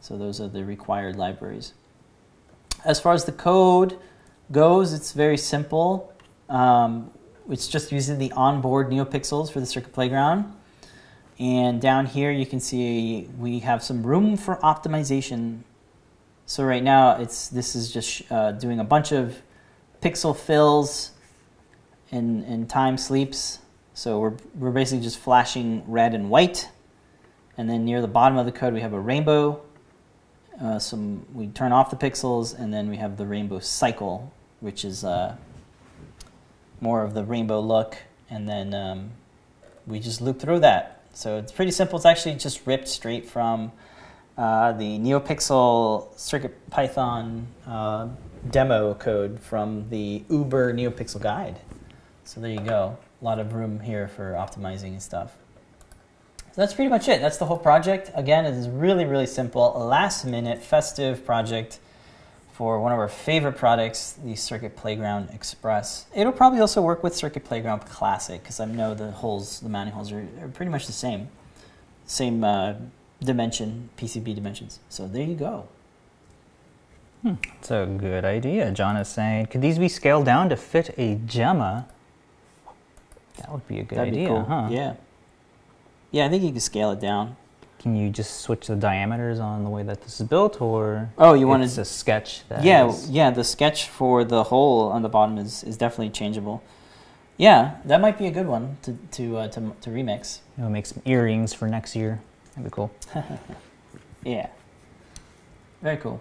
So 0.00 0.18
those 0.18 0.40
are 0.40 0.48
the 0.48 0.64
required 0.64 1.16
libraries. 1.16 1.72
As 2.84 3.00
far 3.00 3.14
as 3.14 3.24
the 3.24 3.32
code 3.32 3.98
goes, 4.52 4.92
it's 4.92 5.12
very 5.12 5.38
simple. 5.38 6.12
Um, 6.50 7.10
it's 7.48 7.68
just 7.68 7.90
using 7.90 8.18
the 8.18 8.32
onboard 8.32 8.90
NeoPixels 8.90 9.50
for 9.50 9.60
the 9.60 9.66
Circuit 9.66 9.94
Playground. 9.94 10.52
And 11.38 11.80
down 11.80 12.06
here 12.06 12.30
you 12.30 12.46
can 12.46 12.60
see 12.60 13.28
we 13.38 13.60
have 13.60 13.82
some 13.82 14.06
room 14.06 14.36
for 14.36 14.56
optimization. 14.56 15.60
So 16.44 16.64
right 16.64 16.82
now 16.82 17.16
it's 17.16 17.48
this 17.48 17.74
is 17.74 17.92
just 17.92 18.30
uh, 18.30 18.52
doing 18.52 18.78
a 18.78 18.84
bunch 18.84 19.12
of 19.12 19.42
pixel 20.02 20.36
fills 20.36 21.12
and, 22.10 22.44
and 22.44 22.68
time 22.68 22.98
sleeps. 22.98 23.58
So 23.94 24.18
we're, 24.18 24.34
we're 24.54 24.70
basically 24.70 25.02
just 25.02 25.18
flashing 25.18 25.82
red 25.86 26.14
and 26.14 26.30
white. 26.30 26.68
And 27.56 27.68
then 27.70 27.84
near 27.84 28.00
the 28.02 28.08
bottom 28.08 28.36
of 28.36 28.46
the 28.46 28.52
code 28.52 28.74
we 28.74 28.80
have 28.80 28.92
a 28.92 29.00
rainbow. 29.00 29.62
Uh, 30.60 30.78
some 30.78 31.26
we 31.34 31.48
turn 31.48 31.72
off 31.72 31.90
the 31.90 31.96
pixels 31.96 32.58
and 32.58 32.72
then 32.72 32.88
we 32.88 32.96
have 32.96 33.16
the 33.16 33.26
rainbow 33.26 33.58
cycle, 33.58 34.32
which 34.60 34.84
is 34.84 35.04
uh, 35.04 35.36
more 36.80 37.02
of 37.02 37.14
the 37.14 37.24
rainbow 37.24 37.60
look. 37.60 37.96
And 38.28 38.48
then 38.48 38.74
um, 38.74 39.10
we 39.86 40.00
just 40.00 40.20
loop 40.20 40.40
through 40.40 40.60
that. 40.60 41.02
So 41.12 41.38
it's 41.38 41.52
pretty 41.52 41.70
simple. 41.70 41.96
It's 41.96 42.04
actually 42.04 42.34
just 42.34 42.66
ripped 42.66 42.88
straight 42.88 43.26
from 43.26 43.72
uh, 44.36 44.72
the 44.72 44.98
NeoPixel 44.98 46.14
CircuitPython 46.16 47.44
uh, 47.66 48.08
demo 48.50 48.92
code 48.94 49.40
from 49.40 49.88
the 49.88 50.22
Uber 50.28 50.74
NeoPixel 50.74 51.22
guide. 51.22 51.58
So 52.26 52.40
there 52.40 52.50
you 52.50 52.60
go. 52.60 52.98
A 53.22 53.24
lot 53.24 53.38
of 53.38 53.54
room 53.54 53.78
here 53.78 54.08
for 54.08 54.32
optimizing 54.32 54.88
and 54.88 55.02
stuff. 55.02 55.36
So 56.38 56.62
that's 56.62 56.74
pretty 56.74 56.90
much 56.90 57.06
it. 57.06 57.20
That's 57.20 57.36
the 57.36 57.46
whole 57.46 57.56
project. 57.56 58.10
Again, 58.14 58.44
it 58.46 58.54
is 58.54 58.68
really, 58.68 59.04
really 59.04 59.26
simple. 59.26 59.72
Last 59.78 60.24
minute 60.24 60.60
festive 60.60 61.24
project 61.24 61.78
for 62.52 62.80
one 62.80 62.90
of 62.90 62.98
our 62.98 63.08
favorite 63.08 63.52
products, 63.52 64.14
the 64.24 64.34
Circuit 64.34 64.74
Playground 64.74 65.28
Express. 65.32 66.06
It'll 66.14 66.32
probably 66.32 66.58
also 66.58 66.82
work 66.82 67.04
with 67.04 67.14
Circuit 67.14 67.44
Playground 67.44 67.80
Classic 67.80 68.42
because 68.42 68.58
I 68.58 68.64
know 68.64 68.94
the 68.94 69.12
holes, 69.12 69.60
the 69.60 69.68
mounting 69.68 69.94
holes 69.94 70.10
are, 70.10 70.26
are 70.40 70.48
pretty 70.48 70.70
much 70.70 70.86
the 70.86 70.92
same. 70.92 71.28
Same 72.06 72.42
uh, 72.42 72.74
dimension, 73.20 73.90
PCB 73.96 74.34
dimensions. 74.34 74.80
So 74.88 75.06
there 75.06 75.24
you 75.24 75.36
go. 75.36 75.68
Hmm, 77.22 77.34
that's 77.44 77.70
a 77.70 77.86
good 77.86 78.24
idea. 78.24 78.72
John 78.72 78.96
is 78.96 79.08
saying, 79.08 79.46
could 79.46 79.62
these 79.62 79.78
be 79.78 79.88
scaled 79.88 80.24
down 80.24 80.48
to 80.48 80.56
fit 80.56 80.92
a 80.98 81.14
Gemma? 81.26 81.86
That 83.36 83.52
would 83.52 83.66
be 83.68 83.80
a 83.80 83.82
good 83.84 83.98
That'd 83.98 84.14
idea, 84.14 84.28
cool. 84.28 84.44
huh? 84.44 84.68
Yeah. 84.70 84.94
Yeah, 86.10 86.26
I 86.26 86.28
think 86.28 86.42
you 86.42 86.50
can 86.50 86.60
scale 86.60 86.90
it 86.92 87.00
down. 87.00 87.36
Can 87.78 87.94
you 87.94 88.08
just 88.10 88.40
switch 88.40 88.66
the 88.68 88.74
diameters 88.76 89.38
on 89.38 89.62
the 89.62 89.70
way 89.70 89.82
that 89.82 90.02
this 90.02 90.20
is 90.20 90.26
built, 90.26 90.60
or 90.60 91.10
Oh, 91.18 91.34
you 91.34 91.46
want 91.46 91.62
to 91.68 91.80
a 91.80 91.84
sketch? 91.84 92.42
That 92.48 92.64
Yeah, 92.64 92.88
is- 92.88 93.10
yeah. 93.10 93.30
The 93.30 93.44
sketch 93.44 93.88
for 93.88 94.24
the 94.24 94.44
hole 94.44 94.88
on 94.88 95.02
the 95.02 95.08
bottom 95.08 95.38
is, 95.38 95.62
is 95.62 95.76
definitely 95.76 96.10
changeable. 96.10 96.62
Yeah, 97.36 97.76
that 97.84 98.00
might 98.00 98.16
be 98.18 98.26
a 98.26 98.30
good 98.30 98.46
one 98.46 98.78
to 98.82 98.96
to 99.12 99.36
uh, 99.36 99.48
to, 99.48 99.72
to 99.82 99.90
remix. 99.90 100.38
you 100.56 100.64
know, 100.64 100.70
make 100.70 100.86
some 100.86 101.02
earrings 101.04 101.52
for 101.52 101.68
next 101.68 101.94
year. 101.94 102.20
That'd 102.54 102.64
be 102.64 102.70
cool. 102.74 102.90
Yeah, 104.24 104.48
very 105.82 105.98
cool. 105.98 106.20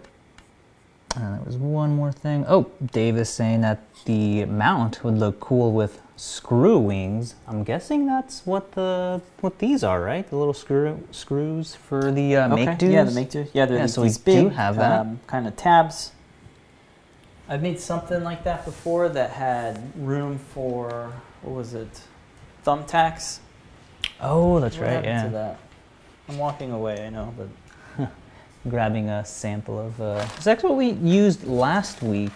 Uh, 1.15 1.31
there 1.37 1.41
was 1.45 1.57
one 1.57 1.95
more 1.95 2.11
thing. 2.11 2.45
Oh, 2.47 2.69
Dave 2.91 3.17
is 3.17 3.29
saying 3.29 3.61
that 3.61 3.79
the 4.03 4.45
mount 4.45 5.03
would 5.03 5.17
look 5.17 5.39
cool 5.39 5.71
with 5.71 6.01
screw 6.15 6.79
wings. 6.79 7.35
I'm 7.47 7.63
guessing 7.63 8.05
that's 8.05 8.45
what 8.45 8.71
the 8.73 9.21
what 9.41 9.59
these 9.59 9.83
are, 9.83 10.01
right? 10.01 10.27
The 10.29 10.35
little 10.35 10.53
screw 10.53 11.05
screws 11.11 11.75
for 11.75 12.11
the 12.11 12.37
uh, 12.37 12.55
make 12.55 12.77
dos. 12.77 12.89
Yeah, 12.89 13.03
the 13.03 13.11
make 13.11 13.29
do. 13.29 13.47
Yeah, 13.53 13.65
they're 13.65 13.77
Yeah, 13.77 13.83
these, 13.83 13.93
so 13.93 14.03
these 14.03 14.17
do 14.17 14.45
big 14.45 14.53
have 14.53 14.77
that. 14.77 15.01
um, 15.01 15.19
kind 15.27 15.47
of 15.47 15.55
tabs. 15.55 16.11
I've 17.47 17.61
made 17.61 17.79
something 17.79 18.23
like 18.23 18.43
that 18.43 18.65
before 18.65 19.07
that 19.09 19.29
had 19.31 19.91
room 19.95 20.39
for 20.39 21.13
what 21.43 21.53
was 21.55 21.73
it, 21.75 22.01
thumbtacks. 22.65 23.39
Oh, 24.19 24.59
that's 24.59 24.77
What 24.77 24.87
right. 24.87 25.03
Yeah, 25.03 25.27
that? 25.27 25.59
I'm 26.27 26.37
walking 26.39 26.71
away. 26.71 27.05
I 27.05 27.09
know, 27.09 27.33
but 27.97 28.09
grabbing 28.69 29.09
a 29.09 29.23
sample 29.25 29.79
of. 29.79 30.01
Uh, 30.01 30.25
actually 30.47 30.69
what 30.69 30.77
we 30.77 30.91
used 30.91 31.45
last 31.45 32.01
week 32.01 32.31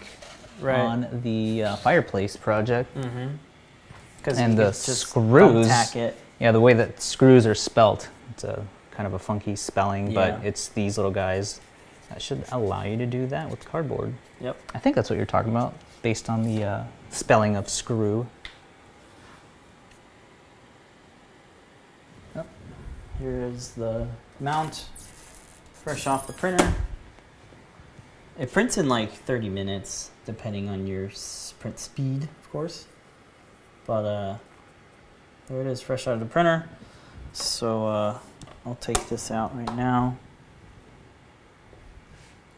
on 0.61 1.07
the 1.23 1.63
uh, 1.63 1.75
fireplace 1.77 2.35
project. 2.35 2.95
Mm-hmm. 2.95 3.29
Because 3.29 3.48
And 4.43 4.57
the 4.57 4.71
screws-. 5.53 5.67
Yeah, 6.39 6.51
the 6.51 6.59
way 6.61 6.73
that 6.73 7.01
screws 7.01 7.45
are 7.45 7.55
spelt. 7.55 8.09
It's 8.31 8.43
a 8.43 8.65
kind 8.91 9.07
of 9.07 9.13
a 9.13 9.19
funky 9.19 9.55
spelling, 9.55 10.13
but 10.13 10.39
it's 10.45 10.69
these 10.69 10.97
little 10.97 11.11
guys 11.11 11.59
that 12.09 12.21
should 12.21 12.43
allow 12.51 12.83
you 12.83 12.97
to 12.97 13.05
do 13.05 13.27
that 13.27 13.49
with 13.49 13.65
cardboard. 13.65 14.13
Yep. 14.41 14.57
I 14.73 14.79
think 14.79 14.95
that's 14.95 15.09
what 15.09 15.17
you're 15.17 15.25
talking 15.25 15.51
about, 15.51 15.73
based 16.01 16.29
on 16.29 16.43
the 16.43 16.63
uh, 16.63 16.83
spelling 17.09 17.55
of 17.55 17.69
screw. 17.69 18.25
Here 23.19 23.41
is 23.41 23.71
the 23.71 24.07
mount, 24.39 24.85
fresh 25.73 26.07
off 26.07 26.25
the 26.25 26.31
printer. 26.31 26.73
It 28.39 28.53
prints 28.53 28.77
in 28.77 28.87
like 28.87 29.11
30 29.11 29.49
minutes, 29.49 30.11
depending 30.25 30.69
on 30.69 30.87
your 30.87 31.09
print 31.59 31.79
speed, 31.79 32.23
of 32.23 32.49
course. 32.49 32.85
But 33.89 34.05
uh, 34.05 34.37
there 35.47 35.61
it 35.61 35.65
is, 35.65 35.81
fresh 35.81 36.05
out 36.05 36.13
of 36.13 36.19
the 36.19 36.27
printer. 36.27 36.69
So 37.33 37.87
uh, 37.87 38.19
I'll 38.63 38.75
take 38.75 39.09
this 39.09 39.31
out 39.31 39.57
right 39.57 39.75
now. 39.75 40.15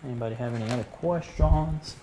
Anybody 0.04 0.36
have 0.36 0.54
any 0.54 0.70
other 0.70 0.84
questions? 0.84 1.96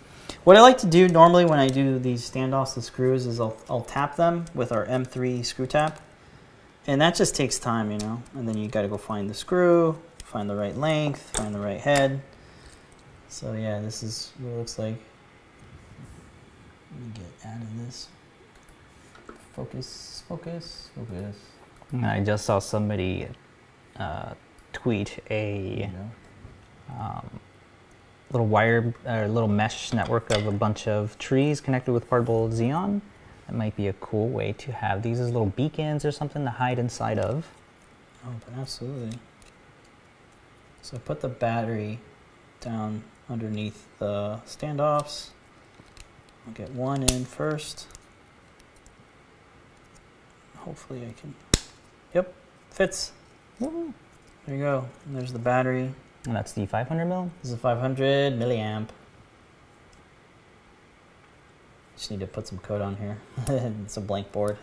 What 0.45 0.57
I 0.57 0.62
like 0.62 0.79
to 0.79 0.87
do 0.87 1.09
normally 1.09 1.45
when 1.45 1.59
I 1.59 1.69
do 1.69 1.99
these 1.99 2.29
standoffs 2.31 2.77
and 2.77 2.83
screws 2.83 3.27
is 3.27 3.38
I'll, 3.38 3.55
I'll 3.69 3.83
tap 3.83 4.17
them 4.17 4.47
with 4.55 4.73
our 4.73 4.87
M3 4.87 5.45
screw 5.45 5.67
tap 5.67 6.01
and 6.87 6.99
that 7.03 7.14
just 7.14 7.37
takes 7.37 7.59
time, 7.59 7.91
you 7.91 7.99
know. 7.99 8.23
And 8.35 8.49
then 8.49 8.57
you 8.57 8.67
got 8.67 8.81
to 8.81 8.88
go 8.88 8.97
find 8.97 9.29
the 9.29 9.35
screw, 9.35 9.99
find 10.25 10.49
the 10.49 10.57
right 10.57 10.75
length, 10.75 11.37
find 11.37 11.55
the 11.55 11.61
right 11.61 11.79
head. 11.79 12.23
So 13.29 13.53
yeah, 13.53 13.79
this 13.81 14.03
is 14.03 14.33
what 14.38 14.53
it 14.53 14.57
looks 14.57 14.79
like. 14.79 14.97
Let 16.93 17.01
me 17.03 17.12
get 17.12 17.47
out 17.47 17.61
of 17.61 17.85
this. 17.85 18.09
Focus, 19.59 20.23
focus, 20.29 20.88
focus. 20.94 21.37
I 22.01 22.21
just 22.21 22.44
saw 22.44 22.61
somebody 22.61 23.27
uh, 23.97 24.35
tweet 24.73 25.18
a 25.33 25.90
um, 26.88 27.40
little 28.31 28.47
wire, 28.47 28.94
uh, 29.05 29.27
little 29.27 29.49
mesh 29.49 29.92
network 29.92 30.31
of 30.31 30.47
a 30.47 30.53
bunch 30.53 30.87
of 30.87 31.18
trees 31.18 31.61
connected 31.61 31.90
with 31.90 32.09
Particle 32.09 32.49
Xenon. 32.51 33.01
That 33.49 33.57
might 33.57 33.75
be 33.75 33.88
a 33.88 33.94
cool 33.94 34.29
way 34.29 34.53
to 34.59 34.71
have 34.71 35.03
these 35.03 35.18
as 35.18 35.33
little 35.33 35.47
beacons 35.47 36.05
or 36.05 36.12
something 36.12 36.44
to 36.44 36.51
hide 36.51 36.79
inside 36.79 37.18
of. 37.18 37.49
Oh, 38.25 38.61
absolutely. 38.61 39.18
So 40.83 40.99
put 40.99 41.21
the 41.21 41.29
battery 41.29 41.99
down 42.61 43.03
underneath 43.29 43.88
the 43.99 44.40
standoffs. 44.47 45.31
I'll 46.47 46.53
get 46.53 46.71
one 46.71 47.03
in 47.03 47.25
first. 47.25 47.88
Hopefully 50.69 51.01
I 51.01 51.19
can. 51.19 51.35
Yep, 52.13 52.35
fits. 52.69 53.13
There 53.59 53.71
you 54.49 54.59
go. 54.59 54.85
And 55.07 55.17
there's 55.17 55.33
the 55.33 55.39
battery. 55.39 55.95
And 56.27 56.37
that's 56.37 56.53
the 56.53 56.67
500 56.67 57.07
mil. 57.07 57.31
This 57.41 57.53
is 57.53 57.55
a 57.55 57.57
500 57.57 58.35
milliamp. 58.35 58.89
Just 61.97 62.11
need 62.11 62.21
to 62.21 62.27
put 62.27 62.47
some 62.47 62.59
code 62.59 62.83
on 62.83 62.97
here. 62.97 63.17
it's 63.49 63.97
a 63.97 64.03
blank 64.03 64.31
board. 64.31 64.59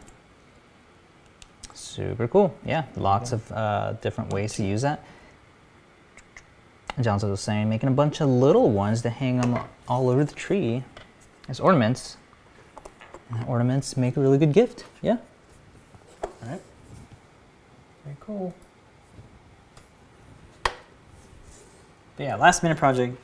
Super 1.73 2.27
cool. 2.27 2.55
Yeah, 2.63 2.85
lots 2.95 3.31
of 3.31 3.51
uh, 3.51 3.93
different 3.93 4.31
ways 4.31 4.53
to 4.53 4.63
use 4.63 4.83
that. 4.83 5.03
John's 7.01 7.23
also 7.23 7.33
saying 7.33 7.67
making 7.67 7.89
a 7.89 7.93
bunch 7.93 8.21
of 8.21 8.29
little 8.29 8.69
ones 8.69 9.01
to 9.01 9.09
hang 9.09 9.41
them 9.41 9.57
all 9.87 10.11
over 10.11 10.23
the 10.23 10.35
tree 10.35 10.83
as 11.49 11.59
ornaments. 11.59 12.17
And 13.31 13.43
ornaments 13.47 13.97
make 13.97 14.17
a 14.17 14.21
really 14.21 14.37
good 14.37 14.53
gift. 14.53 14.85
Yeah. 15.01 15.17
All 16.45 16.51
right. 16.51 16.61
Very 18.03 18.17
cool. 18.19 18.53
But 20.63 22.23
yeah, 22.23 22.35
last 22.35 22.63
minute 22.63 22.77
project. 22.77 23.17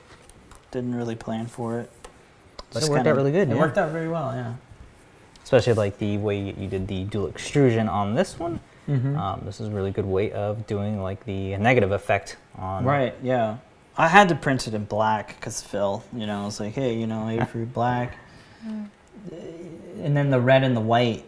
Didn't 0.71 0.95
really 0.95 1.15
plan 1.15 1.47
for 1.47 1.79
it. 1.79 1.91
But 2.73 2.83
it 2.83 2.89
worked 2.89 2.97
kinda- 2.99 3.09
out 3.11 3.15
really 3.17 3.31
good, 3.31 3.49
It 3.49 3.55
yeah. 3.55 3.59
worked 3.59 3.77
out 3.77 3.91
very 3.91 4.07
well, 4.07 4.31
yeah. 4.33 4.53
Especially 5.43 5.73
like 5.73 5.97
the 5.97 6.17
way 6.17 6.39
you 6.39 6.67
did 6.67 6.87
the 6.87 7.03
dual 7.05 7.27
extrusion 7.27 7.89
on 7.89 8.15
this 8.15 8.39
one. 8.39 8.59
Mm-hmm. 8.87 9.17
Um, 9.17 9.41
this 9.45 9.59
is 9.59 9.67
a 9.67 9.71
really 9.71 9.91
good 9.91 10.05
way 10.05 10.31
of 10.31 10.65
doing 10.67 11.01
like 11.01 11.23
the 11.25 11.57
negative 11.57 11.91
effect 11.91 12.37
on. 12.57 12.85
right, 12.85 13.13
yeah. 13.21 13.57
I 13.97 14.07
had 14.07 14.29
to 14.29 14.35
print 14.35 14.67
it 14.67 14.73
in 14.73 14.85
black 14.85 15.35
because 15.35 15.61
Phil, 15.61 16.03
you 16.15 16.25
know, 16.25 16.41
I 16.43 16.45
was 16.45 16.59
like, 16.61 16.73
hey, 16.73 16.95
you 16.97 17.05
know, 17.07 17.27
Avery 17.29 17.65
black. 17.73 18.17
And 18.65 20.15
then 20.17 20.29
the 20.31 20.39
red 20.39 20.63
and 20.63 20.75
the 20.75 20.81
white 20.81 21.25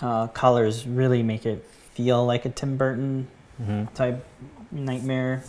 uh, 0.00 0.26
colors 0.28 0.86
really 0.86 1.22
make 1.22 1.46
it 1.46 1.64
feel 1.94 2.24
like 2.26 2.44
a 2.44 2.50
Tim 2.50 2.76
Burton 2.76 3.28
hmm 3.62 3.84
type 3.94 4.24
nightmare. 4.72 5.42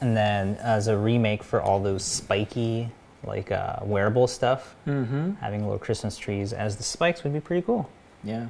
And 0.00 0.16
then 0.16 0.56
as 0.56 0.88
a 0.88 0.96
remake 0.96 1.42
for 1.42 1.60
all 1.60 1.80
those 1.80 2.04
spiky 2.04 2.90
like 3.24 3.52
uh, 3.52 3.76
wearable 3.82 4.26
stuff, 4.26 4.74
Mm-hmm. 4.86 5.32
having 5.40 5.62
little 5.62 5.78
Christmas 5.78 6.16
trees 6.18 6.52
as 6.52 6.76
the 6.76 6.82
spikes 6.82 7.22
would 7.24 7.32
be 7.32 7.40
pretty 7.40 7.62
cool. 7.62 7.88
Yeah, 8.24 8.40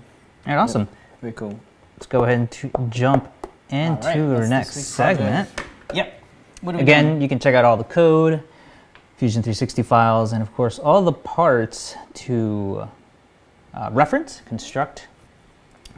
All 0.47 0.55
right, 0.55 0.57
awesome. 0.57 0.89
very 1.21 1.33
cool. 1.35 1.59
Let's 1.97 2.07
go 2.07 2.25
ahead 2.25 2.39
and 2.39 2.51
to 2.53 2.71
jump 2.91 3.31
into 3.71 4.07
right, 4.07 4.19
our 4.19 4.47
next 4.49 4.75
segment. 4.85 5.49
Yep. 5.95 6.23
Again, 6.67 7.05
doing? 7.07 7.21
you 7.23 7.29
can 7.29 7.39
check 7.39 7.55
out 7.55 7.65
all 7.67 7.77
the 7.77 7.85
code, 7.85 8.43
Fusion 9.19 9.43
360 9.43 9.83
files, 9.83 10.33
and 10.33 10.43
of 10.43 10.53
course 10.55 10.79
all 10.79 11.03
the 11.03 11.13
parts 11.13 11.95
to 12.15 12.89
uh, 13.75 13.91
reference, 13.93 14.43
construct 14.47 15.09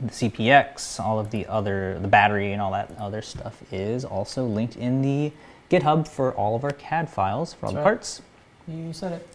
the 0.00 0.08
CPX, 0.08 0.98
all 1.00 1.18
of 1.18 1.30
the 1.30 1.46
other, 1.46 1.98
the 2.00 2.08
battery 2.08 2.52
and 2.52 2.60
all 2.60 2.72
that 2.72 2.90
other 2.98 3.22
stuff 3.22 3.62
is 3.72 4.04
also 4.04 4.44
linked 4.44 4.76
in 4.76 5.02
the 5.02 5.32
GitHub 5.70 6.08
for 6.08 6.32
all 6.32 6.56
of 6.56 6.64
our 6.64 6.72
CAD 6.72 7.08
files 7.08 7.54
for 7.54 7.66
all 7.66 7.72
That's 7.72 7.84
the 7.84 7.88
right. 7.90 7.94
parts. 7.96 8.22
You 8.66 8.92
said 8.92 9.12
it. 9.12 9.28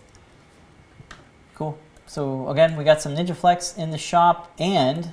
Cool. 1.55 1.77
So 2.07 2.49
again, 2.49 2.75
we 2.75 2.83
got 2.83 3.01
some 3.01 3.15
NinjaFlex 3.15 3.77
in 3.77 3.91
the 3.91 3.97
shop, 3.97 4.51
and 4.57 5.11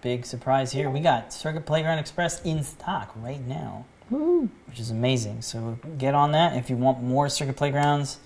big 0.00 0.26
surprise 0.26 0.72
here, 0.72 0.90
we 0.90 1.00
got 1.00 1.32
Circuit 1.32 1.66
Playground 1.66 1.98
Express 1.98 2.42
in 2.42 2.62
stock 2.62 3.10
right 3.16 3.44
now, 3.46 3.86
which 4.10 4.78
is 4.78 4.90
amazing. 4.90 5.42
So 5.42 5.78
get 5.98 6.14
on 6.14 6.32
that 6.32 6.56
if 6.56 6.70
you 6.70 6.76
want 6.76 7.02
more 7.02 7.28
Circuit 7.28 7.56
Playgrounds. 7.56 8.18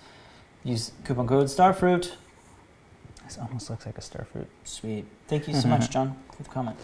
Use 0.64 0.92
coupon 1.04 1.26
code 1.26 1.46
Starfruit. 1.46 2.12
This 3.28 3.36
almost 3.36 3.68
looks 3.68 3.84
like 3.84 3.98
a 3.98 4.00
starfruit. 4.00 4.46
Sweet. 4.64 5.04
Thank 5.26 5.48
you 5.48 5.52
so 5.52 5.60
mm-hmm. 5.60 5.68
much, 5.68 5.90
John, 5.90 6.16
for 6.34 6.44
the 6.44 6.48
comment. 6.48 6.78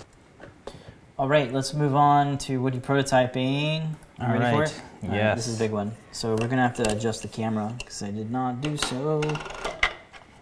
All 1.18 1.26
right, 1.26 1.50
let's 1.50 1.72
move 1.72 1.94
on 1.94 2.37
to 2.37 2.61
Woody 2.61 2.80
prototyping. 2.80 3.94
All 4.20 4.28
ready 4.28 4.52
for 4.52 4.61
right. 4.61 4.68
it? 4.68 4.83
All 5.04 5.09
right, 5.09 5.35
this 5.35 5.46
is 5.46 5.57
a 5.57 5.59
big 5.59 5.70
one. 5.70 5.92
So 6.12 6.37
we're 6.38 6.48
gonna 6.48 6.61
have 6.61 6.76
to 6.76 6.92
adjust 6.94 7.22
the 7.22 7.28
camera 7.28 7.72
because 7.78 8.02
I 8.02 8.11
did 8.11 8.30
not 8.30 8.61
do 8.61 8.76
so. 8.76 9.22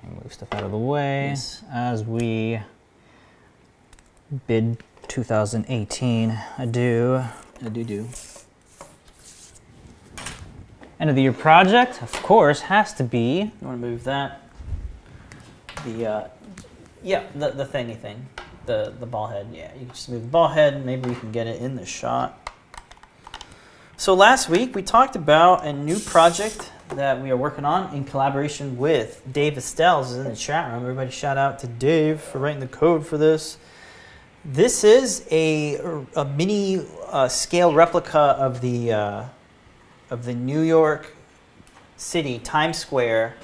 Move 0.02 0.32
stuff 0.32 0.52
out 0.52 0.64
of 0.64 0.72
the 0.72 0.76
way 0.76 1.28
Yes. 1.28 1.62
as 1.70 2.02
we 2.02 2.58
bid 4.48 4.78
2018 5.06 6.36
adieu. 6.58 7.22
I 7.64 7.68
do 7.68 7.84
do. 7.84 8.08
End 10.98 11.10
of 11.10 11.14
the 11.14 11.22
year 11.22 11.32
project, 11.32 12.02
of 12.02 12.12
course, 12.24 12.62
has 12.62 12.92
to 12.94 13.04
be 13.04 13.52
You 13.60 13.68
want 13.68 13.80
to 13.80 13.86
move 13.86 14.02
that? 14.02 14.41
The 15.84 16.06
uh, 16.06 16.28
yeah, 17.02 17.24
the 17.34 17.50
the 17.50 17.64
thingy 17.64 17.98
thing, 17.98 18.26
the 18.66 18.92
the 18.98 19.06
ball 19.06 19.26
head. 19.26 19.48
Yeah, 19.52 19.72
you 19.74 19.86
can 19.86 19.88
just 19.88 20.08
move 20.08 20.22
the 20.22 20.28
ball 20.28 20.48
head. 20.48 20.84
Maybe 20.84 21.08
we 21.08 21.16
can 21.16 21.32
get 21.32 21.46
it 21.46 21.60
in 21.60 21.76
the 21.76 21.86
shot. 21.86 22.38
So 23.96 24.14
last 24.14 24.48
week 24.48 24.74
we 24.74 24.82
talked 24.82 25.16
about 25.16 25.64
a 25.64 25.72
new 25.72 25.98
project 25.98 26.72
that 26.90 27.22
we 27.22 27.30
are 27.30 27.36
working 27.36 27.64
on 27.64 27.94
in 27.94 28.04
collaboration 28.04 28.76
with 28.76 29.22
Dave 29.30 29.54
Astels. 29.54 30.10
Is 30.10 30.16
in 30.16 30.24
the 30.24 30.36
chat 30.36 30.72
room. 30.72 30.82
Everybody, 30.82 31.10
shout 31.10 31.38
out 31.38 31.58
to 31.60 31.66
Dave 31.66 32.20
for 32.20 32.38
writing 32.38 32.60
the 32.60 32.66
code 32.66 33.06
for 33.06 33.18
this. 33.18 33.58
This 34.44 34.84
is 34.84 35.26
a 35.30 35.76
a 36.16 36.24
mini 36.24 36.84
uh, 37.08 37.28
scale 37.28 37.72
replica 37.72 38.18
of 38.18 38.60
the 38.60 38.92
uh, 38.92 39.24
of 40.10 40.24
the 40.24 40.34
New 40.34 40.60
York 40.60 41.14
City 41.96 42.38
Times 42.38 42.78
Square 42.78 43.36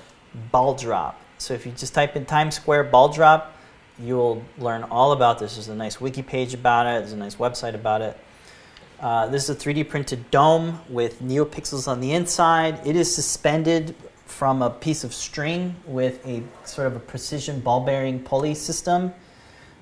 ball 0.50 0.74
drop. 0.74 1.20
So 1.38 1.54
if 1.54 1.64
you 1.64 1.72
just 1.72 1.94
type 1.94 2.16
in 2.16 2.26
Times 2.26 2.56
Square 2.56 2.84
ball 2.84 3.08
drop, 3.08 3.54
you'll 3.98 4.44
learn 4.58 4.82
all 4.84 5.12
about 5.12 5.38
this. 5.38 5.54
There's 5.54 5.68
a 5.68 5.74
nice 5.74 6.00
wiki 6.00 6.22
page 6.22 6.52
about 6.52 6.86
it. 6.86 7.00
There's 7.00 7.12
a 7.12 7.16
nice 7.16 7.36
website 7.36 7.74
about 7.74 8.02
it. 8.02 8.18
Uh, 9.00 9.28
this 9.28 9.48
is 9.48 9.50
a 9.50 9.54
3D 9.54 9.88
printed 9.88 10.28
dome 10.32 10.80
with 10.88 11.22
NeoPixels 11.22 11.86
on 11.86 12.00
the 12.00 12.12
inside. 12.12 12.84
It 12.84 12.96
is 12.96 13.12
suspended 13.14 13.94
from 14.26 14.60
a 14.60 14.70
piece 14.70 15.04
of 15.04 15.14
string 15.14 15.76
with 15.86 16.24
a 16.26 16.42
sort 16.64 16.88
of 16.88 16.96
a 16.96 17.00
precision 17.00 17.60
ball 17.60 17.80
bearing 17.80 18.20
pulley 18.20 18.54
system. 18.54 19.12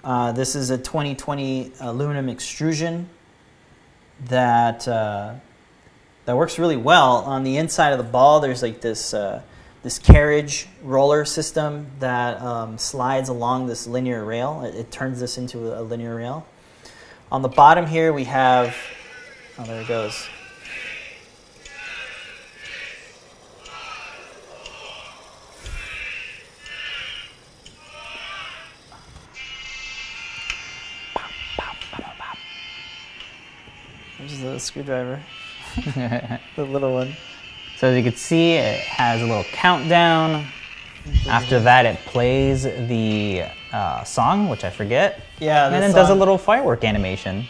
Uh, 0.05 0.33
this 0.33 0.55
is 0.55 0.71
a 0.71 0.77
2020 0.77 1.73
aluminum 1.81 2.29
extrusion 2.29 3.09
that 4.29 4.87
uh, 4.87 5.35
that 6.27 6.37
works 6.37 6.59
really 6.59 6.77
well. 6.77 7.19
On 7.25 7.43
the 7.43 7.57
inside 7.57 7.91
of 7.91 7.99
the 7.99 8.05
ball, 8.05 8.41
there's 8.41 8.63
like 8.63 8.81
this 8.81 9.15
uh, 9.15 9.43
this 9.87 10.01
carriage 10.01 10.67
roller 10.83 11.25
system 11.25 11.87
that 12.01 12.43
um, 12.43 12.77
slides 12.77 13.29
along 13.29 13.69
this 13.69 13.87
linear 13.87 14.25
rail. 14.25 14.65
It, 14.65 14.75
it 14.75 14.91
turns 14.91 15.21
this 15.21 15.39
into 15.39 15.79
a 15.79 15.81
linear 15.81 16.17
rail. 16.17 16.45
On 17.31 17.41
the 17.41 17.49
bottom 17.49 17.87
here, 17.87 18.13
we 18.13 18.25
have 18.25 18.75
oh, 19.61 19.65
there 19.65 19.83
it 19.83 19.87
goes. 19.87 20.27
There's 34.19 34.41
the 34.41 34.59
screwdriver, 34.59 35.23
the 36.57 36.65
little 36.65 36.93
one. 36.93 37.15
So 37.77 37.89
as 37.89 37.97
you 37.97 38.03
can 38.03 38.17
see, 38.17 38.55
it 38.55 38.81
has 38.81 39.21
a 39.21 39.27
little 39.27 39.45
countdown. 39.45 40.47
After 41.29 41.61
that, 41.61 41.85
it 41.85 41.99
plays 42.07 42.63
the 42.63 43.45
uh, 43.71 44.03
song, 44.03 44.49
which 44.49 44.65
I 44.65 44.71
forget, 44.71 45.21
Yeah, 45.39 45.67
and 45.67 45.75
the 45.75 45.81
then 45.81 45.95
does 45.95 46.09
a 46.09 46.15
little 46.15 46.39
firework 46.39 46.85
animation. 46.85 47.45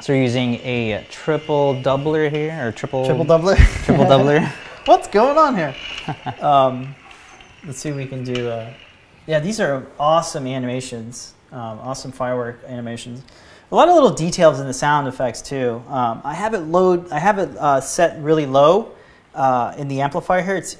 So 0.00 0.12
we're 0.12 0.22
using 0.22 0.56
a 0.56 1.06
triple 1.10 1.76
doubler 1.82 2.30
here, 2.30 2.68
or 2.68 2.72
triple 2.72 3.06
triple 3.06 3.24
doubler. 3.24 3.56
triple 3.84 4.04
doubler. 4.04 4.46
What's 4.84 5.08
going 5.08 5.38
on 5.38 5.56
here? 5.56 5.74
um, 6.40 6.94
let's 7.66 7.78
see 7.78 7.88
if 7.88 7.96
we 7.96 8.04
can 8.04 8.22
do. 8.22 8.48
Uh, 8.50 8.70
yeah, 9.26 9.40
these 9.40 9.60
are 9.60 9.86
awesome 9.98 10.46
animations. 10.46 11.32
Um, 11.52 11.80
awesome 11.80 12.12
firework 12.12 12.62
animations. 12.66 13.22
A 13.70 13.74
lot 13.74 13.88
of 13.88 13.94
little 13.94 14.10
details 14.10 14.58
in 14.58 14.66
the 14.66 14.74
sound 14.74 15.06
effects 15.06 15.40
too. 15.40 15.80
Um, 15.86 16.20
I 16.24 16.34
have 16.34 16.54
it 16.54 16.60
load. 16.60 17.12
I 17.12 17.20
have 17.20 17.38
it 17.38 17.56
uh, 17.56 17.80
set 17.80 18.20
really 18.20 18.44
low 18.44 18.90
uh, 19.32 19.74
in 19.78 19.86
the 19.86 20.00
amplifier 20.00 20.42
here. 20.42 20.56
It's, 20.56 20.76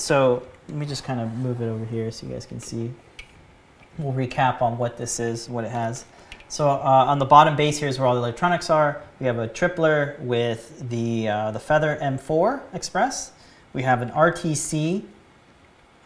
so 0.00 0.46
let 0.68 0.76
me 0.76 0.86
just 0.86 1.02
kind 1.02 1.20
of 1.20 1.32
move 1.38 1.60
it 1.60 1.66
over 1.66 1.84
here 1.84 2.10
so 2.12 2.26
you 2.26 2.32
guys 2.32 2.46
can 2.46 2.60
see. 2.60 2.92
We'll 3.98 4.12
recap 4.12 4.62
on 4.62 4.78
what 4.78 4.96
this 4.96 5.18
is, 5.18 5.48
what 5.48 5.64
it 5.64 5.72
has. 5.72 6.04
So 6.48 6.70
uh, 6.70 6.76
on 7.08 7.18
the 7.18 7.24
bottom 7.24 7.56
base 7.56 7.78
here 7.78 7.88
is 7.88 7.98
where 7.98 8.06
all 8.06 8.14
the 8.14 8.20
electronics 8.20 8.70
are. 8.70 9.02
We 9.18 9.26
have 9.26 9.38
a 9.38 9.48
tripler 9.48 10.20
with 10.20 10.88
the 10.88 11.28
uh, 11.28 11.50
the 11.50 11.58
Feather 11.58 11.98
M4 12.00 12.60
Express. 12.74 13.32
We 13.72 13.82
have 13.82 14.02
an 14.02 14.10
RTC 14.10 15.04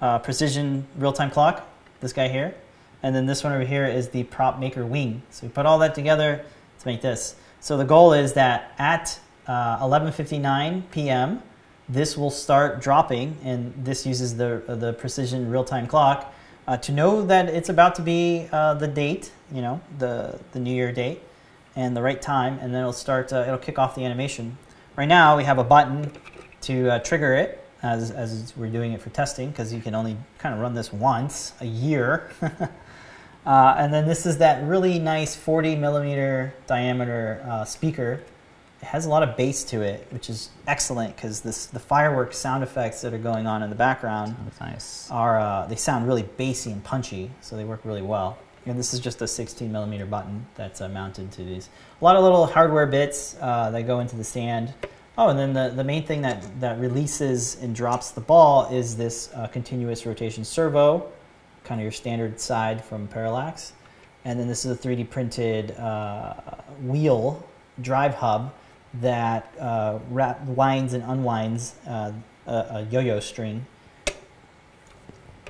uh, 0.01 0.19
precision 0.21 0.87
real-time 0.97 1.31
clock. 1.31 1.69
This 2.01 2.15
guy 2.15 2.29
here, 2.29 2.55
and 3.03 3.15
then 3.15 3.27
this 3.27 3.43
one 3.43 3.53
over 3.53 3.65
here 3.65 3.87
is 3.87 4.11
the 4.11 4.25
Prop 4.25 4.59
Maker 4.59 4.87
Wing. 4.87 5.23
So 5.31 5.47
we 5.47 5.53
put 5.53 5.67
all 5.67 5.79
that 5.81 5.95
together 5.95 6.45
to 6.79 6.87
make 6.87 7.03
this. 7.03 7.35
So 7.61 7.77
the 7.77 7.85
goal 7.85 8.13
is 8.13 8.33
that 8.35 8.73
at 8.79 9.19
uh, 9.47 9.79
11:59 9.85 10.83
p.m. 10.91 11.43
this 11.89 12.17
will 12.17 12.31
start 12.31 12.81
dropping, 12.81 13.37
and 13.45 13.73
this 13.77 14.07
uses 14.07 14.37
the 14.37 14.63
uh, 14.69 14.75
the 14.75 14.93
precision 14.93 15.51
real-time 15.51 15.87
clock 15.87 16.33
uh, 16.67 16.77
to 16.79 16.93
know 16.93 17.25
that 17.27 17.49
it's 17.49 17.69
about 17.69 17.95
to 17.97 18.03
be 18.03 18.49
uh, 18.53 18.75
the 18.75 18.89
date, 18.89 19.33
you 19.53 19.63
know, 19.63 19.81
the 19.99 20.39
the 20.53 20.61
New 20.61 20.75
Year 20.75 20.93
date, 20.93 21.21
and 21.75 21.97
the 21.97 22.03
right 22.03 22.21
time, 22.21 22.59
and 22.61 22.73
then 22.73 22.81
it'll 22.81 22.93
start. 22.93 23.33
Uh, 23.33 23.45
it'll 23.47 23.59
kick 23.59 23.79
off 23.79 23.95
the 23.95 24.05
animation. 24.05 24.59
Right 24.97 25.09
now, 25.09 25.37
we 25.37 25.45
have 25.45 25.59
a 25.59 25.65
button 25.65 26.13
to 26.63 26.91
uh, 26.91 26.99
trigger 27.01 27.35
it 27.35 27.65
as 27.83 28.11
as 28.11 28.53
we're 28.57 28.71
doing 28.71 28.93
it 28.93 29.01
for 29.01 29.11
testing 29.11 29.51
because 29.51 29.73
you 29.73 29.81
can 29.81 29.95
only 29.95 30.17
kind 30.39 30.55
of 30.55 30.61
run 30.61 30.75
this 30.75 30.93
once 30.93 31.53
a 31.61 31.67
year. 31.67 32.31
uh, 33.45 33.75
and 33.77 33.93
then 33.93 34.07
this 34.07 34.27
is 34.27 34.39
that 34.39 34.63
really 34.65 34.99
nice 34.99 35.35
40 35.35 35.77
millimeter 35.77 36.55
diameter 36.67 37.45
uh, 37.49 37.65
speaker. 37.65 38.21
It 38.81 38.87
has 38.87 39.07
a 39.07 39.09
lot 39.09 39.23
of 39.23 39.37
bass 39.37 39.65
to 39.65 39.83
it, 39.83 40.07
which 40.11 40.29
is 40.29 40.51
excellent 40.67 41.15
because 41.17 41.41
this 41.41 41.67
the 41.67 41.79
fireworks 41.79 42.37
sound 42.37 42.63
effects 42.63 43.01
that 43.03 43.13
are 43.15 43.19
going 43.19 43.47
on 43.47 43.63
in 43.63 43.71
the 43.71 43.77
background 43.77 44.37
nice. 44.61 45.09
are 45.11 45.39
uh, 45.39 45.67
they 45.67 45.77
sound 45.77 46.07
really 46.07 46.23
bassy 46.23 46.73
and 46.73 46.83
punchy, 46.83 47.31
so 47.41 47.57
they 47.57 47.65
work 47.65 47.81
really 47.85 48.03
well. 48.03 48.39
And 48.65 48.79
this 48.79 48.95
is 48.95 49.01
just 49.01 49.21
a 49.23 49.27
16 49.27 49.73
millimeter 49.73 50.07
button 50.07 50.47
that's 50.55 50.81
uh, 50.81 50.89
mounted 50.89 51.33
to 51.33 51.43
these. 51.43 51.69
A 52.01 52.05
lot 52.05 52.15
of 52.15 52.23
little 52.23 52.47
hardware 52.47 52.87
bits 52.87 53.37
uh, 53.41 53.71
that 53.71 53.87
go 53.87 53.99
into 53.99 54.15
the 54.15 54.25
stand. 54.25 54.73
Oh, 55.19 55.29
and 55.29 55.39
then 55.39 55.53
the, 55.53 55.75
the 55.75 55.85
main 55.85 56.05
thing 56.05 56.23
that, 56.23 56.61
that 56.61 56.79
releases 56.79 57.61
and 57.61 57.75
drops 57.75 58.13
the 58.13 58.21
ball 58.21 58.73
is 58.73 58.97
this 58.97 59.31
uh, 59.35 59.49
continuous 59.49 60.07
rotation 60.07 60.45
servo, 60.45 61.11
kind 61.65 61.81
of 61.81 61.83
your 61.83 61.93
standard 61.93 62.41
side 62.41 62.85
from 62.85 63.09
Parallax. 63.09 63.73
And 64.25 64.39
then 64.39 64.49
this 64.49 64.65
is 64.65 64.73
a 64.73 64.89
3D 64.89 65.11
printed 65.11 65.73
uh, 65.73 66.35
wheel 66.83 67.45
drive 67.81 68.15
hub 68.15 68.55
that 69.01 69.53
uh, 69.59 69.99
wrap, 70.11 70.45
winds 70.45 70.93
and 70.93 71.03
unwinds 71.05 71.75
uh, 71.87 72.13
a, 72.47 72.87
yo-yo 72.91 73.21
string 73.21 73.67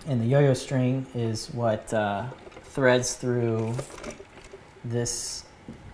and 0.07 0.20
the 0.20 0.27
yo-yo 0.27 0.55
string 0.55 1.07
is 1.14 1.48
what 1.51 1.92
uh, 1.92 2.27
threads 2.64 3.14
through 3.14 3.75
this 4.85 5.44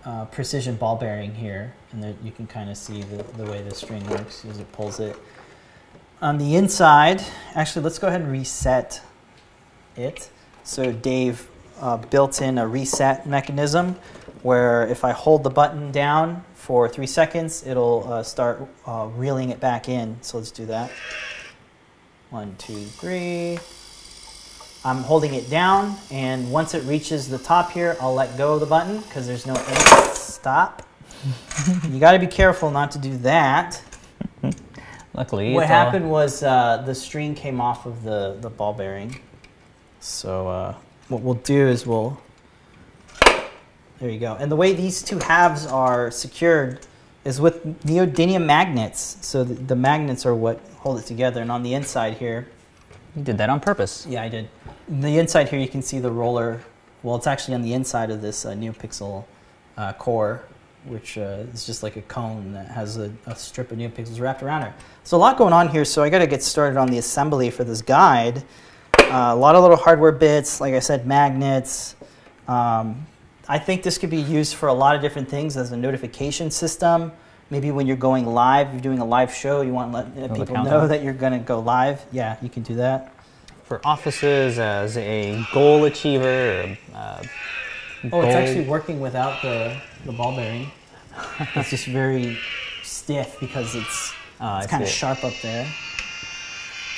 uh, 0.05 0.25
precision 0.25 0.75
ball 0.75 0.95
bearing 0.95 1.33
here, 1.35 1.73
and 1.91 2.01
there, 2.01 2.15
you 2.23 2.31
can 2.31 2.47
kind 2.47 2.69
of 2.69 2.77
see 2.77 3.03
the, 3.03 3.23
the 3.37 3.45
way 3.45 3.61
the 3.61 3.73
string 3.73 4.05
works 4.09 4.45
as 4.45 4.59
it 4.59 4.71
pulls 4.71 4.99
it. 4.99 5.15
On 6.21 6.37
the 6.37 6.55
inside, 6.55 7.23
actually, 7.53 7.83
let's 7.83 7.99
go 7.99 8.07
ahead 8.07 8.21
and 8.21 8.31
reset 8.31 9.01
it. 9.99 10.29
So 10.63 10.91
Dave 10.91 11.47
uh, 11.81 11.97
built 11.97 12.41
in 12.41 12.57
a 12.57 12.67
reset 12.67 13.25
mechanism 13.25 13.95
where 14.41 14.87
if 14.87 15.03
I 15.03 15.11
hold 15.11 15.43
the 15.43 15.49
button 15.49 15.91
down 15.91 16.43
for 16.53 16.87
three 16.87 17.07
seconds, 17.07 17.65
it'll 17.65 18.11
uh, 18.11 18.23
start 18.23 18.61
uh, 18.85 19.09
reeling 19.15 19.49
it 19.49 19.59
back 19.59 19.89
in. 19.89 20.17
So 20.21 20.37
let's 20.37 20.51
do 20.51 20.65
that. 20.67 20.91
One, 22.29 22.55
two, 22.57 22.83
three. 22.83 23.59
I'm 24.85 25.03
holding 25.03 25.33
it 25.33 25.49
down, 25.49 25.97
and 26.09 26.51
once 26.51 26.73
it 26.73 26.83
reaches 26.85 27.27
the 27.27 27.37
top 27.37 27.71
here, 27.71 27.97
I'll 27.99 28.13
let 28.13 28.37
go 28.37 28.53
of 28.53 28.61
the 28.61 28.65
button 28.65 29.01
because 29.01 29.27
there's 29.27 29.45
no 29.45 29.55
end 29.55 30.15
stop. 30.15 30.87
you 31.89 31.99
got 31.99 32.13
to 32.13 32.19
be 32.19 32.27
careful 32.27 32.71
not 32.71 32.91
to 32.91 32.99
do 32.99 33.17
that. 33.17 33.81
Luckily, 35.13 35.53
what 35.53 35.63
it's 35.63 35.71
all- 35.71 35.85
happened 35.85 36.09
was 36.09 36.43
uh, 36.43 36.83
the 36.85 36.95
string 36.95 37.35
came 37.35 37.59
off 37.59 37.85
of 37.85 38.03
the, 38.03 38.37
the 38.39 38.49
ball 38.49 38.73
bearing. 38.73 39.19
So 39.99 40.47
uh, 40.47 40.75
what 41.07 41.21
we'll 41.21 41.33
do 41.35 41.67
is 41.67 41.85
we'll. 41.85 42.19
There 43.99 44.09
you 44.09 44.19
go. 44.19 44.35
And 44.39 44.49
the 44.51 44.55
way 44.55 44.73
these 44.73 45.01
two 45.01 45.19
halves 45.19 45.65
are 45.65 46.09
secured 46.09 46.79
is 47.25 47.41
with 47.41 47.63
neodymium 47.83 48.45
magnets. 48.45 49.17
So 49.21 49.43
the, 49.43 49.55
the 49.55 49.75
magnets 49.75 50.25
are 50.25 50.33
what 50.33 50.61
hold 50.77 50.99
it 50.99 51.05
together. 51.05 51.41
And 51.41 51.51
on 51.51 51.63
the 51.63 51.73
inside 51.73 52.13
here, 52.13 52.47
You 53.15 53.23
did 53.23 53.37
that 53.39 53.49
on 53.49 53.59
purpose. 53.59 54.05
yeah, 54.07 54.23
I 54.23 54.29
did. 54.29 54.47
The 54.87 55.17
inside 55.19 55.49
here, 55.49 55.59
you 55.59 55.67
can 55.67 55.81
see 55.81 55.99
the 55.99 56.11
roller. 56.11 56.61
Well, 57.03 57.15
it's 57.17 57.27
actually 57.27 57.55
on 57.55 57.61
the 57.61 57.73
inside 57.73 58.09
of 58.09 58.21
this 58.21 58.45
uh, 58.45 58.51
NeoPixel 58.53 59.25
uh, 59.77 59.93
core, 59.93 60.43
which 60.85 61.17
uh, 61.17 61.43
is 61.53 61.65
just 61.65 61.83
like 61.83 61.97
a 61.97 62.01
cone 62.03 62.53
that 62.53 62.67
has 62.69 62.97
a, 62.97 63.11
a 63.25 63.35
strip 63.35 63.71
of 63.71 63.77
NeoPixels 63.77 64.19
wrapped 64.21 64.43
around 64.43 64.63
it. 64.63 64.73
So 65.03 65.17
a 65.17 65.19
lot 65.19 65.37
going 65.37 65.53
on 65.53 65.67
here. 65.67 65.83
So 65.83 66.03
I 66.03 66.09
got 66.09 66.19
to 66.19 66.27
get 66.27 66.41
started 66.41 66.77
on 66.77 66.89
the 66.89 66.97
assembly 66.99 67.49
for 67.49 67.65
this 67.65 67.81
guide. 67.81 68.43
Uh, 69.09 69.33
a 69.33 69.35
lot 69.35 69.55
of 69.55 69.61
little 69.63 69.77
hardware 69.77 70.11
bits, 70.11 70.61
like 70.61 70.73
I 70.75 70.79
said, 70.79 71.07
magnets. 71.07 71.95
Um, 72.47 73.07
I 73.47 73.57
think 73.57 73.81
this 73.81 73.97
could 73.97 74.11
be 74.11 74.21
used 74.21 74.53
for 74.55 74.69
a 74.69 74.73
lot 74.73 74.95
of 74.95 75.01
different 75.01 75.27
things 75.27 75.57
as 75.57 75.71
a 75.71 75.77
notification 75.77 76.51
system. 76.51 77.11
Maybe 77.49 77.71
when 77.71 77.87
you're 77.87 77.97
going 77.97 78.27
live, 78.27 78.71
you're 78.71 78.81
doing 78.81 78.99
a 78.99 79.05
live 79.05 79.33
show, 79.33 79.61
you 79.61 79.73
want 79.73 79.91
to 79.91 79.97
let 80.19 80.31
uh, 80.31 80.35
people 80.35 80.63
know 80.63 80.87
that 80.87 81.01
you're 81.03 81.13
going 81.13 81.33
to 81.33 81.39
go 81.39 81.59
live. 81.59 82.05
Yeah, 82.11 82.37
you 82.43 82.49
can 82.49 82.61
do 82.61 82.75
that. 82.75 83.11
For 83.63 83.81
offices, 83.83 84.59
as 84.59 84.95
a 84.97 85.43
goal 85.53 85.85
achiever, 85.85 86.61
or, 86.61 86.77
uh, 86.93 87.23
Oh, 88.13 88.21
it's 88.21 88.33
actually 88.35 88.65
working 88.65 88.99
without 89.01 89.41
the, 89.41 89.75
the 90.05 90.11
ball 90.13 90.35
bearing. 90.35 90.71
it's 91.55 91.69
just 91.69 91.85
very 91.87 92.37
stiff 92.83 93.37
because 93.39 93.75
it's, 93.75 94.13
Oh, 94.39 94.45
I 94.45 94.59
it's 94.59 94.67
kind 94.67 94.83
of 94.83 94.89
sharp 94.89 95.23
up 95.23 95.33
there. 95.41 95.67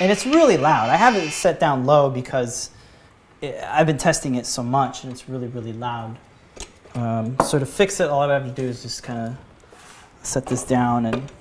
And 0.02 0.10
it's 0.10 0.26
really 0.26 0.56
loud. 0.56 0.88
I 0.88 0.96
have 0.96 1.14
it 1.14 1.30
set 1.30 1.60
down 1.60 1.86
low 1.86 2.10
because 2.10 2.70
it, 3.40 3.62
I've 3.62 3.86
been 3.86 3.98
testing 3.98 4.34
it 4.34 4.46
so 4.46 4.60
much 4.60 5.04
and 5.04 5.12
it's 5.12 5.28
really, 5.28 5.46
really 5.46 5.72
loud. 5.72 6.18
Um, 6.96 7.36
so 7.44 7.60
to 7.60 7.64
fix 7.64 8.00
it, 8.00 8.10
all 8.10 8.20
I 8.20 8.34
have 8.34 8.44
to 8.44 8.50
do 8.50 8.66
is 8.66 8.82
just 8.82 9.04
kind 9.04 9.28
of 9.28 10.26
set 10.26 10.44
this 10.46 10.64
down 10.64 11.06
and 11.06 11.32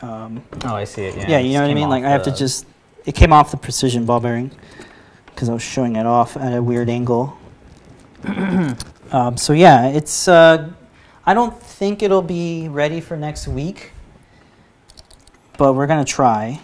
um, 0.00 0.44
Oh, 0.64 0.76
I 0.76 0.84
see 0.84 1.06
it. 1.06 1.16
Yeah, 1.16 1.26
yeah, 1.30 1.38
you 1.40 1.54
know 1.54 1.62
what 1.62 1.70
I 1.72 1.74
mean. 1.74 1.88
Like 1.88 2.04
I 2.04 2.10
have 2.10 2.22
to 2.22 2.32
just. 2.32 2.66
It 3.04 3.16
came 3.16 3.32
off 3.32 3.50
the 3.50 3.56
precision 3.56 4.06
ball 4.06 4.20
bearing 4.20 4.52
because 5.26 5.48
I 5.48 5.52
was 5.52 5.62
showing 5.62 5.96
it 5.96 6.06
off 6.06 6.36
at 6.36 6.56
a 6.56 6.62
weird 6.62 6.88
angle. 6.88 7.36
um, 9.10 9.36
so 9.36 9.52
yeah, 9.52 9.88
it's. 9.88 10.28
Uh, 10.28 10.70
I 11.26 11.34
don't 11.34 11.60
think 11.60 12.00
it'll 12.00 12.22
be 12.22 12.68
ready 12.68 13.00
for 13.00 13.16
next 13.16 13.48
week, 13.48 13.90
but 15.58 15.72
we're 15.72 15.88
gonna 15.88 16.04
try 16.04 16.60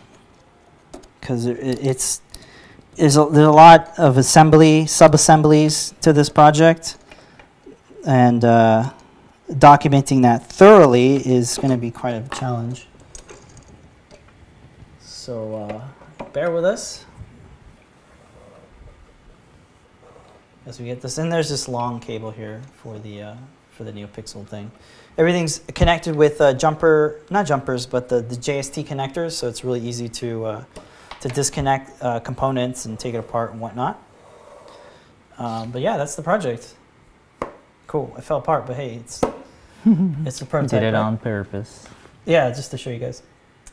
because 1.21 1.47
it, 1.47 1.59
it's. 1.61 2.23
There's 2.97 3.17
a, 3.17 3.27
there's 3.27 3.47
a 3.47 3.53
lot 3.53 3.97
of 3.97 4.19
assembly, 4.19 4.87
sub 4.87 5.15
assemblies 5.15 5.95
to 6.01 6.13
this 6.13 6.29
project, 6.29 6.97
and 8.05 8.45
uh, 8.45 8.93
documenting 9.51 10.23
that 10.23 10.51
thoroughly 10.51 11.17
is 11.17 11.59
going 11.59 11.71
to 11.71 11.77
be 11.77 11.93
quite 11.93 12.15
a 12.15 12.29
challenge. 12.31 12.89
So 15.01 15.55
uh, 15.55 16.25
bear 16.33 16.51
with 16.51 16.65
us 16.65 17.05
as 20.69 20.79
we 20.79 20.87
get 20.87 21.01
this. 21.01 21.19
And 21.19 21.33
there's 21.33 21.49
this 21.49 21.67
long 21.67 21.99
cable 21.99 22.31
here 22.31 22.61
for 22.83 22.99
the 22.99 23.23
uh, 23.23 23.35
for 23.71 23.85
the 23.85 23.93
NeoPixel 23.93 24.47
thing. 24.47 24.71
Everything's 25.17 25.61
connected 25.75 26.15
with 26.15 26.41
uh, 26.41 26.53
jumper, 26.53 27.21
not 27.31 27.47
jumpers, 27.47 27.87
but 27.87 28.09
the, 28.09 28.21
the 28.21 28.35
JST 28.35 28.87
connectors. 28.87 29.33
So 29.33 29.49
it's 29.49 29.65
really 29.65 29.81
easy 29.81 30.09
to 30.09 30.45
uh, 30.45 30.65
to 31.21 31.29
disconnect 31.29 32.03
uh, 32.03 32.21
components 32.21 32.85
and 32.85 32.99
take 32.99 33.15
it 33.15 33.19
apart 33.19 33.53
and 33.53 33.61
whatnot. 33.61 34.03
Um, 35.39 35.71
but 35.71 35.83
yeah, 35.83 35.97
that's 35.97 36.17
the 36.17 36.23
project. 36.23 36.75
Cool. 37.87 38.15
It 38.19 38.25
fell 38.25 38.39
apart, 38.39 38.67
but 38.67 38.77
hey, 38.77 38.97
it's 38.97 39.23
it's 39.85 40.41
a 40.41 40.47
prototype. 40.47 40.81
did 40.81 40.87
it 40.89 40.93
right? 40.93 41.01
on 41.01 41.19
purpose. 41.19 41.87
Yeah, 42.25 42.51
just 42.51 42.71
to 42.73 42.79
show 42.79 42.91
you 42.91 42.99
guys. 42.99 43.23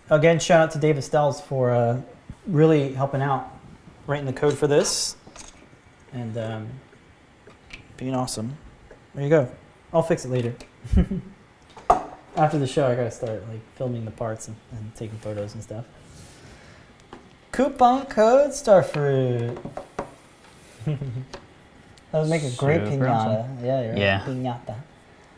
Again, 0.10 0.40
shout 0.40 0.62
out 0.62 0.72
to 0.72 0.80
Dave 0.80 0.98
Astels 0.98 1.42
for 1.42 1.72
uh, 1.72 2.02
really 2.48 2.94
helping 2.94 3.22
out, 3.22 3.52
writing 4.08 4.26
the 4.26 4.34
code 4.34 4.58
for 4.58 4.68
this, 4.68 5.16
and 6.14 6.38
um, 6.38 6.68
being 7.98 8.14
awesome. 8.14 8.56
There 9.14 9.24
you 9.24 9.30
go. 9.30 9.52
I'll 9.92 10.04
fix 10.04 10.26
it 10.26 10.30
later. 10.30 10.56
After 12.38 12.60
the 12.60 12.68
show, 12.68 12.88
I 12.88 12.96
gotta 12.96 13.12
start 13.12 13.48
like 13.50 13.62
filming 13.76 14.06
the 14.06 14.12
parts 14.12 14.48
and, 14.48 14.56
and 14.74 14.94
taking 14.96 15.18
photos 15.20 15.54
and 15.54 15.64
stuff. 15.64 15.86
Coupon 17.56 18.06
code 18.08 18.52
Starfruit. 18.52 19.58
That 22.12 22.22
would 22.22 22.30
make 22.30 22.44
a 22.44 22.52
great 22.52 22.86
Super 22.88 23.06
pinata. 23.08 23.62
Yeah, 23.62 23.82
you're 23.82 23.90
right. 23.92 23.98
Yeah. 23.98 24.20
Pinata. 24.22 24.76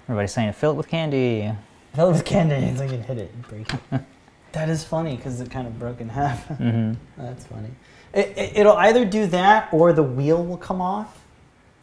Everybody's 0.03 0.31
saying 0.31 0.53
fill 0.53 0.71
it 0.71 0.75
with 0.75 0.87
candy. 0.87 1.51
Fill 1.95 2.09
it 2.09 2.13
with 2.13 2.25
candy. 2.25 2.55
It's 2.67 2.79
like 2.79 2.91
you 2.91 2.97
hit 2.99 3.17
it 3.17 3.31
and 3.33 3.47
break 3.47 3.73
it. 3.73 4.01
that 4.51 4.69
is 4.69 4.83
funny 4.83 5.15
because 5.15 5.41
it 5.41 5.49
kind 5.49 5.65
of 5.65 5.79
broke 5.79 6.01
in 6.01 6.09
half. 6.09 6.45
hmm 6.47 6.93
That's 7.17 7.45
funny. 7.45 7.69
It, 8.13 8.27
it, 8.37 8.57
it'll 8.57 8.77
either 8.77 9.05
do 9.05 9.25
that 9.27 9.69
or 9.71 9.91
the 9.91 10.03
wheel 10.03 10.43
will 10.43 10.57
come 10.57 10.81
off. 10.81 11.23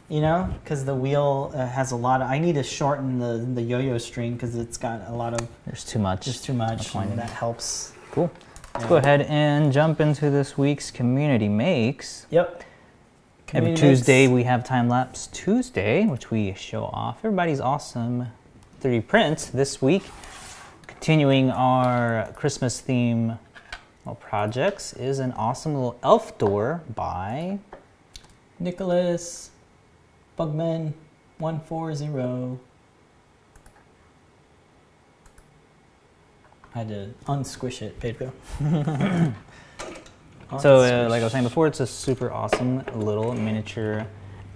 You 0.08 0.20
know, 0.20 0.54
because 0.62 0.84
the 0.84 0.94
wheel 0.94 1.50
uh, 1.54 1.66
has 1.66 1.90
a 1.90 1.96
lot 1.96 2.20
of. 2.22 2.28
I 2.28 2.38
need 2.38 2.54
to 2.56 2.62
shorten 2.62 3.18
the 3.18 3.38
the 3.54 3.62
yo-yo 3.62 3.98
string 3.98 4.34
because 4.34 4.54
it's 4.54 4.76
got 4.76 5.08
a 5.08 5.12
lot 5.12 5.32
of 5.40 5.48
There's 5.64 5.82
too 5.82 5.98
much. 5.98 6.24
just 6.24 6.44
too 6.44 6.52
much. 6.54 6.94
And 6.94 7.18
that 7.18 7.30
helps. 7.30 7.92
Cool. 8.12 8.30
Let's 8.74 8.86
go 8.86 8.96
ahead 8.96 9.22
and 9.22 9.72
jump 9.72 10.00
into 10.00 10.30
this 10.30 10.58
week's 10.58 10.90
community 10.90 11.48
makes. 11.48 12.26
Yep. 12.30 12.64
Every 13.52 13.72
Tuesday 13.72 14.26
mix. 14.26 14.34
we 14.34 14.42
have 14.42 14.64
time 14.64 14.88
lapse 14.88 15.28
Tuesday, 15.28 16.06
which 16.06 16.32
we 16.32 16.54
show 16.54 16.86
off 16.86 17.18
everybody's 17.18 17.60
awesome 17.60 18.26
3D 18.82 19.06
prints 19.06 19.46
this 19.46 19.80
week. 19.80 20.02
Continuing 20.88 21.50
our 21.50 22.32
Christmas 22.34 22.80
theme 22.80 23.38
well, 24.04 24.16
projects 24.16 24.92
is 24.92 25.20
an 25.20 25.30
awesome 25.32 25.74
little 25.74 25.96
elf 26.02 26.36
door 26.36 26.82
by 26.96 27.60
Nicholas 28.58 29.50
Bugman 30.36 30.94
one 31.38 31.60
four 31.60 31.94
zero. 31.94 32.58
I 36.74 36.78
had 36.78 36.88
to 36.88 37.10
unsquish 37.26 37.82
it, 37.82 38.00
Pedro. 38.00 38.32
So, 40.60 40.80
uh, 40.80 41.08
like 41.08 41.20
I 41.20 41.24
was 41.24 41.32
saying 41.32 41.44
before, 41.44 41.66
it's 41.66 41.80
a 41.80 41.86
super 41.86 42.30
awesome 42.30 42.84
little 42.94 43.34
miniature 43.34 44.06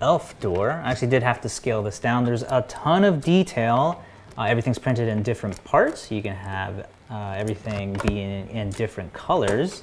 elf 0.00 0.38
door. 0.38 0.70
I 0.70 0.92
actually 0.92 1.08
did 1.08 1.24
have 1.24 1.40
to 1.40 1.48
scale 1.48 1.82
this 1.82 1.98
down. 1.98 2.24
There's 2.24 2.42
a 2.42 2.64
ton 2.68 3.02
of 3.02 3.20
detail. 3.20 4.02
Uh, 4.36 4.42
everything's 4.42 4.78
printed 4.78 5.08
in 5.08 5.22
different 5.22 5.62
parts. 5.64 6.10
You 6.12 6.22
can 6.22 6.36
have 6.36 6.88
uh, 7.10 7.34
everything 7.36 7.98
be 8.06 8.20
in, 8.20 8.48
in 8.48 8.70
different 8.70 9.12
colors. 9.12 9.82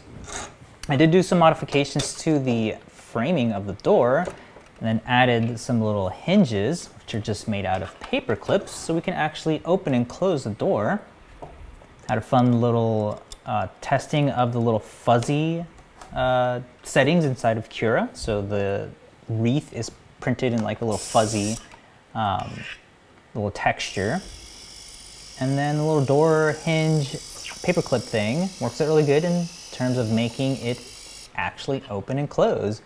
I 0.87 0.95
did 0.95 1.11
do 1.11 1.21
some 1.21 1.39
modifications 1.39 2.13
to 2.19 2.39
the 2.39 2.75
framing 2.87 3.51
of 3.51 3.65
the 3.67 3.73
door 3.73 4.19
and 4.19 4.87
then 4.87 5.01
added 5.05 5.59
some 5.59 5.81
little 5.81 6.09
hinges, 6.09 6.87
which 6.99 7.15
are 7.15 7.19
just 7.19 7.47
made 7.47 7.65
out 7.65 7.81
of 7.81 7.99
paper 7.99 8.35
clips, 8.35 8.71
so 8.71 8.93
we 8.93 9.01
can 9.01 9.15
actually 9.15 9.61
open 9.65 9.93
and 9.93 10.07
close 10.07 10.43
the 10.45 10.51
door. 10.51 11.01
Had 12.07 12.17
a 12.17 12.21
fun 12.21 12.61
little 12.61 13.21
uh, 13.45 13.67
testing 13.81 14.29
of 14.29 14.53
the 14.53 14.59
little 14.59 14.79
fuzzy 14.79 15.65
uh, 16.13 16.61
settings 16.83 17.25
inside 17.25 17.57
of 17.57 17.69
Cura. 17.69 18.09
So 18.13 18.41
the 18.41 18.89
wreath 19.27 19.73
is 19.73 19.91
printed 20.19 20.53
in 20.53 20.63
like 20.63 20.81
a 20.81 20.85
little 20.85 20.97
fuzzy 20.97 21.57
um, 22.13 22.51
little 23.33 23.51
texture. 23.51 24.21
And 25.39 25.57
then 25.57 25.77
the 25.77 25.83
little 25.83 26.05
door 26.05 26.55
hinge 26.63 27.11
paperclip 27.61 28.01
thing 28.01 28.49
works 28.61 28.79
out 28.79 28.87
really 28.87 29.05
good 29.05 29.23
in 29.23 29.47
terms 29.71 29.97
of 29.97 30.11
making 30.11 30.57
it 30.57 30.79
actually 31.35 31.83
open 31.89 32.17
and 32.17 32.29
close. 32.29 32.81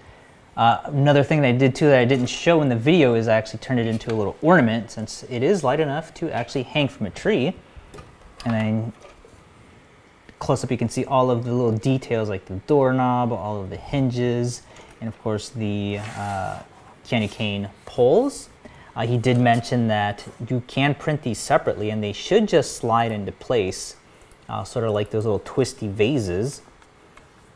Uh, 0.57 0.81
another 0.85 1.23
thing 1.23 1.41
that 1.41 1.47
I 1.47 1.51
did 1.51 1.75
too 1.75 1.87
that 1.87 1.99
I 1.99 2.05
didn't 2.05 2.25
show 2.25 2.61
in 2.61 2.69
the 2.69 2.75
video 2.75 3.13
is 3.13 3.27
I 3.27 3.35
actually 3.35 3.59
turned 3.59 3.79
it 3.79 3.87
into 3.87 4.13
a 4.13 4.15
little 4.15 4.35
ornament 4.41 4.91
since 4.91 5.23
it 5.29 5.43
is 5.43 5.63
light 5.63 5.79
enough 5.79 6.13
to 6.15 6.31
actually 6.31 6.63
hang 6.63 6.87
from 6.87 7.05
a 7.05 7.09
tree. 7.11 7.53
And 8.45 8.53
then 8.53 8.93
close 10.39 10.63
up 10.63 10.71
you 10.71 10.77
can 10.77 10.89
see 10.89 11.05
all 11.05 11.29
of 11.29 11.43
the 11.43 11.51
little 11.51 11.77
details 11.77 12.29
like 12.29 12.45
the 12.45 12.55
doorknob, 12.67 13.31
all 13.31 13.61
of 13.61 13.69
the 13.69 13.77
hinges, 13.77 14.63
and 15.01 15.07
of 15.07 15.21
course 15.21 15.49
the 15.49 15.99
uh, 16.17 16.59
candy 17.07 17.27
cane 17.27 17.69
poles. 17.85 18.49
Uh, 18.95 19.05
he 19.05 19.17
did 19.17 19.37
mention 19.37 19.87
that 19.87 20.25
you 20.49 20.63
can 20.67 20.95
print 20.95 21.21
these 21.21 21.37
separately 21.37 21.89
and 21.89 22.03
they 22.03 22.13
should 22.13 22.47
just 22.47 22.77
slide 22.77 23.11
into 23.11 23.31
place, 23.31 23.95
uh, 24.47 24.63
sort 24.63 24.85
of 24.85 24.91
like 24.91 25.09
those 25.11 25.25
little 25.25 25.41
twisty 25.45 25.87
vases. 25.87 26.61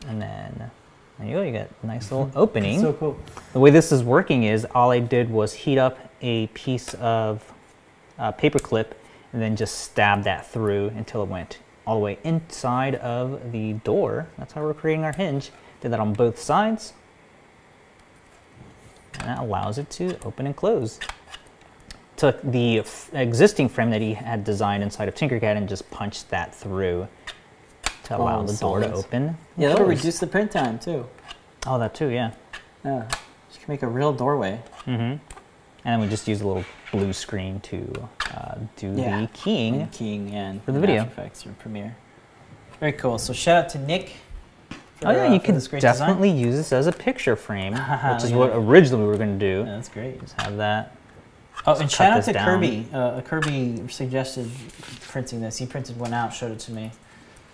And 0.08 0.22
then 0.22 0.72
there 1.20 1.28
you 1.28 1.34
go, 1.34 1.42
you 1.42 1.52
got 1.52 1.70
a 1.82 1.86
nice 1.86 2.12
little 2.12 2.32
opening. 2.36 2.82
So 2.82 2.94
cool. 2.94 3.18
The 3.54 3.60
way 3.60 3.72
this 3.72 3.92
is 3.92 4.04
working 4.04 4.44
is 4.44 4.66
all 4.76 4.92
I 4.92 5.00
did 5.00 5.30
was 5.30 5.54
heat 5.54 5.78
up 5.78 5.98
a 6.22 6.48
piece 6.48 6.94
of 6.96 7.54
uh, 8.18 8.32
paper 8.32 8.60
clip 8.60 9.00
and 9.32 9.42
then 9.42 9.56
just 9.56 9.80
stab 9.80 10.24
that 10.24 10.50
through 10.50 10.90
until 10.96 11.24
it 11.24 11.30
went 11.30 11.60
all 11.86 11.96
the 11.96 12.02
way 12.04 12.18
inside 12.24 12.96
of 12.96 13.52
the 13.52 13.74
door. 13.74 14.28
That's 14.38 14.54
how 14.54 14.62
we're 14.64 14.74
creating 14.74 15.04
our 15.04 15.14
hinge. 15.14 15.52
Did 15.82 15.92
that 15.92 16.00
on 16.00 16.14
both 16.14 16.40
sides. 16.40 16.94
And 19.20 19.28
that 19.28 19.40
allows 19.40 19.78
it 19.78 19.90
to 19.92 20.18
open 20.26 20.46
and 20.46 20.56
close. 20.56 21.00
Took 22.16 22.42
the 22.44 22.80
f- 22.80 23.10
existing 23.14 23.70
frame 23.70 23.90
that 23.92 24.02
he 24.02 24.14
had 24.14 24.44
designed 24.44 24.82
inside 24.84 25.08
of 25.08 25.16
Tinkercad 25.16 25.58
and 25.58 25.68
just 25.68 25.90
punched 25.92 26.30
that 26.30 26.54
through 26.56 27.08
to 28.06 28.18
allow 28.18 28.42
Oh, 28.42 28.46
the 28.48 28.54
door 28.58 28.80
to 28.80 28.94
open. 28.94 29.38
Yeah, 29.58 29.70
that'll 29.70 29.86
reduce 29.86 30.20
the 30.20 30.28
print 30.28 30.52
time 30.52 30.80
too. 30.80 31.06
Oh, 31.66 31.80
that 31.80 31.94
too, 31.96 32.10
yeah. 32.10 32.32
Yeah, 32.84 33.04
you 33.54 33.60
can 33.60 33.66
make 33.68 33.84
a 33.84 33.88
real 33.88 34.12
doorway. 34.14 34.62
Mm-hmm. 34.86 35.18
And 35.86 35.94
then 35.94 36.00
we 36.02 36.08
just 36.08 36.28
use 36.28 36.42
a 36.42 36.48
little 36.48 36.64
blue 36.92 37.12
screen 37.14 37.60
to 37.62 38.10
uh, 38.34 38.56
do 38.78 38.94
Yeah. 38.96 39.22
the 39.22 39.28
keying. 39.34 39.82
And 39.82 39.92
keying 39.92 40.32
and 40.32 40.64
For 40.64 40.72
the 40.72 40.80
video. 40.80 41.04
Effects 41.04 41.46
or 41.46 41.52
Premiere. 41.60 41.96
Very 42.80 42.94
cool. 42.94 43.18
So 43.18 43.34
shout 43.34 43.66
out 43.66 43.70
to 43.72 43.80
Nick. 43.80 44.14
For, 44.70 45.08
Oh 45.08 45.12
yeah, 45.12 45.28
uh, 45.28 45.34
you 45.34 45.40
can 45.40 45.60
definitely 45.80 46.30
use 46.30 46.56
this 46.56 46.72
as 46.72 46.88
a 46.88 46.92
picture 46.92 47.36
frame, 47.36 47.74
which 48.14 48.24
is 48.24 48.32
Look 48.32 48.52
what 48.52 48.58
originally 48.58 49.04
we 49.04 49.10
were 49.10 49.18
going 49.18 49.38
to 49.38 49.46
do. 49.46 49.64
Yeah, 49.68 49.76
that's 49.76 49.90
great. 49.90 50.20
Just 50.22 50.40
have 50.42 50.56
that. 50.58 50.96
Oh, 51.68 51.76
and 51.76 51.90
shout 51.92 52.12
out 52.18 52.24
to 52.26 52.34
down. 52.34 52.46
Kirby. 52.46 52.88
Uh, 52.94 53.22
Kirby 53.22 53.84
suggested 53.90 54.50
printing 55.02 55.42
this. 55.42 55.58
He 55.58 55.66
printed 55.66 55.98
one 56.00 56.14
out, 56.14 56.34
showed 56.34 56.52
it 56.52 56.60
to 56.60 56.72
me. 56.72 56.92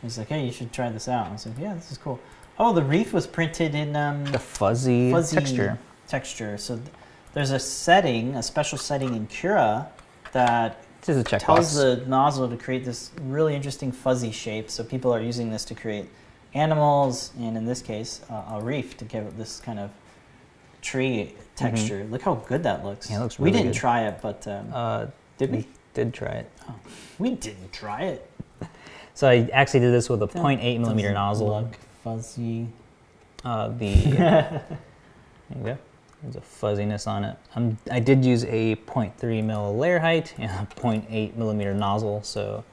He's 0.02 0.18
like, 0.18 0.30
"Hey, 0.30 0.46
you 0.46 0.52
should 0.52 0.72
try 0.72 0.90
this 0.90 1.08
out." 1.10 1.28
I 1.28 1.32
was 1.34 1.46
like, 1.46 1.60
"Yeah, 1.60 1.74
this 1.74 1.92
is 1.92 1.98
cool." 1.98 2.20
Oh, 2.58 2.72
the 2.74 2.84
reef 2.84 3.14
was 3.14 3.28
printed 3.28 3.76
in 3.76 3.96
um, 3.96 4.26
The 4.26 4.40
fuzzy, 4.40 5.12
fuzzy 5.12 5.36
texture. 5.36 5.78
Texture. 6.08 6.58
So 6.58 6.80
there's 7.34 7.52
a 7.52 7.60
setting, 7.60 8.36
a 8.36 8.44
special 8.44 8.78
setting 8.78 9.16
in 9.16 9.28
Cura 9.28 9.90
that 10.32 10.84
This 11.02 11.16
is 11.16 11.22
a 11.22 11.40
tells 11.40 11.76
the 11.76 12.04
nozzle 12.08 12.50
to 12.50 12.58
create 12.58 12.86
this 12.86 13.12
really 13.22 13.56
interesting 13.56 13.92
fuzzy 13.92 14.32
shape. 14.32 14.70
So 14.70 14.84
people 14.84 15.14
are 15.14 15.22
using 15.22 15.50
this 15.50 15.66
to 15.66 15.76
create 15.76 16.06
animals, 16.54 17.32
and 17.40 17.56
in 17.58 17.66
this 17.66 17.82
case, 17.82 18.22
uh, 18.30 18.58
a 18.58 18.62
reef 18.62 18.98
to 18.98 19.06
give 19.06 19.26
it 19.26 19.38
this 19.38 19.60
kind 19.60 19.80
of 19.80 19.92
tree 20.82 21.36
texture. 21.56 22.06
Look 22.10 22.22
how 22.22 22.36
good 22.36 22.64
that 22.64 22.84
looks. 22.86 23.06
Mm-hmm. 23.06 23.14
Yeah, 23.14 23.20
it 23.20 23.24
looks 23.24 23.40
we 23.40 23.52
didn't 23.52 23.68
good. 23.68 23.76
try 23.80 24.08
it, 24.08 24.20
but 24.22 24.48
um, 24.48 24.70
Uh, 24.74 25.06
did 25.38 25.52
we? 25.52 25.68
did 25.94 26.14
try 26.14 26.30
it. 26.30 26.52
We 27.18 27.32
didn't 27.32 27.74
try 27.74 28.04
it. 28.04 28.30
So 29.16 29.28
I 29.28 29.50
actually 29.52 29.82
did 29.82 29.92
this 29.94 30.08
with 30.08 30.22
a 30.22 30.28
That 30.28 30.36
0.8 30.38 30.80
millimeter 30.80 31.12
nozzle. 31.12 31.48
Look 31.48 31.76
fuzzy. 32.04 32.68
Uh, 33.44 33.70
the 33.70 33.94
there 33.96 34.62
you 35.56 35.64
go. 35.64 35.78
There's 36.24 36.36
a 36.36 36.42
fuzziness 36.42 37.08
on 37.08 37.24
it. 37.24 37.38
Um, 37.56 37.78
I 37.92 38.00
did 38.00 38.26
use 38.26 38.44
a 38.46 38.76
0.3 38.76 39.44
mil 39.44 39.78
layer 39.78 40.00
height 40.00 40.34
and 40.38 40.52
a 40.52 40.68
0.8 40.76 41.36
millimeter 41.36 41.74
nozzle, 41.74 42.22
so 42.24 42.64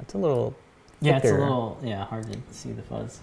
it's 0.00 0.14
a 0.14 0.18
little 0.18 0.50
thicker. 1.00 1.10
Yeah, 1.10 1.16
it's 1.18 1.26
a 1.30 1.32
little 1.34 1.78
yeah 1.82 2.04
hard 2.06 2.32
to 2.32 2.38
see 2.50 2.72
the 2.72 2.82
fuzz. 2.82 3.20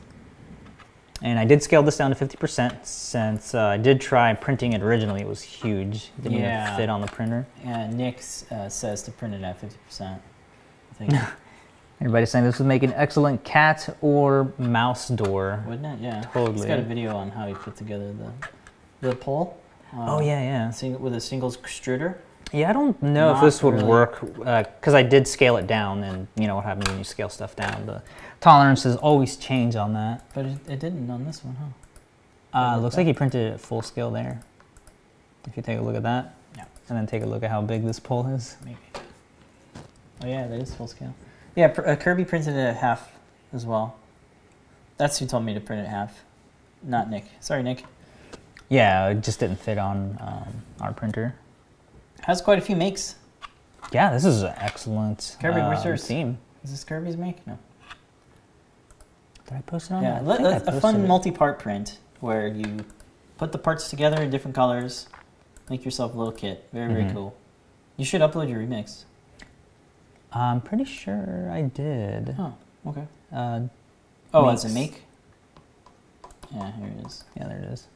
And 1.21 1.39
I 1.39 1.45
did 1.45 1.63
scale 1.63 1.81
this 1.81 1.95
down 1.97 2.13
to 2.13 2.25
50% 2.25 2.85
since 2.85 3.55
uh, 3.55 3.61
I 3.67 3.77
did 3.77 4.01
try 4.01 4.33
printing 4.33 4.73
it 4.73 4.81
originally. 4.83 5.21
It 5.21 5.27
was 5.27 5.41
huge. 5.41 6.11
It 6.17 6.23
didn't 6.23 6.39
Yeah. 6.39 6.65
even 6.67 6.77
fit 6.77 6.89
on 6.89 6.99
the 6.99 7.07
printer. 7.07 7.47
And 7.63 7.97
Nick 7.97 8.21
uh, 8.51 8.67
says 8.67 9.01
to 9.03 9.11
print 9.11 9.33
it 9.33 9.41
at 9.41 9.59
fifty 9.59 9.77
percent. 9.87 10.21
I 10.91 10.93
think 10.95 11.13
Everybody's 12.01 12.29
saying 12.29 12.43
this 12.43 12.59
would 12.59 12.67
make 12.67 12.83
an 12.83 12.91
excellent 12.93 13.43
cat 13.45 13.97
or 14.01 14.53
mouse 14.57 15.07
door. 15.07 15.63
wouldn't 15.65 15.85
it? 15.99 16.03
Yeah. 16.03 16.21
Totally. 16.33 16.57
He's 16.57 16.65
got 16.65 16.77
a 16.79 16.83
video 16.83 17.15
on 17.15 17.31
how 17.31 17.47
he 17.47 17.53
put 17.53 17.77
together 17.77 18.11
the 18.11 18.31
the 19.01 19.15
pole. 19.15 19.57
Oh 19.93 20.17
um, 20.17 20.23
yeah, 20.23 20.41
yeah. 20.41 20.69
sing- 20.71 20.99
with 20.99 21.13
a 21.15 21.21
single 21.21 21.51
extruder. 21.51 22.17
Yeah, 22.51 22.69
I 22.69 22.73
don't 22.73 23.01
know 23.01 23.31
if 23.31 23.35
Not 23.37 23.43
this 23.43 23.63
would 23.63 23.73
really. 23.75 23.85
work 23.85 24.21
because 24.21 24.93
I 24.93 25.03
did 25.03 25.27
scale 25.27 25.57
it 25.57 25.67
down, 25.67 26.03
and 26.03 26.27
you 26.35 26.47
know 26.47 26.55
what 26.55 26.65
happens 26.65 26.87
when 26.89 26.97
you 26.97 27.03
scale 27.03 27.29
stuff 27.29 27.55
down. 27.55 27.85
The 27.85 28.01
tolerances 28.39 28.95
always 28.95 29.35
change 29.35 29.75
on 29.75 29.93
that. 29.93 30.23
But 30.33 30.45
it, 30.45 30.57
it 30.69 30.79
didn't 30.79 31.09
on 31.09 31.25
this 31.25 31.43
one, 31.43 31.55
huh? 31.55 31.65
Uh, 32.57 32.77
looks 32.77 32.95
that. 32.95 33.01
like 33.01 33.07
he 33.07 33.13
printed 33.13 33.53
it 33.53 33.59
full 33.59 33.81
scale 33.81 34.11
there. 34.11 34.41
If 35.47 35.57
you 35.57 35.63
take 35.63 35.79
a 35.79 35.81
look 35.81 35.95
at 35.95 36.03
that, 36.03 36.35
Yeah. 36.55 36.65
and 36.87 36.97
then 36.97 37.07
take 37.07 37.23
a 37.23 37.25
look 37.25 37.43
at 37.43 37.49
how 37.51 37.61
big 37.61 37.83
this 37.83 37.99
pole 37.99 38.25
is. 38.27 38.55
Maybe. 38.63 38.77
Oh 40.23 40.27
yeah, 40.27 40.47
that 40.47 40.59
is 40.61 40.73
full 40.73 40.87
scale. 40.87 41.13
Yeah, 41.55 41.69
pr- 41.69 41.85
uh, 41.87 41.95
Kirby 41.95 42.25
printed 42.25 42.53
it 42.55 42.59
at 42.59 42.77
half 42.77 43.11
as 43.53 43.65
well. 43.65 43.95
That's 44.97 45.17
who 45.19 45.25
told 45.25 45.43
me 45.45 45.53
to 45.53 45.59
print 45.59 45.85
it 45.85 45.89
half, 45.89 46.23
not 46.83 47.09
Nick. 47.09 47.25
Sorry, 47.41 47.63
Nick. 47.63 47.83
Yeah, 48.69 49.09
it 49.09 49.21
just 49.21 49.39
didn't 49.39 49.57
fit 49.59 49.77
on 49.77 50.17
um, 50.19 50.61
our 50.81 50.93
printer. 50.93 51.35
Has 52.21 52.41
quite 52.41 52.57
a 52.57 52.61
few 52.61 52.75
makes. 52.75 53.15
Yeah, 53.91 54.11
this 54.11 54.25
is 54.25 54.41
an 54.41 54.53
excellent 54.57 55.37
Kirby, 55.39 55.61
where's 55.61 55.81
um, 55.81 55.87
yours? 55.87 56.07
theme. 56.07 56.37
Is 56.63 56.71
this 56.71 56.83
Kirby's 56.83 57.17
make? 57.17 57.45
No. 57.45 57.57
Did 59.47 59.57
I 59.57 59.61
post 59.61 59.91
it 59.91 59.93
on? 59.93 60.03
Yeah. 60.03 60.21
Let, 60.21 60.67
a 60.67 60.79
fun 60.81 61.07
multi-part 61.07 61.59
print 61.59 61.99
where 62.19 62.47
you 62.47 62.83
put 63.37 63.51
the 63.51 63.59
parts 63.59 63.89
together 63.89 64.21
in 64.21 64.29
different 64.31 64.55
colors, 64.55 65.07
Make 65.69 65.83
yourself 65.83 66.13
a 66.13 66.17
little 66.17 66.31
kit. 66.31 66.67
Very, 66.73 66.93
very 66.93 67.05
Mhm. 67.05 67.13
cool. 67.13 67.35
You 67.97 68.05
should 68.05 68.21
upload 68.21 68.49
your 68.49 68.59
remix. 68.59 69.05
I'm 70.31 70.61
pretty 70.61 70.83
sure 70.83 71.49
I 71.51 71.63
did. 71.63 72.35
Oh, 72.37 72.53
okay. 72.87 73.07
Uh, 73.33 73.61
Oh, 74.33 74.47
as 74.49 74.63
a 74.65 74.69
make? 74.69 75.05
Yeah, 76.53 76.71
here 76.73 76.87
it 76.99 77.05
is. 77.07 77.23
yeah, 77.35 77.47
there 77.47 77.57
it 77.57 77.63
is. 77.63 77.87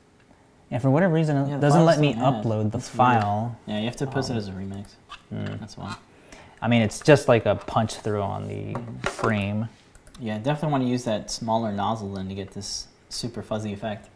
Yeah, 0.71 0.79
for 0.79 0.89
whatever 0.91 1.13
reason, 1.13 1.35
it 1.37 1.49
the 1.51 1.57
doesn't 1.57 1.83
let 1.85 1.99
me 1.99 2.13
not 2.13 2.43
upload 2.43 2.71
the 2.71 2.77
That's 2.77 2.89
weird. 2.91 2.97
file. 2.97 3.57
Yeah, 3.65 3.79
you 3.79 3.85
have 3.85 3.95
to 3.97 4.07
post 4.07 4.29
it 4.29 4.33
Um, 4.33 4.37
as 4.37 4.47
a 4.47 4.51
remix. 4.51 4.91
Hmm. 5.29 5.45
That's 5.59 5.75
why. 5.77 5.95
I 6.61 6.67
mean, 6.67 6.81
it's 6.83 6.99
just 6.99 7.27
like 7.27 7.45
a 7.45 7.55
punch 7.55 7.95
through 7.95 8.21
on 8.21 8.47
the 8.47 8.75
frame. 9.09 9.67
Yeah, 10.19 10.37
definitely 10.37 10.71
want 10.71 10.83
to 10.83 10.89
use 10.89 11.03
that 11.05 11.31
smaller 11.31 11.71
nozzle 11.71 12.13
then 12.13 12.27
to 12.29 12.35
get 12.35 12.51
this 12.51 12.87
super 13.09 13.41
fuzzy 13.41 13.73
effect. 13.73 14.09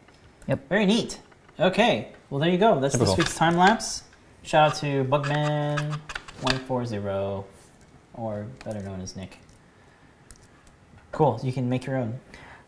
Yep. 0.46 0.68
Very 0.68 0.86
neat. 0.86 1.18
Okay, 1.58 2.10
well 2.30 2.40
there 2.40 2.50
you 2.50 2.58
go. 2.58 2.78
That's 2.80 2.94
Typical. 2.94 3.16
this 3.16 3.24
week's 3.24 3.36
time 3.36 3.56
lapse. 3.56 4.04
Shout 4.42 4.72
out 4.72 4.76
to 4.80 5.04
Bugman140, 5.04 7.44
or 8.14 8.46
better 8.64 8.80
known 8.82 9.00
as 9.00 9.16
Nick. 9.16 9.38
Cool, 11.12 11.40
you 11.42 11.52
can 11.52 11.68
make 11.68 11.86
your 11.86 11.96
own. 11.96 12.20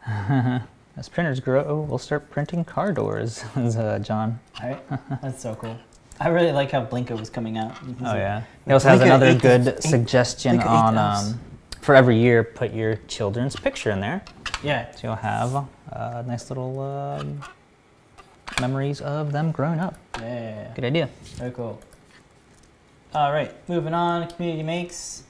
As 0.96 1.08
printers 1.08 1.40
grow, 1.40 1.80
we'll 1.82 1.98
start 1.98 2.30
printing 2.30 2.64
car 2.64 2.92
doors, 2.92 3.44
says 3.54 3.76
uh, 3.76 3.98
John. 3.98 4.38
Alright, 4.62 4.82
that's 5.22 5.42
so 5.42 5.54
cool. 5.54 5.76
I 6.18 6.28
really 6.28 6.52
like 6.52 6.70
how 6.70 6.84
Blinka 6.84 7.18
was 7.18 7.28
coming 7.28 7.58
out. 7.58 7.76
He's 7.78 7.96
Oh 8.00 8.04
like- 8.04 8.16
yeah. 8.16 8.42
He 8.64 8.72
also 8.72 8.88
has 8.88 9.00
Blinka 9.00 9.04
another 9.04 9.34
good 9.34 9.82
suggestion 9.82 10.58
Blinka 10.58 10.66
on 10.66 10.96
um, 10.98 11.40
for 11.82 11.94
every 11.94 12.16
year, 12.18 12.42
put 12.42 12.72
your 12.72 12.96
children's 13.08 13.54
picture 13.54 13.90
in 13.90 14.00
there, 14.00 14.22
Yeah, 14.62 14.90
so 14.92 15.08
you'll 15.08 15.16
have 15.16 15.54
uh, 15.92 16.22
nice 16.26 16.48
little 16.50 16.80
um, 16.80 17.40
memories 18.60 19.00
of 19.02 19.32
them 19.32 19.52
growing 19.52 19.78
up. 19.78 19.96
yeah, 20.18 20.72
Good 20.74 20.84
idea. 20.86 21.10
very 21.36 21.50
cool. 21.52 21.78
Alright, 23.14 23.54
moving 23.68 23.94
on. 23.94 24.28
Community 24.28 24.62
makes. 24.62 25.22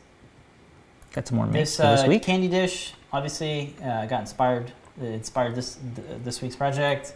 Got 1.13 1.27
some 1.29 1.37
more 1.37 1.47
makes 1.47 1.71
This, 1.71 1.77
for 1.77 1.83
this 1.83 2.05
uh, 2.05 2.09
week. 2.09 2.23
candy 2.23 2.49
dish 2.49 2.95
obviously 3.13 3.75
uh, 3.83 4.07
got 4.07 4.21
inspired. 4.21 4.73
It 5.01 5.07
inspired 5.13 5.55
this 5.55 5.79
this 6.25 6.41
week's 6.43 6.57
project. 6.57 7.15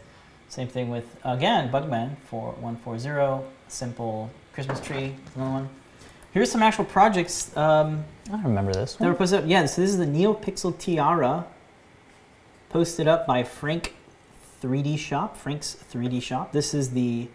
Same 0.48 0.68
thing 0.68 0.88
with 0.90 1.04
again 1.24 1.70
Bugman 1.70 2.16
for 2.28 2.52
one 2.60 2.76
four 2.76 2.98
zero. 2.98 3.44
Simple 3.68 4.30
Christmas 4.52 4.80
tree. 4.80 5.14
Another 5.34 5.50
one. 5.52 5.68
Here's 6.32 6.50
some 6.50 6.62
actual 6.62 6.84
projects 6.84 7.56
um, 7.56 8.04
I 8.32 8.40
remember 8.42 8.72
this 8.72 8.94
that 8.94 9.04
were 9.04 9.10
one. 9.10 9.16
posted 9.18 9.40
up. 9.40 9.44
Yeah, 9.48 9.66
so 9.66 9.80
this 9.80 9.90
is 9.90 9.98
the 9.98 10.06
NeoPixel 10.06 10.78
Tiara, 10.78 11.44
posted 12.68 13.08
up 13.08 13.26
by 13.26 13.42
Frank 13.42 13.94
3D 14.62 14.98
Shop. 14.98 15.36
Frank's 15.36 15.76
3D 15.92 16.22
Shop. 16.22 16.52
This 16.52 16.74
is 16.74 16.90
the 16.90 17.28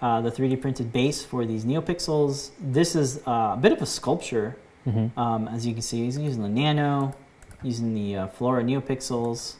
uh, 0.00 0.20
the 0.22 0.30
3D 0.30 0.60
printed 0.60 0.92
base 0.92 1.22
for 1.22 1.44
these 1.44 1.64
NeoPixels. 1.64 2.50
This 2.58 2.94
is 2.96 3.18
uh, 3.26 3.52
a 3.54 3.58
bit 3.60 3.72
of 3.72 3.82
a 3.82 3.86
sculpture. 3.86 4.56
Mhm. 4.86 5.10
Um, 5.18 5.48
as 5.48 5.66
you 5.66 5.74
can 5.74 5.82
see, 5.82 6.04
he's 6.04 6.16
using 6.16 6.42
the 6.42 6.48
Nano, 6.48 7.14
using 7.62 7.92
the 7.94 8.16
uh, 8.16 8.26
Flora 8.28 8.62
NeoPixels, 8.64 9.56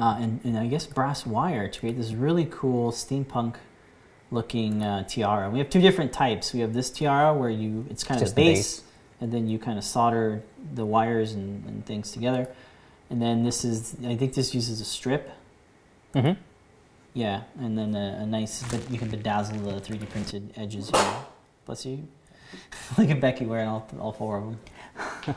uh, 0.00 0.16
and, 0.18 0.40
and 0.44 0.58
I 0.58 0.66
guess 0.66 0.86
brass 0.86 1.26
wire 1.26 1.68
to 1.68 1.78
create 1.78 1.96
this 1.96 2.12
really 2.12 2.46
cool 2.50 2.90
steampunk 2.90 3.56
looking 4.30 4.82
uh, 4.82 5.04
tiara. 5.04 5.50
We 5.50 5.58
have 5.58 5.68
two 5.68 5.80
different 5.80 6.12
types. 6.12 6.54
We 6.54 6.60
have 6.60 6.72
this 6.72 6.90
tiara 6.90 7.34
where 7.34 7.50
you 7.50 7.86
it's 7.90 8.02
kind 8.02 8.18
of 8.18 8.24
Just 8.24 8.34
the 8.34 8.42
the 8.42 8.48
base, 8.48 8.80
base. 8.80 8.88
and 9.20 9.30
then 9.30 9.46
you 9.46 9.58
kind 9.58 9.76
of 9.76 9.84
solder 9.84 10.42
the 10.74 10.86
wires 10.86 11.32
and, 11.32 11.64
and 11.66 11.84
things 11.84 12.12
together. 12.12 12.48
And 13.10 13.20
then 13.20 13.44
this 13.44 13.64
is, 13.64 13.96
I 14.06 14.16
think 14.16 14.34
this 14.34 14.54
uses 14.54 14.80
a 14.80 14.84
strip. 14.84 15.30
Mm-hmm. 16.14 16.40
Yeah, 17.12 17.42
and 17.58 17.76
then 17.76 17.94
a, 17.94 18.20
a 18.22 18.26
nice, 18.26 18.62
but 18.70 18.88
you 18.90 18.98
can 18.98 19.10
bedazzle 19.10 19.62
the 19.64 19.80
3D 19.80 20.08
printed 20.08 20.52
edges 20.56 20.90
here. 20.90 21.14
Bless 21.66 21.84
you. 21.84 22.06
Look 22.98 23.10
at 23.10 23.20
Becky 23.20 23.44
wearing 23.44 23.68
all, 23.68 23.86
all 23.98 24.12
four 24.12 24.38
of 24.38 24.44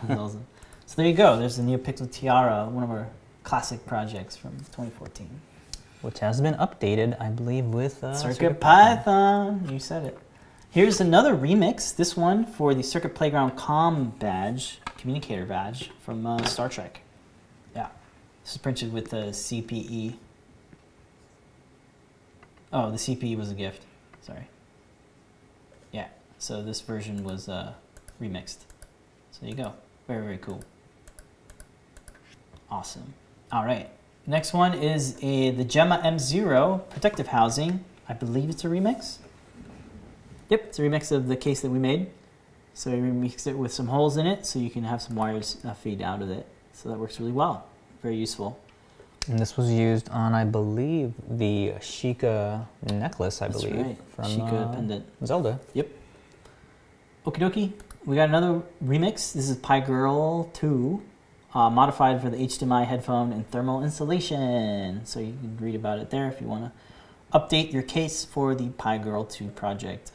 them. 0.08 0.40
So 0.86 1.02
there 1.02 1.08
you 1.08 1.16
go. 1.16 1.40
There's 1.40 1.58
the 1.58 1.64
NeoPixel 1.64 2.12
Tiara, 2.12 2.66
one 2.70 2.84
of 2.84 2.92
our 2.92 3.08
classic 3.44 3.86
projects 3.86 4.36
from 4.36 4.52
2014. 4.58 5.30
Which 6.02 6.20
has 6.20 6.42
been 6.42 6.56
updated, 6.56 7.16
I 7.22 7.30
believe, 7.30 7.66
with 7.66 8.04
uh, 8.04 8.14
Circuit 8.14 8.60
Python. 8.60 9.68
You 9.72 9.80
said 9.80 10.06
it. 10.06 10.18
Here's 10.70 11.00
another 11.00 11.36
remix. 11.36 11.96
This 11.96 12.18
one 12.18 12.46
for 12.46 12.74
the 12.74 12.84
Circuit 12.84 13.16
Playground 13.16 13.56
Com 13.56 14.10
badge, 14.20 14.80
communicator 14.98 15.46
badge 15.46 15.92
from 16.02 16.26
uh, 16.26 16.44
Star 16.46 16.68
Trek. 16.68 17.02
Yeah, 17.76 17.88
this 18.44 18.54
is 18.54 18.58
printed 18.58 18.92
with 18.92 19.12
the 19.12 19.28
CPE. 19.28 20.16
Oh, 22.74 22.90
the 22.90 22.98
CPE 22.98 23.38
was 23.38 23.52
a 23.52 23.54
gift. 23.54 23.84
Sorry. 24.24 24.48
Yeah. 25.92 26.08
So 26.40 26.62
this 26.62 26.82
version 26.82 27.24
was 27.24 27.48
uh, 27.48 27.74
remixed. 28.22 28.66
So 29.32 29.40
there 29.42 29.52
you 29.52 29.56
go. 29.56 29.74
Very 30.08 30.24
very 30.24 30.38
cool. 30.40 30.64
Awesome. 32.70 33.14
All 33.54 33.64
right. 33.64 33.88
Next 34.26 34.52
one 34.52 34.74
is 34.74 35.16
a, 35.22 35.52
the 35.52 35.64
Gemma 35.64 36.02
M0 36.04 36.90
protective 36.90 37.28
housing. 37.28 37.86
I 38.10 38.14
believe 38.14 38.50
it's 38.50 38.66
a 38.66 38.68
remix. 38.68 39.20
Yep, 40.50 40.64
it's 40.70 40.80
a 40.80 40.82
remix 40.82 41.12
of 41.12 41.28
the 41.28 41.36
case 41.36 41.62
that 41.62 41.70
we 41.70 41.78
made. 41.78 42.10
So 42.74 42.90
we 42.90 42.98
remixed 42.98 43.46
it 43.46 43.56
with 43.56 43.72
some 43.72 43.86
holes 43.86 44.18
in 44.18 44.26
it 44.26 44.48
so 44.48 44.58
you 44.58 44.72
can 44.72 44.84
have 44.86 45.04
some 45.04 45.16
wires 45.16 45.58
uh, 45.64 45.76
feed 45.76 46.02
out 46.02 46.24
of 46.24 46.32
it. 46.32 46.48
So 46.72 46.90
that 46.90 46.98
works 46.98 47.20
really 47.20 47.32
well. 47.32 47.68
Very 48.02 48.16
useful. 48.16 48.60
And 49.28 49.38
this 49.38 49.56
was 49.56 49.70
used 49.70 50.10
on, 50.10 50.34
I 50.34 50.46
believe, 50.46 51.14
the 51.30 51.74
Sheikah 51.78 52.66
necklace, 52.92 53.40
I 53.40 53.50
That's 53.50 53.64
believe, 53.64 53.86
right. 53.86 53.98
from 54.16 54.26
Sheikah 54.26 54.72
uh, 54.72 54.74
pendant. 54.74 55.06
Zelda. 55.24 55.60
Yep. 55.76 55.90
Okie 57.28 57.38
dokie. 57.38 57.74
We 58.04 58.16
got 58.16 58.30
another 58.30 58.64
remix. 58.84 59.32
This 59.32 59.48
is 59.48 59.58
Pi 59.58 59.80
Girl 59.80 60.46
2, 60.56 61.04
uh, 61.54 61.70
modified 61.70 62.22
for 62.22 62.30
the 62.30 62.38
HDMI 62.38 62.86
headphone 62.86 63.32
and 63.32 63.50
thermal 63.50 63.84
insulation. 63.84 65.06
So 65.06 65.20
you 65.20 65.34
can 65.34 65.58
read 65.60 65.76
about 65.76 66.00
it 66.00 66.10
there 66.10 66.28
if 66.28 66.42
you 66.42 66.48
want 66.48 66.66
to 66.66 67.38
update 67.38 67.72
your 67.72 67.84
case 67.84 68.26
for 68.26 68.56
the 68.56 68.70
Pi 68.70 68.98
Girl 68.98 69.24
2 69.24 69.50
project. 69.50 70.12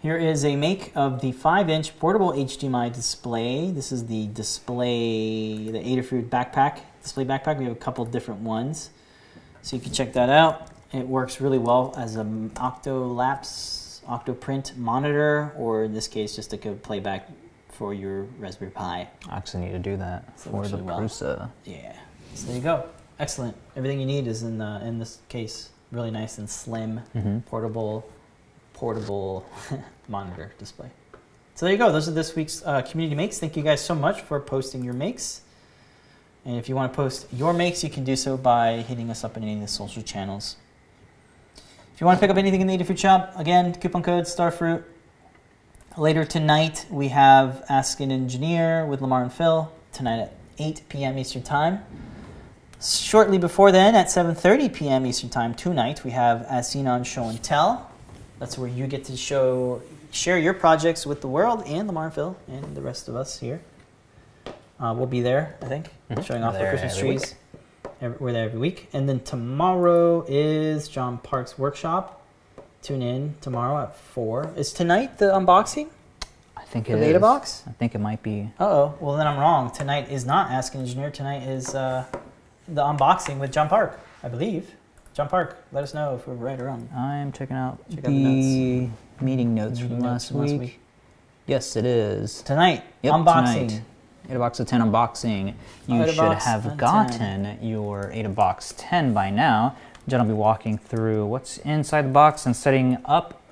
Here 0.00 0.16
is 0.16 0.44
a 0.44 0.54
make 0.54 0.92
of 0.94 1.20
the 1.20 1.32
5 1.32 1.68
inch 1.68 1.98
portable 1.98 2.32
HDMI 2.32 2.92
display. 2.92 3.70
This 3.70 3.90
is 3.90 4.06
the 4.06 4.28
display, 4.28 5.70
the 5.70 5.78
Adafruit 5.78 6.28
backpack, 6.28 6.80
display 7.02 7.24
backpack. 7.24 7.58
We 7.58 7.64
have 7.64 7.72
a 7.72 7.80
couple 7.80 8.04
different 8.04 8.40
ones. 8.42 8.90
So 9.62 9.74
you 9.74 9.82
can 9.82 9.92
check 9.92 10.12
that 10.12 10.28
out. 10.28 10.68
It 10.92 11.08
works 11.08 11.40
really 11.40 11.58
well 11.58 11.92
as 11.96 12.14
an 12.14 12.50
Octolapse, 12.50 14.04
Octoprint 14.04 14.76
monitor, 14.76 15.52
or 15.56 15.84
in 15.84 15.92
this 15.92 16.06
case, 16.06 16.36
just 16.36 16.52
a 16.52 16.56
good 16.56 16.84
playback 16.84 17.28
for 17.76 17.92
your 17.94 18.22
Raspberry 18.38 18.70
Pi. 18.70 19.08
I 19.28 19.36
actually 19.36 19.66
need 19.66 19.72
to 19.72 19.78
do 19.78 19.96
that 19.98 20.38
So 20.40 20.50
for 20.50 20.66
the 20.66 20.78
well. 20.78 21.00
Prusa. 21.00 21.50
Yeah. 21.64 21.94
So 22.34 22.46
there 22.48 22.56
you 22.56 22.62
go. 22.62 22.84
Excellent. 23.18 23.56
Everything 23.76 24.00
you 24.00 24.06
need 24.06 24.26
is 24.26 24.42
in 24.42 24.60
uh, 24.60 24.80
in 24.84 24.98
this 24.98 25.18
case. 25.28 25.70
Really 25.92 26.10
nice 26.10 26.38
and 26.38 26.50
slim, 26.50 27.00
Mhm. 27.14 27.44
portable, 27.46 28.04
portable 28.72 29.46
monitor 30.08 30.52
display. 30.58 30.90
So 31.54 31.64
there 31.66 31.72
you 31.72 31.78
go. 31.78 31.92
Those 31.92 32.08
are 32.08 32.12
this 32.12 32.34
week's 32.34 32.62
uh, 32.66 32.82
community 32.82 33.14
makes. 33.16 33.38
Thank 33.38 33.56
you 33.56 33.62
guys 33.62 33.80
so 33.80 33.94
much 33.94 34.20
for 34.22 34.40
posting 34.40 34.82
your 34.82 34.94
makes. 34.94 35.42
And 36.44 36.56
if 36.56 36.68
you 36.68 36.74
want 36.76 36.92
to 36.92 36.96
post 36.96 37.26
your 37.32 37.52
makes, 37.52 37.82
you 37.84 37.90
can 37.90 38.04
do 38.04 38.16
so 38.16 38.36
by 38.36 38.78
hitting 38.88 39.10
us 39.10 39.24
up 39.24 39.36
in 39.36 39.42
any 39.42 39.54
of 39.54 39.60
the 39.60 39.68
social 39.68 40.02
channels. 40.02 40.56
If 41.94 42.00
you 42.00 42.06
want 42.06 42.18
to 42.18 42.20
pick 42.20 42.30
up 42.30 42.36
anything 42.36 42.60
in 42.60 42.66
the 42.66 42.76
Adafruit 42.76 42.98
shop, 42.98 43.32
again, 43.36 43.72
coupon 43.74 44.02
code 44.02 44.24
Starfruit. 44.24 44.82
Later 45.98 46.24
tonight, 46.26 46.84
we 46.90 47.08
have 47.08 47.64
Ask 47.70 48.00
an 48.00 48.10
Engineer 48.12 48.84
with 48.84 49.00
Limor 49.00 49.22
and 49.22 49.32
Phil 49.32 49.72
tonight 49.92 50.20
at 50.20 50.34
8 50.58 50.82
p.m. 50.90 51.16
Eastern 51.18 51.42
Time. 51.42 51.82
Shortly 52.82 53.38
before 53.38 53.72
then, 53.72 53.94
at 53.94 54.08
7:30 54.08 54.74
p.m. 54.74 55.06
Eastern 55.06 55.30
Time 55.30 55.54
tonight, 55.54 56.04
we 56.04 56.10
have 56.10 56.42
As 56.50 56.68
Seen 56.70 56.86
on 56.86 57.02
Show 57.02 57.24
and 57.24 57.42
Tell. 57.42 57.90
That's 58.38 58.58
where 58.58 58.68
you 58.68 58.86
get 58.86 59.04
to 59.06 59.16
show, 59.16 59.80
share 60.10 60.38
your 60.38 60.52
projects 60.52 61.06
with 61.06 61.22
the 61.22 61.28
world 61.28 61.62
and 61.66 61.88
Limor 61.88 62.04
and 62.04 62.14
Phil 62.14 62.36
and 62.48 62.76
the 62.76 62.82
rest 62.82 63.08
of 63.08 63.16
us 63.16 63.38
here. 63.40 63.62
Uh, 64.78 64.92
we'll 64.94 65.06
be 65.06 65.22
there, 65.22 65.56
I 65.62 65.66
think, 65.66 65.88
Mhm. 66.10 66.22
showing 66.22 66.44
off 66.44 66.52
the 66.58 66.68
Christmas 66.68 66.98
trees. 66.98 67.34
Every, 68.02 68.18
we're 68.18 68.32
there 68.32 68.44
every 68.44 68.58
week. 68.58 68.90
And 68.92 69.08
then 69.08 69.20
tomorrow 69.20 70.26
is 70.28 70.88
John 70.88 71.16
Park's 71.16 71.58
workshop. 71.58 72.20
Tune 72.86 73.02
in 73.02 73.34
tomorrow 73.40 73.82
at 73.82 73.96
4. 73.96 74.52
Is 74.54 74.72
tonight 74.72 75.18
the 75.18 75.24
unboxing? 75.32 75.88
I 76.56 76.62
think 76.66 76.86
The 76.86 76.92
it 76.92 77.00
beta 77.00 77.16
is. 77.16 77.20
box? 77.20 77.64
I 77.66 77.72
think 77.72 77.96
it 77.96 77.98
might 77.98 78.22
be. 78.22 78.48
Uh 78.60 78.64
oh. 78.64 78.94
Well, 79.00 79.16
then 79.16 79.26
I'm 79.26 79.40
wrong. 79.40 79.72
Tonight 79.72 80.08
is 80.08 80.24
not 80.24 80.52
Ask 80.52 80.72
an 80.76 80.82
Engineer. 80.82 81.10
Tonight 81.10 81.42
is 81.48 81.74
uh, 81.74 82.04
the 82.68 82.82
unboxing 82.82 83.40
with 83.40 83.50
John 83.50 83.68
Park, 83.68 83.98
I 84.22 84.28
believe. 84.28 84.70
John 85.14 85.28
Park, 85.28 85.64
let 85.72 85.82
us 85.82 85.94
know 85.94 86.14
if 86.14 86.28
we're 86.28 86.34
right 86.34 86.60
or 86.60 86.66
wrong. 86.66 86.88
I'm 86.94 87.32
checking 87.32 87.56
out 87.56 87.80
Check 87.90 88.04
out 88.04 88.04
the, 88.04 88.12
the 88.12 88.88
meeting 89.20 89.56
notes 89.56 89.80
Meeting 89.80 89.96
from 89.96 90.06
notes 90.06 90.30
last, 90.30 90.52
week. 90.52 90.78
Yes, 91.48 91.74
it 91.74 91.84
is. 91.84 92.40
Tonight, 92.42 92.84
Yep, 93.02 93.14
unboxing. 93.14 93.68
tonight. 93.68 93.82
AdaBox 94.30 94.60
of 94.60 94.68
10 94.68 94.80
unboxing. 94.82 95.54
You 95.88 96.06
should 96.06 96.14
have 96.38 96.66
of 96.66 96.70
10. 96.70 96.76
gotten 96.76 97.58
your 97.60 98.12
AdaBox 98.14 98.74
10 98.76 99.12
by 99.12 99.30
now. 99.30 99.74
Jen 100.08 100.20
will 100.20 100.26
be 100.28 100.32
walking 100.34 100.78
through 100.78 101.26
what's 101.26 101.58
inside 101.58 102.02
the 102.02 102.10
box 102.10 102.46
and 102.46 102.54
setting 102.54 102.96
up. 103.04 103.42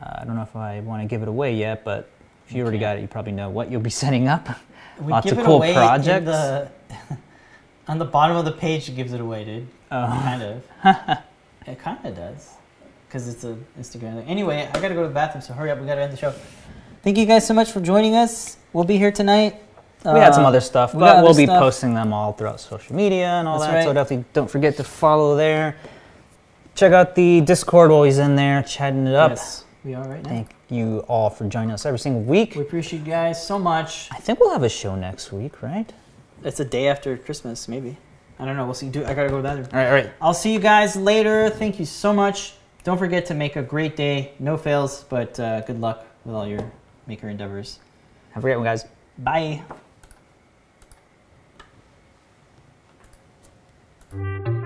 Uh, 0.00 0.18
I 0.20 0.24
don't 0.24 0.34
know 0.34 0.42
if 0.42 0.56
I 0.56 0.80
want 0.80 1.02
to 1.02 1.06
give 1.08 1.22
it 1.22 1.28
away 1.28 1.54
yet, 1.54 1.84
but 1.84 2.10
if 2.48 2.54
you 2.54 2.62
already 2.62 2.78
got 2.78 2.96
it, 2.96 3.02
you 3.02 3.06
probably 3.08 3.32
know 3.32 3.48
what 3.50 3.70
you'll 3.70 3.80
be 3.80 3.90
setting 4.04 4.26
up. 4.28 4.48
We 5.00 5.12
Lots 5.12 5.24
give 5.24 5.34
of 5.34 5.44
it 5.44 5.46
cool 5.46 5.56
away 5.56 5.74
projects. 5.74 6.26
the- 6.26 6.68
on 7.88 7.98
the 7.98 8.04
bottom 8.04 8.36
of 8.36 8.44
the 8.44 8.52
page, 8.52 8.88
it 8.88 8.92
gives 8.96 9.12
it 9.12 9.20
away, 9.20 9.44
dude. 9.44 9.68
Oh. 9.90 10.06
Kind 10.06 10.42
of. 10.42 10.62
it 11.66 11.78
kind 11.78 12.04
of 12.04 12.16
does. 12.16 12.50
Because 13.06 13.28
it's 13.28 13.44
an 13.44 13.64
Instagram 13.78 14.18
thing. 14.20 14.26
Anyway, 14.28 14.68
I 14.72 14.80
gotta 14.80 14.94
go 14.94 15.02
to 15.02 15.08
the 15.08 15.14
bathroom, 15.14 15.42
so 15.42 15.52
hurry 15.52 15.70
up. 15.70 15.78
We 15.80 15.86
gotta 15.86 16.00
end 16.02 16.12
the 16.12 16.16
show. 16.16 16.34
Thank 17.02 17.18
you 17.18 17.26
guys 17.26 17.46
so 17.46 17.52
much 17.54 17.70
for 17.70 17.80
joining 17.80 18.14
us. 18.16 18.56
We'll 18.72 18.84
be 18.84 18.96
here 18.96 19.12
tonight. 19.12 19.60
We 20.04 20.18
had 20.18 20.34
some 20.34 20.44
Uh, 20.44 20.48
other 20.48 20.60
stuff, 20.60 20.94
we 20.94 21.00
but 21.00 21.22
we'll 21.22 21.34
be 21.34 21.44
stuff. 21.44 21.60
posting 21.60 21.94
them 21.94 22.12
all 22.12 22.32
throughout 22.32 22.60
social 22.60 22.94
media 22.96 23.26
and 23.38 23.46
all 23.46 23.58
That's 23.60 23.72
that. 23.72 23.84
So 23.84 23.92
definitely 23.92 24.24
don't 24.32 24.50
forget 24.50 24.76
to 24.78 24.84
follow 24.84 25.36
there. 25.36 25.76
Check 26.74 26.92
out 26.92 27.14
the 27.14 27.40
Discord 27.42 27.90
while 27.90 28.02
he's 28.02 28.18
in 28.18 28.34
there 28.34 28.62
chatting 28.62 29.06
it 29.06 29.14
up. 29.14 29.30
Yes, 29.32 29.64
we 29.84 29.94
are 29.94 30.02
right 30.08 30.22
now. 30.22 30.28
Thank 30.30 30.50
you 30.70 31.00
all 31.06 31.28
for 31.30 31.46
joining 31.46 31.70
us 31.70 31.84
every 31.86 31.98
single 31.98 32.22
week. 32.22 32.54
We 32.56 32.62
appreciate 32.62 33.00
you 33.00 33.04
guys 33.04 33.46
so 33.46 33.58
much. 33.58 34.08
I 34.10 34.16
think 34.16 34.40
we'll 34.40 34.50
have 34.52 34.62
a 34.62 34.68
show 34.68 34.96
next 34.96 35.32
week, 35.32 35.62
right? 35.62 35.92
It's 36.42 36.58
a 36.60 36.64
day 36.64 36.88
after 36.88 37.16
Christmas, 37.16 37.68
maybe. 37.68 37.96
I 38.40 38.44
don't 38.46 38.56
know. 38.56 38.64
We'll 38.64 38.74
see. 38.74 38.88
Do 38.88 39.04
I 39.04 39.14
gotta 39.14 39.28
go 39.28 39.36
to 39.36 39.42
the 39.42 39.48
bathroom. 39.48 39.68
All 39.72 39.78
right, 39.78 39.86
all 39.86 39.92
right. 39.92 40.10
I'll 40.20 40.34
see 40.34 40.52
you 40.52 40.58
guys 40.58 40.96
later. 40.96 41.50
Thank 41.50 41.78
you 41.78 41.84
so 41.84 42.12
much. 42.12 42.54
Don't 42.82 42.98
forget 42.98 43.26
to 43.26 43.34
make 43.34 43.54
a 43.54 43.62
great 43.62 43.94
day. 43.94 44.32
No 44.40 44.56
fails, 44.56 45.04
but 45.08 45.38
uh, 45.38 45.60
good 45.60 45.80
luck 45.80 46.04
with 46.24 46.34
all 46.34 46.46
your 46.48 46.72
maker 47.06 47.28
endeavors. 47.28 47.78
Have 48.32 48.42
a 48.42 48.46
great 48.46 48.56
one, 48.56 48.64
guys. 48.64 48.86
Bye. 49.18 49.62
you 54.14 54.61